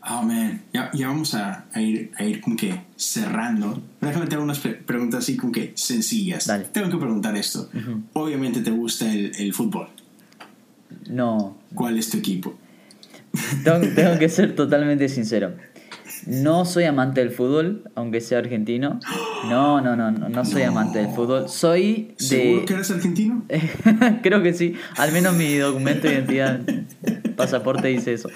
Oh, 0.09 0.23
man. 0.23 0.63
Ya, 0.73 0.93
ya 0.95 1.09
vamos 1.09 1.35
a, 1.35 1.65
a, 1.73 1.81
ir, 1.81 2.13
a 2.17 2.23
ir 2.23 2.41
como 2.41 2.57
que 2.57 2.83
cerrando. 2.95 3.83
Déjame 4.01 4.27
tener 4.27 4.39
unas 4.39 4.61
preguntas 4.61 5.25
así 5.25 5.37
como 5.37 5.51
que 5.51 5.73
sencillas. 5.75 6.47
Dale. 6.47 6.67
Tengo 6.67 6.89
que 6.89 6.99
preguntar 6.99 7.37
esto. 7.37 7.69
Obviamente 8.13 8.61
te 8.61 8.71
gusta 8.71 9.13
el, 9.13 9.33
el, 9.37 9.53
fútbol. 9.53 9.89
No. 11.09 11.59
¿Cuál 11.75 11.99
es 11.99 12.09
tu 12.09 12.19
equipo? 12.19 12.57
Tengo, 13.65 13.81
tengo 13.97 14.17
que 14.21 14.29
ser 14.29 14.55
totalmente 14.55 15.09
sincero. 15.09 15.57
No 16.27 16.65
soy 16.65 16.85
amante 16.85 17.23
del 17.23 17.33
fútbol, 17.33 17.91
aunque 17.97 18.21
sea 18.21 18.39
argentino. 18.39 19.01
No, 19.43 19.81
no, 19.81 19.95
no, 19.97 20.11
no, 20.11 20.29
no 20.29 20.45
soy 20.45 20.63
No. 20.63 20.69
amante 20.71 20.99
del 20.99 21.09
fútbol. 21.09 21.49
Soy 21.49 22.15
de. 22.19 22.25
¿Seguro 22.25 22.65
que 22.65 22.75
eres 22.75 22.91
argentino? 22.91 23.43
Creo 24.23 24.43
que 24.43 24.55
sí. 24.55 24.75
Al 24.97 25.13
menos 25.13 25.35
mi 25.37 25.57
documento 25.57 26.09
de 26.09 26.15
identidad, 26.15 26.61
pasaporte 27.37 27.89
dice 27.89 28.15
eso. 28.15 28.29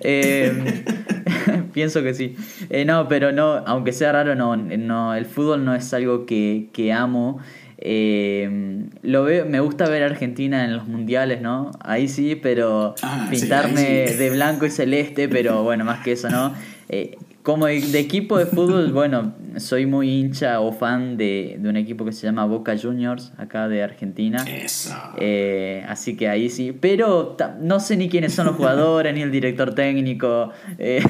Eh, 0.00 0.84
pienso 1.72 2.02
que 2.02 2.14
sí. 2.14 2.36
Eh, 2.70 2.84
no, 2.84 3.08
pero 3.08 3.32
no, 3.32 3.52
aunque 3.66 3.92
sea 3.92 4.12
raro, 4.12 4.34
no, 4.34 4.56
no 4.56 5.14
el 5.14 5.26
fútbol 5.26 5.64
no 5.64 5.74
es 5.74 5.92
algo 5.94 6.26
que, 6.26 6.68
que 6.72 6.92
amo. 6.92 7.38
Eh, 7.80 8.86
lo 9.02 9.22
veo, 9.22 9.46
me 9.46 9.60
gusta 9.60 9.88
ver 9.88 10.02
a 10.02 10.06
Argentina 10.06 10.64
en 10.64 10.76
los 10.76 10.88
mundiales, 10.88 11.40
¿no? 11.40 11.70
Ahí 11.80 12.08
sí, 12.08 12.34
pero 12.34 12.96
Ah, 13.02 13.28
sí, 13.32 13.38
pintarme 13.40 13.80
ahí 13.80 14.08
sí. 14.08 14.14
de 14.14 14.30
blanco 14.30 14.66
y 14.66 14.70
celeste, 14.70 15.28
pero 15.28 15.62
bueno, 15.62 15.84
más 15.84 16.00
que 16.00 16.12
eso, 16.12 16.28
¿no? 16.28 16.52
Eh, 16.88 17.16
como 17.42 17.66
de, 17.66 17.80
de 17.80 17.98
equipo 17.98 18.36
de 18.38 18.46
fútbol, 18.46 18.92
bueno, 18.92 19.34
soy 19.56 19.86
muy 19.86 20.10
hincha 20.10 20.60
o 20.60 20.72
fan 20.72 21.16
de, 21.16 21.56
de 21.58 21.68
un 21.68 21.76
equipo 21.76 22.04
que 22.04 22.12
se 22.12 22.26
llama 22.26 22.44
Boca 22.44 22.76
Juniors, 22.76 23.32
acá 23.38 23.68
de 23.68 23.82
Argentina. 23.82 24.44
Eso. 24.46 24.94
Eh, 25.18 25.84
así 25.88 26.16
que 26.16 26.28
ahí 26.28 26.50
sí. 26.50 26.76
Pero 26.78 27.36
no 27.60 27.80
sé 27.80 27.96
ni 27.96 28.08
quiénes 28.08 28.34
son 28.34 28.46
los 28.46 28.56
jugadores, 28.58 29.14
ni 29.14 29.22
el 29.22 29.30
director 29.30 29.74
técnico. 29.74 30.50
Eh, 30.78 31.02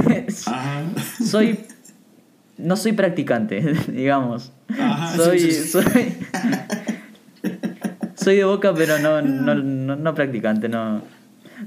Ajá. 0.47 0.83
soy. 1.25 1.59
No 2.57 2.77
soy 2.77 2.93
practicante, 2.93 3.61
digamos. 3.89 4.53
Ajá, 4.69 5.17
soy, 5.17 5.39
sí, 5.39 5.53
sí, 5.53 5.63
sí. 5.63 5.69
soy. 5.69 6.15
soy 8.17 8.37
de 8.37 8.45
boca, 8.45 8.75
pero 8.75 8.99
no, 8.99 9.23
no, 9.23 9.55
no, 9.55 9.95
no 9.95 10.15
practicante, 10.15 10.69
no. 10.69 11.03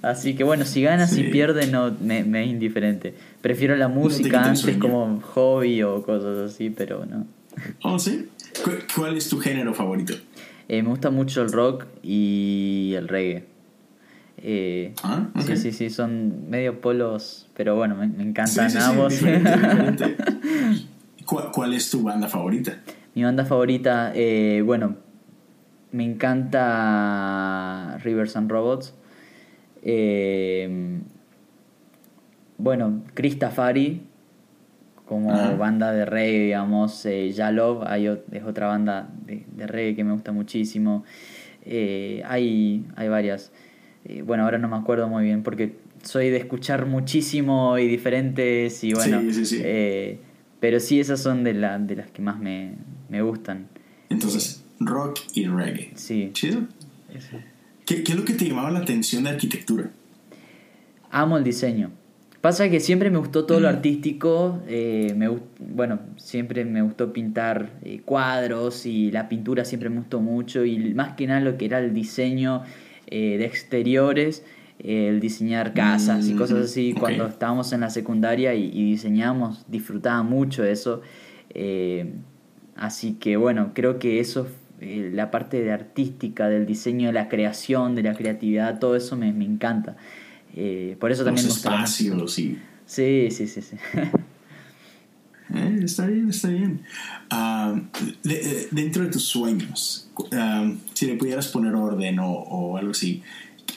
Así 0.01 0.35
que 0.35 0.43
bueno, 0.43 0.65
si 0.65 0.81
gana, 0.81 1.07
si 1.07 1.23
Sí. 1.23 1.29
pierde, 1.31 1.67
no, 1.67 1.91
me, 2.01 2.23
me 2.23 2.43
es 2.43 2.49
indiferente. 2.49 3.13
Prefiero 3.41 3.75
la 3.75 3.87
música 3.87 4.43
antes 4.45 4.77
como 4.77 5.19
hobby 5.21 5.83
o 5.83 6.01
cosas 6.03 6.51
así, 6.51 6.69
pero 6.69 7.05
no. 7.05 7.25
¿Oh, 7.83 7.97
¿Cuál 8.95 9.17
es 9.17 9.27
tu 9.29 9.39
género 9.39 9.73
favorito? 9.73 10.13
Eh, 10.69 10.81
me 10.83 10.89
gusta 10.89 11.09
mucho 11.09 11.41
el 11.41 11.51
rock 11.51 11.85
y 12.01 12.93
el 12.95 13.07
reggae. 13.07 13.45
Eh, 14.43 14.93
Ah. 15.03 15.27
Sí, 15.45 15.57
sí, 15.57 15.71
sí, 15.71 15.89
son 15.89 16.49
medio 16.49 16.79
polos, 16.81 17.47
pero 17.55 17.75
bueno, 17.75 17.95
me, 17.95 18.07
me 18.07 18.23
encantan 18.23 18.69
Sí, 18.71 18.77
sí, 18.77 18.83
sí, 18.83 18.89
ambos. 18.89 19.09
diferente, 19.13 19.51
diferente. 19.51 20.15
¿Cuál, 21.25 21.51
cuál 21.51 21.73
es 21.73 21.89
tu 21.91 22.01
banda 22.03 22.27
favorita? 22.27 22.79
Mi 23.13 23.23
banda 23.23 23.45
favorita, 23.45 24.11
eh, 24.15 24.61
bueno, 24.65 24.95
me 25.91 26.03
encanta 26.05 27.97
Rivers 28.03 28.35
and 28.35 28.49
Robots. 28.49 28.93
Eh, 29.83 30.99
bueno, 32.57 33.03
Christafari, 33.13 34.01
como 35.05 35.33
Ajá. 35.33 35.55
banda 35.55 35.91
de 35.91 36.05
reggae, 36.05 36.39
digamos. 36.45 37.05
Eh, 37.05 37.31
Yalov 37.31 37.83
hay, 37.87 38.07
es 38.07 38.43
otra 38.43 38.67
banda 38.67 39.09
de, 39.25 39.45
de 39.55 39.67
reggae 39.67 39.95
que 39.95 40.03
me 40.03 40.13
gusta 40.13 40.31
muchísimo. 40.31 41.03
Eh, 41.65 42.21
hay, 42.25 42.85
hay 42.95 43.09
varias. 43.09 43.51
Eh, 44.05 44.21
bueno, 44.21 44.43
ahora 44.43 44.57
no 44.57 44.67
me 44.67 44.77
acuerdo 44.77 45.07
muy 45.07 45.23
bien 45.23 45.43
porque 45.43 45.75
soy 46.03 46.29
de 46.29 46.37
escuchar 46.37 46.85
muchísimo 46.85 47.77
y 47.77 47.87
diferentes 47.87 48.83
y 48.83 48.93
bueno. 48.93 49.21
Sí, 49.21 49.33
sí, 49.33 49.45
sí. 49.45 49.61
eh, 49.63 50.19
pero 50.59 50.79
sí, 50.79 50.99
esas 50.99 51.19
son 51.19 51.43
de, 51.43 51.53
la, 51.55 51.79
de 51.79 51.95
las 51.95 52.09
que 52.11 52.21
más 52.21 52.39
me, 52.39 52.75
me 53.09 53.21
gustan. 53.21 53.67
Entonces, 54.09 54.63
rock 54.79 55.19
y 55.33 55.45
reggae. 55.47 55.91
Sí. 55.95 56.29
Chido. 56.33 56.61
¿Qué, 57.85 58.03
¿Qué 58.03 58.11
es 58.13 58.17
lo 58.17 58.25
que 58.25 58.33
te 58.33 58.45
llamaba 58.45 58.71
la 58.71 58.79
atención 58.79 59.23
de 59.23 59.31
arquitectura? 59.31 59.89
Amo 61.09 61.37
el 61.37 61.43
diseño. 61.43 61.91
Pasa 62.41 62.69
que 62.69 62.79
siempre 62.79 63.11
me 63.11 63.17
gustó 63.19 63.45
todo 63.45 63.59
lo 63.59 63.67
Mm. 63.67 63.75
artístico. 63.75 64.59
eh, 64.67 65.13
me, 65.15 65.29
bueno, 65.59 65.99
siempre 66.17 66.65
me 66.65 66.81
gustó 66.81 67.13
pintar 67.13 67.69
eh, 67.83 68.01
cuadros 68.03 68.85
y 68.85 69.11
la 69.11 69.29
pintura 69.29 69.63
siempre 69.65 69.89
me 69.89 69.97
gustó 69.97 70.21
mucho. 70.21 70.65
Y 70.65 70.93
más 70.95 71.15
que 71.15 71.27
nada 71.27 71.39
lo 71.41 71.57
que 71.57 71.65
era 71.65 71.79
el 71.79 71.93
diseño 71.93 72.63
eh, 73.07 73.37
de 73.37 73.45
exteriores, 73.45 74.43
el 74.79 75.19
diseñar 75.19 75.73
casas 75.73 76.27
y 76.29 76.33
Mm, 76.33 76.37
cosas 76.37 76.65
así. 76.65 76.93
Cuando 76.93 77.27
estábamos 77.27 77.71
en 77.73 77.81
la 77.81 77.89
secundaria 77.91 78.55
y, 78.55 78.65
y 78.73 78.85
diseñábamos, 78.91 79.63
disfrutaba 79.67 80.23
mucho 80.23 80.63
eso. 80.63 81.01
así 82.75 83.13
que 83.19 83.37
bueno, 83.37 83.71
creo 83.75 83.99
que 83.99 84.19
eso, 84.19 84.47
eh, 84.81 85.09
la 85.13 85.31
parte 85.31 85.61
de 85.61 85.71
artística, 85.71 86.49
del 86.49 86.65
diseño, 86.65 87.07
de 87.07 87.13
la 87.13 87.29
creación, 87.29 87.95
de 87.95 88.03
la 88.03 88.13
creatividad, 88.15 88.79
todo 88.79 88.95
eso 88.95 89.15
me, 89.15 89.31
me 89.31 89.45
encanta. 89.45 89.95
Eh, 90.55 90.97
por 90.99 91.11
eso 91.11 91.23
también 91.23 91.47
Los 91.47 91.57
espacios 91.57 92.37
y... 92.39 92.57
Sí, 92.85 93.29
sí, 93.31 93.47
sí, 93.47 93.61
sí. 93.61 93.77
Eh, 95.53 95.79
está 95.83 96.05
bien, 96.07 96.29
está 96.29 96.47
bien. 96.47 96.81
Ah, 97.29 97.75
de- 98.23 98.37
de- 98.39 98.67
dentro 98.71 99.03
de 99.03 99.09
tus 99.09 99.23
sueños, 99.23 100.09
ah, 100.31 100.71
si 100.93 101.07
le 101.07 101.15
pudieras 101.15 101.47
poner 101.49 101.75
orden 101.75 102.19
o, 102.19 102.31
o 102.31 102.77
algo 102.77 102.91
así, 102.91 103.21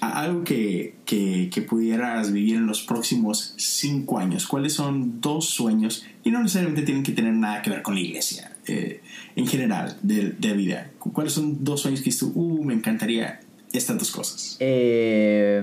algo 0.01 0.45
que, 0.45 0.95
que, 1.05 1.51
que 1.53 1.63
pudieras 1.63 2.31
vivir 2.33 2.57
en 2.57 2.67
los 2.67 2.83
próximos 2.83 3.55
cinco 3.57 4.21
años, 4.21 4.47
¿cuáles 4.47 4.73
son 4.75 5.21
dos 5.21 5.47
sueños? 5.47 6.07
Y 6.23 6.31
no 6.31 6.41
necesariamente 6.41 6.83
tienen 6.83 7.03
que 7.03 7.11
tener 7.13 7.33
nada 7.35 7.61
que 7.61 7.71
ver 7.71 7.83
con 7.83 7.95
la 7.95 8.01
iglesia, 8.03 8.53
eh, 8.67 9.01
en 9.37 9.47
general, 9.47 9.97
de, 10.03 10.31
de 10.33 10.53
vida. 10.55 10.91
Cu- 10.99 11.13
¿Cuáles 11.13 11.33
son 11.33 11.65
dos 11.65 11.81
sueños 11.83 12.01
que 12.01 12.07
dices 12.07 12.21
tú, 12.21 12.33
uh, 12.35 12.65
me 12.65 12.75
encantaría 12.75 13.41
estas 13.73 13.99
dos 13.99 14.11
cosas? 14.11 14.57
Eh, 14.61 15.63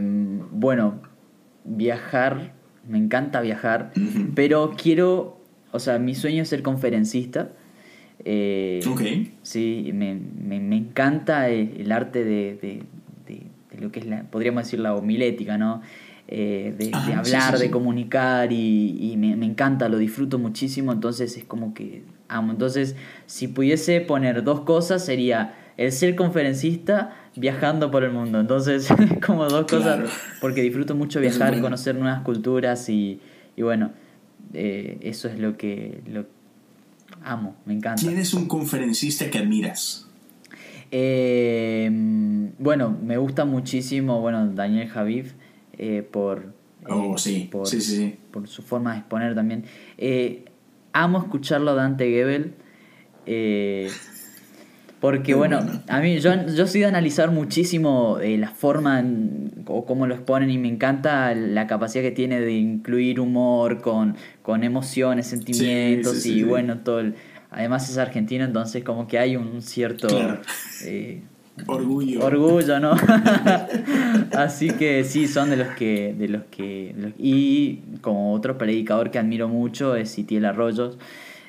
bueno, 0.52 1.02
viajar, 1.64 2.54
me 2.88 2.98
encanta 2.98 3.42
viajar, 3.42 3.92
pero 4.36 4.74
quiero, 4.82 5.40
o 5.72 5.80
sea, 5.80 6.00
mi 6.00 6.16
sueño 6.16 6.44
es 6.44 6.50
ser 6.50 6.64
conferencista. 6.64 7.52
Eh, 8.24 8.82
Ok. 8.88 9.02
Sí, 9.44 9.90
me, 9.94 10.14
me, 10.16 10.60
me 10.60 10.76
encanta 10.78 11.50
el, 11.50 11.76
el 11.82 11.92
arte 11.92 12.24
de, 12.24 12.56
de, 12.62 12.84
de- 13.26 13.44
de 13.76 13.82
lo 13.82 13.92
que 13.92 14.00
es 14.02 14.06
la, 14.06 14.24
podríamos 14.24 14.64
decir, 14.66 14.80
la 14.80 14.94
homilética, 14.96 15.58
¿no? 15.58 15.82
Eh, 16.28 16.74
de, 16.78 16.86
sí, 16.86 17.12
hablar, 17.14 17.54
sí, 17.54 17.58
sí. 17.58 17.64
de 17.64 17.72
comunicar 17.72 18.52
y, 18.54 19.12
y 19.12 19.18
me, 19.18 19.36
me 19.36 19.46
encanta, 19.46 19.90
lo 19.90 19.98
disfruto 19.98 20.38
muchísimo, 20.40 20.92
entonces 20.94 21.36
es 21.38 21.44
como 21.46 21.74
que 21.74 22.04
amo. 22.32 22.52
Entonces, 22.52 22.96
si 23.26 23.48
pudiese 23.48 24.02
poner 24.02 24.44
dos 24.44 24.62
cosas, 24.62 25.04
sería 25.06 25.56
el 25.78 25.92
ser 25.92 26.16
conferencista 26.16 27.16
viajando 27.36 27.92
por 27.92 28.04
el 28.04 28.12
mundo. 28.12 28.40
Entonces, 28.40 28.88
como 29.26 29.46
dos 29.48 29.66
Claro. 29.66 30.04
cosas, 30.04 30.20
porque 30.42 30.62
disfruto 30.62 30.96
mucho 30.96 31.20
viajar, 31.20 31.50
bueno. 31.52 31.64
conocer 31.64 31.96
nuevas 31.96 32.22
culturas 32.22 32.88
y, 32.90 33.20
y 33.56 33.62
bueno, 33.62 33.92
eh, 34.54 34.98
eso 35.02 35.28
es 35.28 35.40
lo 35.40 35.56
que 35.58 36.02
lo 36.08 36.26
amo, 37.24 37.56
me 37.66 37.74
encanta. 37.74 38.02
¿Quién 38.02 38.18
es 38.18 38.34
un 38.34 38.48
conferencista 38.48 39.30
que 39.30 39.38
admiras? 39.38 40.08
Eh, 40.94 41.90
bueno, 42.60 42.98
me 43.04 43.18
gusta 43.18 43.46
muchísimo, 43.46 44.20
bueno, 44.22 44.48
Daniel 44.54 44.90
Javif 44.90 45.34
eh, 45.78 46.04
por, 46.10 46.40
eh, 46.82 46.86
Oh, 46.90 47.18
sí. 47.18 47.48
por, 47.52 47.66
Sí, 47.68 47.80
sí, 47.82 47.96
sí. 47.96 48.16
por 48.32 48.48
su 48.48 48.62
forma 48.62 48.94
de 48.94 49.00
exponer 49.00 49.34
también. 49.36 49.64
Amo 50.94 51.20
escucharlo 51.20 51.72
a 51.72 51.76
Dante 51.76 52.10
Gebel. 52.10 52.54
eh, 53.26 53.90
porque 55.00 55.34
bueno, 55.34 55.58
bueno. 55.64 55.82
a 55.88 56.00
mí 56.00 56.20
yo, 56.20 56.32
yo 56.48 56.68
soy 56.68 56.82
de 56.82 56.86
analizar 56.86 57.32
muchísimo 57.32 58.20
eh, 58.20 58.38
la 58.38 58.50
forma 58.50 59.00
en- 59.00 59.64
o 59.66 59.84
cómo 59.86 60.06
lo 60.06 60.14
exponen 60.14 60.52
y 60.52 60.60
me 60.60 60.68
encanta 60.68 61.34
la 61.34 61.66
capacidad 61.66 62.04
que 62.04 62.12
tiene 62.12 62.40
de 62.40 62.52
incluir 62.54 63.20
humor 63.20 63.82
con, 63.82 64.16
con 64.44 64.64
emociones, 64.64 65.26
sentimientos 65.28 66.18
sí, 66.18 66.22
sí, 66.22 66.40
y 66.40 66.44
bueno, 66.44 66.80
todo 66.80 67.00
el- 67.00 67.16
además 67.50 67.90
es 67.90 67.98
argentino, 67.98 68.44
entonces 68.46 68.84
como 68.84 69.08
que 69.08 69.18
hay 69.18 69.36
un 69.38 69.62
cierto 69.64 70.08
Claro. 70.08 70.42
eh, 70.84 71.24
Orgullo. 71.68 72.26
orgullo, 72.26 72.80
¿no? 72.80 72.94
Así 74.36 74.70
que 74.72 75.04
sí, 75.04 75.28
son 75.28 75.50
de 75.50 75.58
los 75.58 75.68
que, 75.70 76.14
de 76.18 76.28
los 76.28 76.44
que, 76.46 76.94
de 76.96 77.02
los- 77.02 77.14
y 77.18 77.78
como 78.02 78.34
otro 78.34 78.58
predicador 78.58 79.12
que 79.12 79.20
admiro 79.20 79.48
mucho 79.48 79.96
es 79.96 80.10
Sitiel 80.10 80.46
Arroyos, 80.46 80.98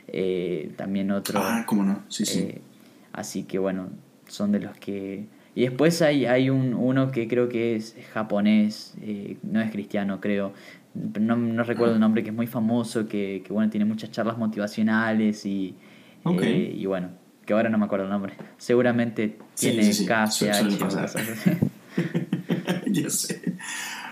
eh, 0.08 0.72
también 0.76 1.10
otro. 1.10 1.40
Ah, 1.42 1.64
cómo 1.66 1.84
no. 1.84 2.02
Sí, 2.08 2.26
sí. 2.26 2.38
eh, 2.40 2.60
así 3.12 3.44
que 3.44 3.58
bueno, 3.58 3.88
son 4.26 4.52
de 4.52 4.60
los 4.60 4.76
que. 4.76 5.26
Y 5.54 5.62
después 5.62 6.00
hay, 6.02 6.24
hay 6.26 6.50
un, 6.50 6.74
uno 6.74 7.10
que 7.10 7.28
creo 7.28 7.48
que 7.48 7.76
es 7.76 7.94
japonés, 8.12 8.94
eh, 9.02 9.36
no 9.42 9.60
es 9.60 9.70
cristiano, 9.70 10.20
creo. 10.20 10.52
No, 11.18 11.36
no 11.36 11.62
recuerdo 11.62 11.94
el 11.94 12.00
nombre, 12.00 12.22
que 12.22 12.30
es 12.30 12.36
muy 12.36 12.46
famoso, 12.46 13.06
que, 13.06 13.42
que 13.46 13.52
bueno, 13.52 13.70
tiene 13.70 13.84
muchas 13.86 14.10
charlas 14.10 14.36
motivacionales 14.36 15.46
y, 15.46 15.74
eh, 16.42 16.74
y 16.76 16.84
bueno, 16.86 17.08
que 17.52 17.56
ahora 17.56 17.68
no 17.68 17.78
me 17.78 17.84
acuerdo 17.84 18.06
el 18.06 18.10
nombre. 18.10 18.34
Seguramente 18.56 19.38
tiene 19.58 19.84
sí, 19.92 19.92
sí, 19.92 20.06
KCH. 20.06 21.58
ya 22.86 23.10
sé. 23.10 23.42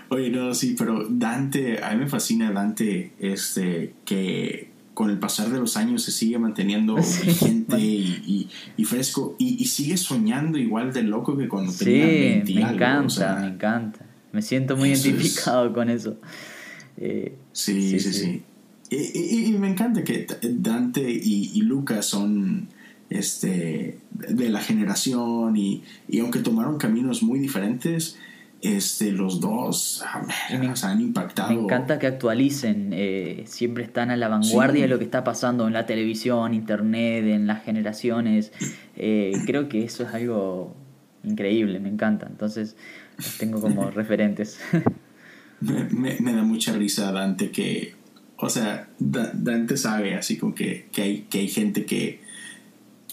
Oye, 0.09 0.29
no, 0.29 0.53
sí, 0.53 0.75
pero 0.77 1.07
Dante, 1.09 1.83
a 1.83 1.91
mí 1.91 1.97
me 1.97 2.07
fascina 2.07 2.51
Dante, 2.51 3.13
este, 3.19 3.93
que 4.05 4.69
con 4.93 5.09
el 5.09 5.17
pasar 5.17 5.49
de 5.49 5.59
los 5.59 5.77
años 5.77 6.03
se 6.03 6.11
sigue 6.11 6.37
manteniendo 6.37 6.95
vigente 7.25 7.79
y, 7.79 8.49
y, 8.77 8.85
fresco 8.85 9.35
y, 9.39 9.65
sigue 9.65 9.97
soñando 9.97 10.57
igual 10.57 10.93
de 10.93 11.03
loco 11.03 11.37
que 11.37 11.47
cuando 11.47 11.71
tenía 11.71 12.05
20 12.05 12.53
me 12.53 12.61
encanta, 12.61 13.35
me 13.39 13.47
encanta. 13.47 14.05
Me 14.33 14.41
siento 14.41 14.77
muy 14.77 14.89
identificado 14.89 15.73
con 15.73 15.89
eso. 15.89 16.17
Eh, 16.97 17.35
sí, 17.51 17.99
sí, 17.99 18.13
sí. 18.13 18.43
Y, 18.91 19.53
me 19.53 19.69
encanta 19.69 20.03
que 20.03 20.27
Dante 20.41 21.09
y, 21.09 21.61
Lucas 21.61 22.05
son 22.05 22.67
este, 23.11 23.97
de 24.13 24.49
la 24.49 24.61
generación 24.61 25.57
y, 25.57 25.83
aunque 26.19 26.39
tomaron 26.39 26.77
caminos 26.77 27.21
muy 27.21 27.39
diferentes, 27.39 28.17
este, 28.61 29.11
los 29.11 29.41
dos 29.41 30.01
han 30.83 31.01
impactado. 31.01 31.53
Me 31.53 31.59
encanta 31.59 31.99
que 31.99 32.07
actualicen, 32.07 32.91
eh, 32.93 33.43
siempre 33.47 33.83
están 33.83 34.11
a 34.11 34.17
la 34.17 34.29
vanguardia 34.29 34.83
de 34.83 34.87
lo 34.87 34.97
que 34.97 35.03
está 35.03 35.25
pasando 35.25 35.67
en 35.67 35.73
la 35.73 35.85
televisión, 35.85 36.53
internet, 36.53 37.25
en 37.25 37.47
las 37.47 37.63
generaciones. 37.63 38.53
Eh, 38.95 39.33
creo 39.45 39.67
que 39.67 39.83
eso 39.83 40.03
es 40.03 40.13
algo 40.13 40.73
increíble, 41.25 41.81
me 41.81 41.89
encanta. 41.89 42.27
Entonces, 42.29 42.77
los 43.17 43.37
tengo 43.37 43.59
como 43.59 43.91
referentes. 43.91 44.57
me, 45.59 46.15
me, 46.21 46.33
da 46.33 46.43
mucha 46.43 46.71
risa 46.71 47.11
Dante 47.11 47.51
que, 47.51 47.93
o 48.37 48.47
sea, 48.47 48.87
Dante 48.99 49.75
sabe 49.75 50.15
así 50.15 50.37
como 50.37 50.55
que, 50.55 50.87
que, 50.93 51.01
hay, 51.01 51.21
que 51.29 51.39
hay 51.39 51.49
gente 51.49 51.85
que, 51.85 52.30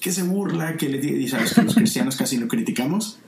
que 0.00 0.12
se 0.12 0.22
burla, 0.22 0.76
que 0.76 0.88
le 0.88 0.98
dice, 0.98 1.28
sabes 1.28 1.54
que 1.54 1.62
los 1.62 1.74
cristianos 1.74 2.16
casi 2.16 2.38
no 2.38 2.48
criticamos, 2.48 3.18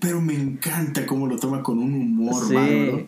pero 0.00 0.20
me 0.20 0.34
encanta 0.34 1.06
cómo 1.06 1.26
lo 1.26 1.38
toma 1.38 1.62
con 1.62 1.78
un 1.78 1.94
humor 1.94 2.48
sí. 2.48 3.06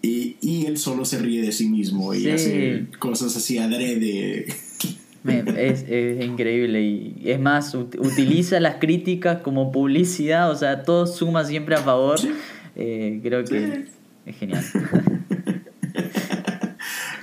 Y, 0.00 0.36
y, 0.40 0.66
él 0.66 0.78
solo 0.78 1.04
se 1.04 1.18
ríe 1.18 1.42
de 1.42 1.50
sí 1.50 1.68
mismo 1.68 2.14
y 2.14 2.30
hace 2.30 2.86
cosas 3.00 3.36
así 3.36 3.58
adrede. 3.58 4.46
Es, 5.24 5.84
es, 5.88 6.24
increíble 6.24 6.82
y 6.82 7.22
es 7.24 7.40
más, 7.40 7.74
utiliza 7.74 8.60
las 8.60 8.76
críticas 8.76 9.42
como 9.42 9.72
publicidad, 9.72 10.52
o 10.52 10.54
sea, 10.54 10.84
todo 10.84 11.08
suma 11.08 11.44
siempre 11.44 11.74
a 11.74 11.78
favor. 11.78 12.18
Eh, 12.76 13.18
creo 13.22 13.42
que 13.44 13.86
es 14.24 14.36
genial. 14.36 14.64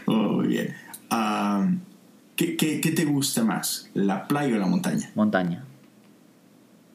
muy 0.05 0.47
bien. 0.49 0.75
¿Qué, 2.35 2.55
qué, 2.57 2.81
qué, 2.81 2.91
te 2.91 3.05
gusta 3.05 3.43
más? 3.43 3.89
¿La 3.93 4.27
playa 4.27 4.55
o 4.55 4.59
la 4.59 4.67
montaña? 4.67 5.11
Montaña. 5.15 5.63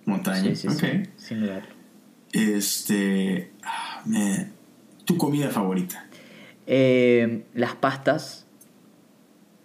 Montaña, 0.05 0.55
sí, 0.55 0.68
sí, 0.68 0.86
sin 1.16 1.41
duda. 1.41 1.62
Este. 2.32 3.53
Ah, 3.62 4.03
¿Tu 5.05 5.16
comida 5.16 5.51
favorita? 5.51 6.07
Eh, 6.66 7.45
las 7.55 7.74
pastas. 7.74 8.47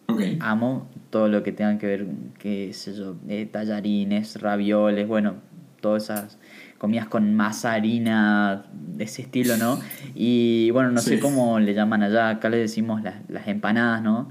Okay. 0.07 0.37
Amo 0.41 0.87
todo 1.15 1.29
lo 1.29 1.43
que 1.43 1.53
tenga 1.53 1.77
que 1.77 1.87
ver, 1.87 2.07
qué 2.37 2.73
sé 2.73 2.93
yo, 2.93 3.15
eh, 3.29 3.47
tallarines, 3.49 4.41
ravioles, 4.41 5.07
bueno, 5.07 5.35
todas 5.79 6.03
esas 6.03 6.37
comidas 6.77 7.07
con 7.07 7.33
masa, 7.35 7.71
harina, 7.71 8.65
de 8.73 9.05
ese 9.05 9.21
estilo, 9.21 9.55
¿no? 9.55 9.79
Y 10.13 10.71
bueno, 10.71 10.91
no 10.91 10.99
sé 10.99 11.21
cómo 11.21 11.57
le 11.61 11.73
llaman 11.73 12.03
allá, 12.03 12.29
acá 12.29 12.49
le 12.49 12.57
decimos 12.57 13.01
las, 13.01 13.15
las 13.29 13.47
empanadas, 13.47 14.01
¿no? 14.01 14.29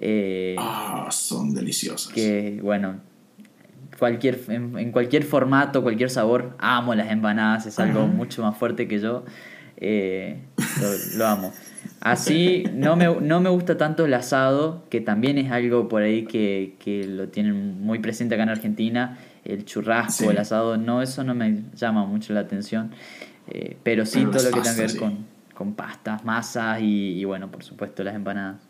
Eh, 0.00 0.56
ah, 0.58 1.08
son 1.10 1.54
deliciosas. 1.54 2.12
Que 2.12 2.58
bueno, 2.62 3.00
cualquier, 3.98 4.40
en, 4.48 4.92
cualquier 4.92 5.24
formato, 5.24 5.82
cualquier 5.82 6.10
sabor, 6.10 6.56
amo 6.58 6.94
las 6.94 7.10
empanadas, 7.10 7.66
es 7.66 7.78
algo 7.78 8.06
mucho 8.06 8.42
más 8.42 8.56
fuerte 8.56 8.88
que 8.88 8.98
yo. 8.98 9.24
Eh, 9.76 10.38
lo, 11.16 11.26
amo. 11.26 11.52
Así, 12.00 12.64
no 12.74 12.96
me, 12.96 13.06
no 13.20 13.40
me 13.40 13.50
gusta 13.50 13.76
tanto 13.76 14.06
el 14.06 14.14
asado, 14.14 14.84
que 14.90 15.00
también 15.00 15.38
es 15.38 15.52
algo 15.52 15.88
por 15.88 16.02
ahí 16.02 16.24
que, 16.24 16.76
que 16.78 17.06
lo 17.06 17.28
tienen 17.28 17.80
muy 17.80 17.98
presente 17.98 18.34
acá 18.34 18.44
en 18.44 18.50
Argentina 18.50 19.18
el 19.44 19.64
churrasco, 19.64 20.30
el 20.30 20.38
asado, 20.38 20.76
no, 20.76 21.02
eso 21.02 21.24
no 21.24 21.34
me 21.34 21.62
llama 21.74 22.04
mucho 22.04 22.32
la 22.32 22.40
atención. 22.40 22.90
Eh, 23.48 23.76
pero 23.82 24.06
sí 24.06 24.24
todo 24.24 24.42
lo 24.42 24.50
que 24.50 24.60
tenga 24.60 24.74
que 24.74 24.82
ver 24.82 24.96
con, 24.96 25.26
con, 25.54 25.74
pastas, 25.74 26.24
masas 26.24 26.78
y, 26.80 27.24
bueno, 27.24 27.50
por 27.50 27.64
supuesto 27.64 28.04
las 28.04 28.14
empanadas. 28.14 28.60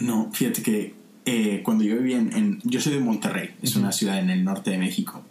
No, 0.00 0.30
fíjate 0.32 0.62
que 0.62 0.94
eh, 1.24 1.60
cuando 1.64 1.84
yo 1.84 1.96
vivía 1.96 2.18
en, 2.18 2.60
Yo 2.64 2.80
soy 2.80 2.94
de 2.94 3.00
Monterrey, 3.00 3.50
es 3.62 3.76
una 3.76 3.92
ciudad 3.92 4.18
en 4.18 4.30
el 4.30 4.44
norte 4.44 4.70
de 4.70 4.78
México. 4.78 5.22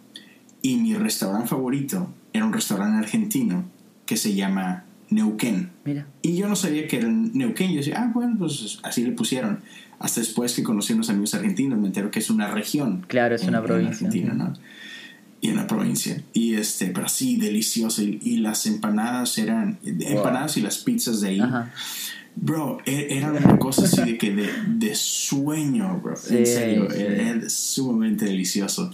Y 0.62 0.76
mi 0.76 0.94
restaurante 0.94 1.48
favorito 1.48 2.12
era 2.32 2.44
un 2.44 2.52
restaurante 2.52 2.98
argentino 2.98 3.64
que 4.06 4.16
se 4.16 4.34
llama 4.34 4.84
Neuquén. 5.10 5.70
Mira. 5.84 6.06
Y 6.22 6.36
yo 6.36 6.48
no 6.48 6.56
sabía 6.56 6.86
que 6.86 6.98
era 6.98 7.08
Neuquén. 7.08 7.70
Yo 7.72 7.78
decía, 7.78 7.96
ah, 7.98 8.10
bueno, 8.14 8.36
pues 8.38 8.78
así 8.82 9.04
le 9.04 9.12
pusieron. 9.12 9.60
Hasta 9.98 10.20
después 10.20 10.54
que 10.54 10.62
conocí 10.62 10.92
a 10.92 10.96
unos 10.96 11.10
amigos 11.10 11.34
argentinos, 11.34 11.78
me 11.78 11.88
entero 11.88 12.10
que 12.10 12.20
es 12.20 12.30
una 12.30 12.48
región. 12.48 13.04
Claro, 13.08 13.34
es 13.34 13.44
una 13.44 13.62
provincia. 13.62 14.06
Argentina, 14.06 14.34
¿no? 14.34 14.54
Y 15.40 15.50
una 15.50 15.66
provincia. 15.66 16.22
Y 16.32 16.54
este, 16.54 16.86
pero 16.86 17.08
sí, 17.08 17.36
delicioso. 17.36 18.02
Y, 18.02 18.38
las 18.38 18.64
empanadas 18.66 19.36
eran, 19.38 19.78
empanadas 19.84 20.56
y 20.56 20.62
las 20.62 20.78
pizzas 20.78 21.20
de 21.20 21.28
ahí. 21.28 21.42
Bro, 22.34 22.78
e, 22.86 23.18
eran 23.18 23.36
una 23.36 23.58
cosa 23.58 23.84
así 23.84 24.02
de 24.02 24.18
que 24.18 24.32
de, 24.32 24.94
sueño, 24.94 26.00
bro. 26.02 26.14
en 26.30 26.46
serio, 26.46 26.90
era, 26.90 27.48
sumamente 27.48 28.24
delicioso. 28.24 28.90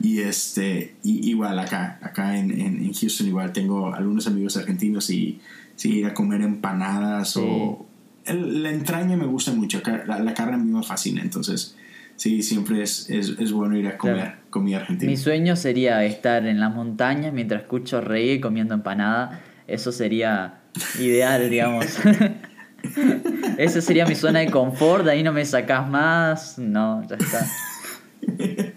Y 0.00 0.20
este, 0.20 0.96
y, 1.02 1.30
igual 1.30 1.58
acá, 1.58 1.98
acá 2.02 2.36
en, 2.38 2.50
en, 2.60 2.92
Houston 2.92 3.26
igual 3.26 3.52
tengo 3.52 3.94
algunos 3.94 4.26
amigos 4.26 4.56
argentinos 4.56 5.10
y 5.10 5.40
sí, 5.74 5.98
ir 5.98 6.06
a 6.06 6.14
comer 6.14 6.42
empanadas 6.42 7.36
o 7.36 7.86
la 8.26 8.70
entraña 8.70 9.16
me 9.16 9.26
gusta 9.26 9.52
mucho, 9.52 9.82
la, 10.06 10.34
carne 10.34 10.54
a 10.54 10.58
mí 10.58 10.70
me 10.70 10.82
fascina, 10.82 11.22
entonces 11.22 11.76
sí, 12.16 12.42
siempre 12.42 12.82
es, 12.82 13.10
es, 13.10 13.52
bueno 13.52 13.76
ir 13.76 13.88
a 13.88 13.96
comer 13.98 14.34
comida 14.50 14.78
argentina. 14.78 15.10
Mi 15.10 15.16
sueño 15.16 15.56
sería 15.56 16.04
estar 16.04 16.46
en 16.46 16.60
las 16.60 16.72
montañas 16.74 17.32
mientras 17.32 17.62
escucho 17.62 18.00
reggae 18.00 18.40
comiendo 18.40 18.74
empanada, 18.74 19.40
eso 19.66 19.90
sería 19.90 20.60
ideal, 21.00 21.50
digamos. 21.50 21.86
Esa 23.58 23.80
sería 23.80 24.06
mi 24.06 24.14
zona 24.14 24.40
de 24.40 24.50
confort, 24.50 25.04
de 25.04 25.12
ahí 25.12 25.22
no 25.22 25.32
me 25.32 25.44
sacas 25.44 25.88
más, 25.88 26.58
no, 26.58 27.06
ya 27.08 27.16
está. 27.16 27.46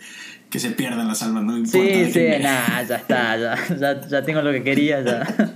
que 0.50 0.60
se 0.60 0.72
pierdan 0.72 1.08
las 1.08 1.22
almas, 1.22 1.44
no 1.44 1.58
importa. 1.58 1.78
Sí, 1.78 2.12
sí, 2.12 2.28
nada, 2.42 2.84
ya 2.84 2.96
está, 2.96 3.38
ya, 3.38 4.08
ya, 4.08 4.24
tengo 4.24 4.42
lo 4.42 4.52
que 4.52 4.64
quería, 4.64 5.02
ya. 5.02 5.26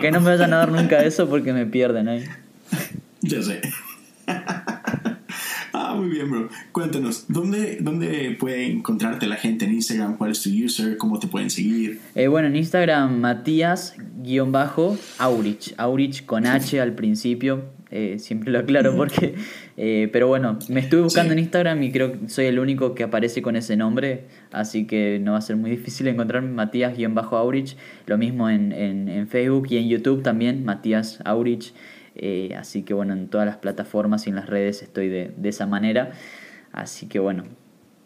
Que 0.00 0.10
no 0.10 0.20
me 0.20 0.30
vayan 0.30 0.52
a 0.52 0.58
dar 0.58 0.70
nunca 0.70 1.02
eso 1.02 1.28
porque 1.28 1.52
me 1.52 1.66
pierden 1.66 2.08
ahí. 2.08 2.24
Ya 3.22 3.42
sé. 3.42 3.60
Muy 6.00 6.08
bien, 6.08 6.30
bro. 6.30 6.48
Cuéntanos, 6.72 7.26
¿dónde, 7.28 7.76
¿dónde 7.80 8.34
puede 8.38 8.66
encontrarte 8.66 9.26
la 9.26 9.36
gente 9.36 9.66
en 9.66 9.74
Instagram? 9.74 10.16
¿Cuál 10.16 10.30
es 10.30 10.40
tu 10.40 10.48
user? 10.48 10.96
¿Cómo 10.96 11.18
te 11.18 11.26
pueden 11.26 11.50
seguir? 11.50 12.00
Eh, 12.14 12.28
bueno, 12.28 12.48
en 12.48 12.56
Instagram, 12.56 13.20
Matías-Aurich. 13.20 15.74
Aurich 15.76 16.24
con 16.24 16.46
H 16.46 16.80
al 16.80 16.94
principio. 16.94 17.64
Eh, 17.90 18.18
siempre 18.18 18.50
lo 18.50 18.60
aclaro 18.60 18.96
porque... 18.96 19.34
Eh, 19.76 20.08
pero 20.12 20.28
bueno, 20.28 20.58
me 20.68 20.80
estuve 20.80 21.02
buscando 21.02 21.32
en 21.32 21.38
Instagram 21.38 21.82
y 21.82 21.92
creo 21.92 22.12
que 22.12 22.28
soy 22.28 22.46
el 22.46 22.58
único 22.58 22.94
que 22.94 23.02
aparece 23.02 23.42
con 23.42 23.56
ese 23.56 23.76
nombre. 23.76 24.24
Así 24.52 24.86
que 24.86 25.20
no 25.22 25.32
va 25.32 25.38
a 25.38 25.42
ser 25.42 25.56
muy 25.56 25.70
difícil 25.70 26.08
encontrarme 26.08 26.50
Matías-Aurich. 26.50 27.76
Lo 28.06 28.16
mismo 28.16 28.48
en, 28.48 28.72
en, 28.72 29.08
en 29.08 29.28
Facebook 29.28 29.66
y 29.70 29.76
en 29.76 29.88
YouTube 29.88 30.22
también, 30.22 30.64
Matías 30.64 31.20
Aurich. 31.26 31.74
Eh, 32.22 32.54
así 32.54 32.82
que 32.82 32.92
bueno, 32.92 33.14
en 33.14 33.28
todas 33.28 33.46
las 33.46 33.56
plataformas 33.56 34.26
y 34.26 34.30
en 34.30 34.36
las 34.36 34.46
redes 34.46 34.82
estoy 34.82 35.08
de, 35.08 35.32
de 35.34 35.48
esa 35.48 35.66
manera. 35.66 36.12
Así 36.70 37.06
que 37.06 37.18
bueno, 37.18 37.44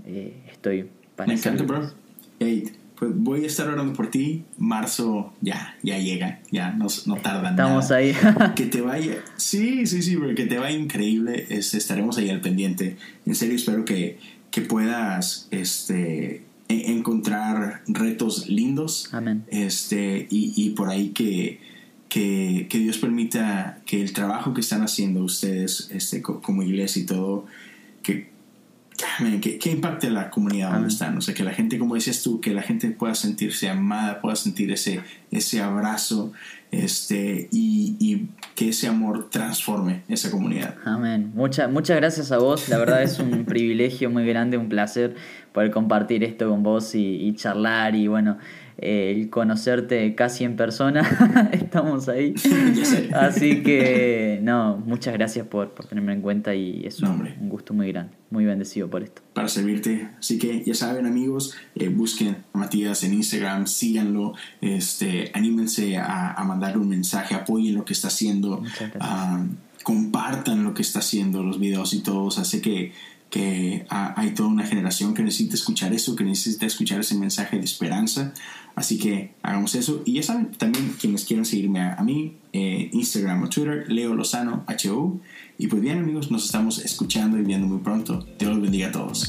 eh, 0.06 0.40
estoy 0.48 0.88
para 1.16 1.26
Me 1.26 1.34
encanta, 1.34 1.64
bro. 1.64 1.90
pues 2.38 3.10
voy 3.16 3.42
a 3.42 3.46
estar 3.48 3.66
orando 3.68 3.92
por 3.92 4.10
ti. 4.12 4.44
Marzo 4.56 5.32
ya, 5.40 5.76
ya 5.82 5.98
llega, 5.98 6.40
ya 6.52 6.70
no, 6.70 6.86
no 7.06 7.16
tarda 7.16 7.50
Estamos 7.50 7.90
ahí. 7.90 8.14
que 8.54 8.66
te 8.66 8.82
vaya. 8.82 9.16
Sí, 9.36 9.84
sí, 9.88 10.00
sí, 10.00 10.16
que 10.36 10.46
te 10.46 10.58
vaya 10.58 10.78
increíble. 10.78 11.46
Este, 11.48 11.78
estaremos 11.78 12.16
ahí 12.16 12.30
al 12.30 12.40
pendiente. 12.40 12.96
En 13.26 13.34
serio, 13.34 13.56
espero 13.56 13.84
que, 13.84 14.20
que 14.52 14.60
puedas 14.60 15.48
este, 15.50 16.44
e, 16.68 16.92
encontrar 16.92 17.82
retos 17.88 18.48
lindos. 18.48 19.08
Amén. 19.12 19.42
Este, 19.48 20.28
y, 20.30 20.52
y 20.56 20.70
por 20.70 20.88
ahí 20.88 21.08
que 21.08 21.73
que, 22.14 22.68
que, 22.70 22.78
Dios 22.78 22.98
permita 22.98 23.80
que 23.86 24.00
el 24.00 24.12
trabajo 24.12 24.54
que 24.54 24.60
están 24.60 24.82
haciendo 24.82 25.24
ustedes 25.24 25.90
este, 25.90 26.22
como 26.22 26.62
iglesia 26.62 27.02
y 27.02 27.06
todo, 27.06 27.44
que, 28.04 28.30
que, 29.40 29.58
que 29.58 29.70
impacte 29.72 30.10
la 30.10 30.30
comunidad 30.30 30.74
donde 30.74 30.90
están. 30.90 31.18
O 31.18 31.20
sea, 31.20 31.34
que 31.34 31.42
la 31.42 31.52
gente, 31.52 31.76
como 31.76 31.96
decías 31.96 32.22
tú, 32.22 32.40
que 32.40 32.54
la 32.54 32.62
gente 32.62 32.88
pueda 32.92 33.16
sentirse 33.16 33.68
amada, 33.68 34.20
pueda 34.20 34.36
sentir 34.36 34.70
ese, 34.70 35.00
ese 35.32 35.60
abrazo 35.60 36.32
este, 36.70 37.48
y, 37.50 37.96
y 37.98 38.28
que 38.54 38.68
ese 38.68 38.86
amor 38.86 39.28
transforme 39.28 40.02
esa 40.06 40.30
comunidad. 40.30 40.76
Amén. 40.84 41.32
muchas 41.34 41.68
muchas 41.68 41.96
gracias 41.96 42.30
a 42.30 42.38
vos. 42.38 42.68
La 42.68 42.78
verdad 42.78 43.02
es 43.02 43.18
un 43.18 43.44
privilegio 43.46 44.08
muy 44.08 44.24
grande, 44.24 44.56
un 44.56 44.68
placer 44.68 45.16
poder 45.52 45.72
compartir 45.72 46.22
esto 46.24 46.48
con 46.48 46.62
vos 46.62 46.94
y, 46.94 47.32
charlar 47.34 47.94
y 47.94 48.08
bueno, 48.08 48.38
el 48.78 49.30
conocerte 49.30 50.14
casi 50.14 50.44
en 50.44 50.56
persona, 50.56 51.48
estamos 51.52 52.08
ahí. 52.08 52.34
Así 53.14 53.62
que, 53.62 54.40
no, 54.42 54.76
muchas 54.78 55.14
gracias 55.14 55.46
por, 55.46 55.70
tenerme 55.88 56.12
en 56.12 56.22
cuenta 56.22 56.54
y 56.54 56.84
es 56.84 57.00
un, 57.00 57.48
gusto 57.48 57.74
muy 57.74 57.92
grande, 57.92 58.12
muy 58.30 58.44
bendecido 58.44 58.88
por 58.88 59.02
esto. 59.02 59.22
Para 59.32 59.48
servirte. 59.48 60.08
Así 60.18 60.38
que 60.38 60.62
ya 60.64 60.74
saben 60.74 61.06
amigos, 61.06 61.54
eh, 61.74 61.88
busquen 61.88 62.36
a 62.52 62.58
Matías 62.58 63.04
en 63.04 63.14
Instagram, 63.14 63.66
síganlo, 63.66 64.34
este, 64.60 65.30
anímense 65.34 65.96
a, 65.96 66.32
a 66.32 66.44
mandarle 66.44 66.78
un 66.78 66.88
mensaje, 66.88 67.34
apoyen 67.34 67.74
lo 67.74 67.84
que 67.84 67.92
está 67.92 68.08
haciendo 68.08 68.62
compartan 69.84 70.64
lo 70.64 70.74
que 70.74 70.82
está 70.82 70.98
haciendo, 70.98 71.44
los 71.44 71.60
videos 71.60 71.92
y 71.92 72.00
todo. 72.00 72.30
Sé 72.32 72.60
que, 72.60 72.92
que 73.34 73.84
hay 73.88 74.30
toda 74.30 74.48
una 74.48 74.64
generación 74.64 75.12
que 75.12 75.24
necesita 75.24 75.56
escuchar 75.56 75.92
eso, 75.92 76.14
que 76.14 76.22
necesita 76.22 76.66
escuchar 76.66 77.00
ese 77.00 77.16
mensaje 77.16 77.58
de 77.58 77.64
esperanza. 77.64 78.32
Así 78.76 78.96
que 78.96 79.34
hagamos 79.42 79.74
eso. 79.74 80.02
Y 80.04 80.12
ya 80.12 80.22
saben, 80.22 80.52
también 80.52 80.94
quienes 81.00 81.24
quieran 81.24 81.44
seguirme 81.44 81.80
a, 81.80 82.00
mí, 82.04 82.36
eh, 82.52 82.90
Instagram 82.92 83.42
o 83.42 83.48
Twitter, 83.48 83.90
Leo 83.90 84.14
Lozano, 84.14 84.64
HO. 84.68 85.18
Y 85.58 85.66
pues 85.66 85.82
bien 85.82 85.98
amigos, 85.98 86.30
nos 86.30 86.44
estamos 86.44 86.78
escuchando 86.78 87.36
y 87.36 87.42
viendo 87.42 87.66
muy 87.66 87.78
pronto. 87.78 88.24
Dios 88.38 88.52
los 88.52 88.62
bendiga 88.62 88.90
a 88.90 88.92
todos. 88.92 89.28